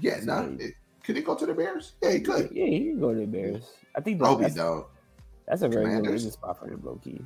yeah, 0.00 0.20
nah. 0.22 0.40
Right. 0.40 0.60
it- 0.60 0.74
Could 1.04 1.16
he 1.16 1.22
go 1.22 1.34
to 1.34 1.46
the 1.46 1.54
Bears? 1.54 1.92
Yeah, 2.02 2.12
he 2.12 2.20
could. 2.20 2.50
Yeah, 2.52 2.66
he 2.66 2.78
can 2.90 3.00
go 3.00 3.12
to 3.14 3.20
the 3.20 3.26
Bears. 3.26 3.64
I 3.96 4.00
think 4.00 4.20
he 4.20 4.36
that's, 4.36 4.54
don't. 4.54 4.86
that's 5.46 5.62
a 5.62 5.68
very 5.68 5.84
good 5.86 5.96
Commanders. 6.04 6.32
spot 6.32 6.58
for 6.58 6.66
him, 6.68 6.80
low 6.84 6.96
key. 7.02 7.20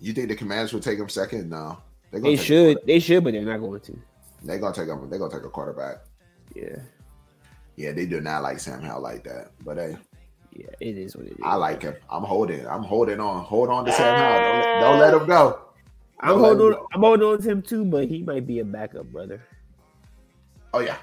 You 0.00 0.12
think 0.12 0.28
the 0.28 0.34
Commanders 0.36 0.72
will 0.72 0.80
take 0.80 0.98
him 0.98 1.08
second? 1.08 1.48
No, 1.50 1.78
They 2.12 2.36
should, 2.36 2.78
they 2.86 2.98
should, 2.98 3.24
but 3.24 3.32
they're 3.32 3.42
not 3.42 3.58
going 3.60 3.80
to. 3.80 3.98
They're 4.42 4.58
gonna 4.58 4.74
take 4.74 4.88
him. 4.88 5.08
They're 5.10 5.18
gonna 5.18 5.32
take 5.34 5.44
a 5.44 5.48
quarterback. 5.50 5.98
Yeah, 6.54 6.76
Yeah, 7.76 7.92
they 7.92 8.06
do 8.06 8.20
not 8.20 8.42
like 8.42 8.58
Sam 8.60 8.80
Howell 8.82 9.02
like 9.02 9.24
that. 9.24 9.50
But 9.64 9.76
hey, 9.78 9.96
yeah, 10.52 10.66
it 10.80 10.98
is 10.98 11.16
what 11.16 11.26
it 11.26 11.32
is. 11.32 11.38
I 11.42 11.54
like 11.56 11.82
him. 11.82 11.94
I'm 12.10 12.22
holding. 12.22 12.66
I'm 12.66 12.82
holding 12.82 13.20
on. 13.20 13.44
Hold 13.44 13.68
on 13.70 13.84
to 13.84 13.92
Sam 13.92 14.16
Howell. 14.16 14.42
Don't, 14.42 14.58
let- 14.58 14.80
don't 14.80 14.98
let 14.98 15.14
him 15.14 15.26
go. 15.26 15.60
I'm 16.20 16.30
Don't 16.30 16.40
let 16.42 16.48
holding 16.48 16.66
on. 16.66 16.72
go. 16.72 16.88
I'm 16.92 17.00
holding 17.00 17.26
on 17.28 17.42
to 17.42 17.48
him 17.50 17.62
too, 17.62 17.84
but 17.84 18.08
he 18.08 18.22
might 18.22 18.46
be 18.46 18.58
a 18.60 18.64
backup, 18.64 19.06
brother. 19.06 19.40
Oh 20.74 20.80
yeah. 20.80 20.96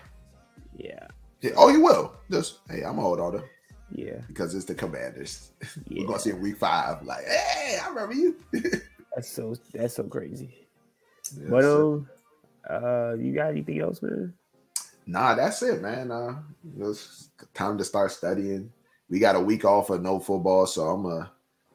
Yeah, 0.78 1.08
Yeah, 1.42 1.52
Oh, 1.58 1.70
you 1.70 1.82
will. 1.82 2.14
Just 2.30 2.60
hey, 2.70 2.78
I'm 2.84 2.92
gonna 2.96 3.02
hold 3.04 3.20
on 3.22 3.32
to 3.34 3.38
him 3.40 3.46
yeah, 3.92 4.20
because 4.28 4.54
it's 4.54 4.66
the 4.66 4.76
Commanders. 4.76 5.52
yeah. 5.88 6.02
We're 6.02 6.08
gonna 6.08 6.20
see 6.20 6.32
in 6.32 6.42
week 6.42 6.58
five. 6.58 7.02
Like, 7.04 7.24
hey, 7.26 7.78
I 7.82 7.88
remember 7.90 8.14
you. 8.14 8.36
That's 9.16 9.30
so 9.32 9.56
that's 9.74 9.96
so 9.96 10.04
crazy. 10.04 10.68
Yes, 11.40 11.50
But 11.50 11.64
um, 11.64 12.10
uh, 12.70 13.14
you 13.18 13.34
got 13.34 13.52
anything 13.52 13.80
else, 13.80 14.02
man? 14.02 14.34
Nah, 15.08 15.36
that's 15.36 15.62
it, 15.64 15.82
man. 15.82 16.12
Uh, 16.12 16.42
it's 16.80 17.30
time 17.54 17.78
to 17.78 17.86
start 17.86 18.12
studying. 18.12 18.74
We 19.10 19.20
got 19.20 19.36
a 19.36 19.40
week 19.40 19.66
off 19.66 19.90
of 19.90 20.02
no 20.02 20.20
football, 20.20 20.66
so 20.66 20.84
I'm 20.88 21.06
uh, 21.06 21.26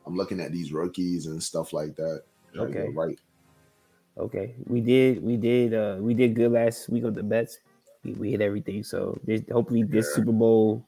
I'm 0.07 0.17
looking 0.17 0.41
at 0.41 0.53
these 0.53 0.73
rookies 0.73 1.27
and 1.27 1.43
stuff 1.43 1.73
like 1.73 1.95
that. 1.97 2.23
Try 2.55 2.65
to 2.67 2.71
get 2.73 2.81
Okay. 2.81 2.89
it 2.91 2.95
right. 2.97 3.19
Okay, 4.19 4.55
we 4.67 4.81
did, 4.81 5.23
we 5.23 5.37
did, 5.37 5.73
uh, 5.73 5.97
we 6.01 6.13
did 6.15 6.35
good 6.35 6.53
last 6.53 6.89
week 6.91 7.05
on 7.05 7.15
the 7.15 7.23
bets. 7.23 7.61
We, 8.05 8.13
we 8.13 8.31
hit 8.33 8.41
everything, 8.43 8.83
so 8.83 9.19
this, 9.25 9.41
hopefully 9.51 9.83
this 9.85 10.09
Yeah. 10.11 10.17
Super 10.17 10.33
Bowl 10.33 10.85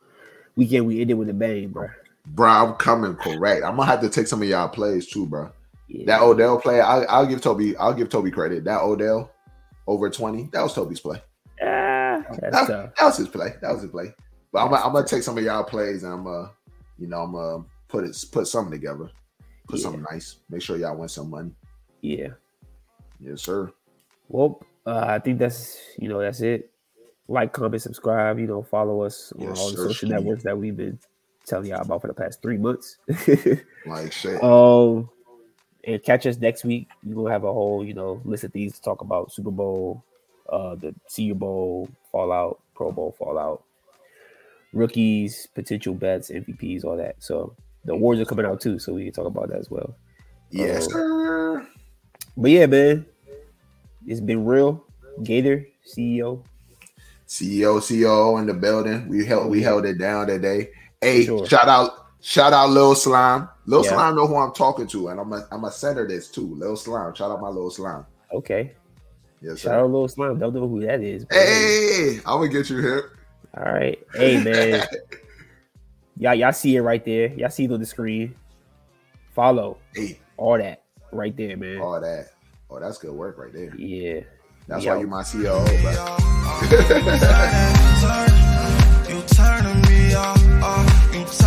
weekend 0.57 0.87
we 0.87 1.01
ended 1.01 1.17
with 1.17 1.31
a 1.31 1.33
bang, 1.35 1.69
bro. 1.69 1.89
Bro, 2.27 2.51
I'm 2.51 2.75
coming 2.75 3.15
correct. 3.15 3.65
I'm 3.65 3.77
gonna 3.77 3.87
have 3.87 4.01
to 4.03 4.09
take 4.11 4.27
some 4.27 4.43
of 4.43 4.49
y'all 4.49 4.69
plays 4.69 5.07
too, 5.07 5.27
bro. 5.27 5.51
Yeah. 5.89 6.05
That 6.07 6.23
Odell 6.23 6.59
play, 6.61 6.81
I, 6.81 7.03
I'll 7.05 7.27
give 7.27 7.41
Toby. 7.41 7.77
I'll 7.77 7.95
give 7.95 8.09
Toby 8.09 8.31
credit. 8.31 8.65
That 8.65 8.81
Odell 8.83 9.31
over 9.87 10.11
twenty. 10.11 10.49
That 10.53 10.63
was 10.63 10.75
Toby's 10.75 11.01
play. 11.01 11.23
Ah, 11.63 12.23
That, 12.41 12.53
tough. 12.53 12.69
that 12.69 13.05
was 13.05 13.17
his 13.17 13.29
play. 13.29 13.55
That 13.63 13.73
was 13.73 13.83
his 13.83 13.91
play. 13.91 14.15
But 14.53 14.65
I'm, 14.65 14.71
gonna- 14.71 14.85
I'm 14.85 14.93
gonna 14.93 15.07
take 15.07 15.23
some 15.23 15.39
of 15.39 15.45
y'all 15.45 15.65
plays 15.65 16.03
and 16.03 16.13
I'm 16.13 16.27
uh, 16.27 16.49
you 16.99 17.07
know, 17.09 17.23
I'm 17.23 17.35
uh, 17.35 17.59
put 17.89 18.05
it 18.05 18.17
put 18.33 18.47
something 18.47 18.71
together, 18.73 19.11
put 19.69 19.79
Yeah. 19.79 19.85
something 19.85 20.05
nice. 20.11 20.37
Make 20.51 20.63
sure 20.63 20.77
y'all 20.77 20.97
win 20.97 21.09
some 21.09 21.31
money. 21.31 21.53
Yeah. 22.03 22.29
Yes, 23.21 23.43
sir. 23.43 23.73
Well, 24.29 24.63
uh, 24.87 25.05
I 25.09 25.19
think 25.21 25.39
that's 25.39 25.79
you 25.99 26.09
know 26.09 26.21
that's 26.21 26.41
it. 26.41 26.71
Like, 27.29 27.53
comment, 27.53 27.81
subscribe. 27.81 28.39
You 28.39 28.47
know, 28.47 28.63
follow 28.63 29.03
us 29.03 29.33
on 29.39 29.49
Yes, 29.49 29.59
all 29.61 29.71
the 29.71 29.77
sir, 29.77 29.89
social 29.89 30.09
networks 30.11 30.43
that 30.43 30.59
we've 30.59 30.77
been 30.77 30.99
telling 31.47 31.71
y'all 31.71 31.81
about 31.83 32.01
for 32.03 32.09
the 32.09 32.15
past 32.15 32.43
three 32.43 32.59
months. 32.59 32.99
Like 33.87 34.13
shit. 34.13 34.43
um, 34.45 35.09
and 35.85 36.01
catch 36.05 36.25
us 36.27 36.37
next 36.39 36.65
week. 36.65 36.89
We 37.05 37.15
will 37.15 37.27
have 37.29 37.43
a 37.45 37.53
whole 37.53 37.85
you 37.85 37.95
know 37.95 38.21
list 38.25 38.45
of 38.45 38.53
things 38.53 38.75
to 38.75 38.83
talk 38.83 39.01
about: 39.01 39.33
Super 39.33 39.51
Bowl, 39.51 40.05
uh, 40.49 40.75
the 40.77 40.95
Senior 41.09 41.35
Bowl, 41.37 41.89
Fallout, 42.13 42.61
Pro 42.75 42.93
Bowl, 42.93 43.15
Fallout, 43.19 43.65
rookies, 44.73 45.47
potential 45.55 45.95
bets, 45.95 46.31
MVPs, 46.31 46.85
all 46.85 46.97
that. 46.97 47.17
So 47.19 47.55
the 47.85 47.93
awards 47.93 48.21
are 48.21 48.25
coming 48.25 48.47
out 48.47 48.61
too, 48.61 48.79
so 48.79 48.93
we 48.95 49.05
can 49.05 49.13
talk 49.13 49.27
about 49.27 49.49
that 49.51 49.59
as 49.59 49.71
well. 49.71 49.95
yes, 50.51 50.87
uh, 50.87 50.91
sir. 50.91 51.67
But 52.37 52.51
yeah, 52.51 52.67
man, 52.67 53.07
it's 54.07 54.21
been 54.21 54.45
real. 54.45 54.85
Gator 55.23 55.67
CEO. 55.87 56.43
CEO, 57.29 57.81
CEO 57.81 58.39
in 58.41 58.47
the 58.47 58.55
building. 58.55 59.09
We 59.09 59.25
held 59.25 59.51
we 59.51 59.63
held 59.63 59.85
it 59.87 59.99
down 59.99 60.27
today. 60.27 60.71
Hey, 61.01 61.25
Sure. 61.25 61.47
shout 61.47 61.69
out, 61.69 61.91
shout 62.21 62.53
out 62.53 62.71
Lil 62.71 62.95
Slime. 62.95 63.49
Lil 63.67 63.85
Yeah. 63.85 63.91
Slime 63.91 64.17
know 64.17 64.27
who 64.27 64.37
I'm 64.37 64.53
talking 64.53 64.87
to, 64.89 65.09
and 65.09 65.19
I'm 65.21 65.33
a 65.33 65.47
I'm 65.51 65.65
a 65.65 65.71
center 65.71 66.07
this 66.07 66.29
too. 66.29 66.55
Lil 66.57 66.77
Slime. 66.77 67.15
Shout 67.15 67.31
out 67.31 67.41
my 67.41 67.49
Lil 67.49 67.71
Slime. 67.71 68.05
Okay. 68.33 68.73
Yes, 69.41 69.59
Shout 69.59 69.73
sir. 69.73 69.81
out 69.81 69.91
Lil 69.91 70.09
Slime. 70.09 70.39
Don't 70.39 70.55
know 70.55 70.69
who 70.69 70.81
that 70.87 71.01
is. 71.03 71.25
but 71.25 71.37
Hey, 71.39 72.17
I'm 72.27 72.39
gonna 72.39 72.49
get 72.49 72.69
you 72.71 72.79
here. 72.81 73.13
All 73.57 73.65
right. 73.65 73.99
Hey 74.15 74.43
man. 74.43 74.87
y'all 76.17 76.35
y'all 76.35 76.53
see 76.53 76.77
it 76.77 76.81
right 76.83 77.05
there. 77.05 77.29
Y'all 77.35 77.51
see 77.51 77.65
it 77.65 77.73
on 77.73 77.81
the 77.81 77.87
screen. 77.87 78.35
Follow. 79.35 79.79
Hey. 79.95 80.19
All 80.37 80.59
that 80.59 80.83
right 81.13 81.37
there, 81.37 81.57
man. 81.57 81.81
All 81.81 82.01
that. 82.01 82.31
Oh, 82.71 82.81
that's 82.81 82.99
good 82.99 83.13
work 83.13 83.39
right 83.39 83.53
there. 83.53 83.75
Yeah. 83.77 84.21
That's 84.67 84.87
why 84.87 85.01
you 85.01 85.07
my 85.07 85.23
CEO, 85.23 85.65
bro. 85.83 86.19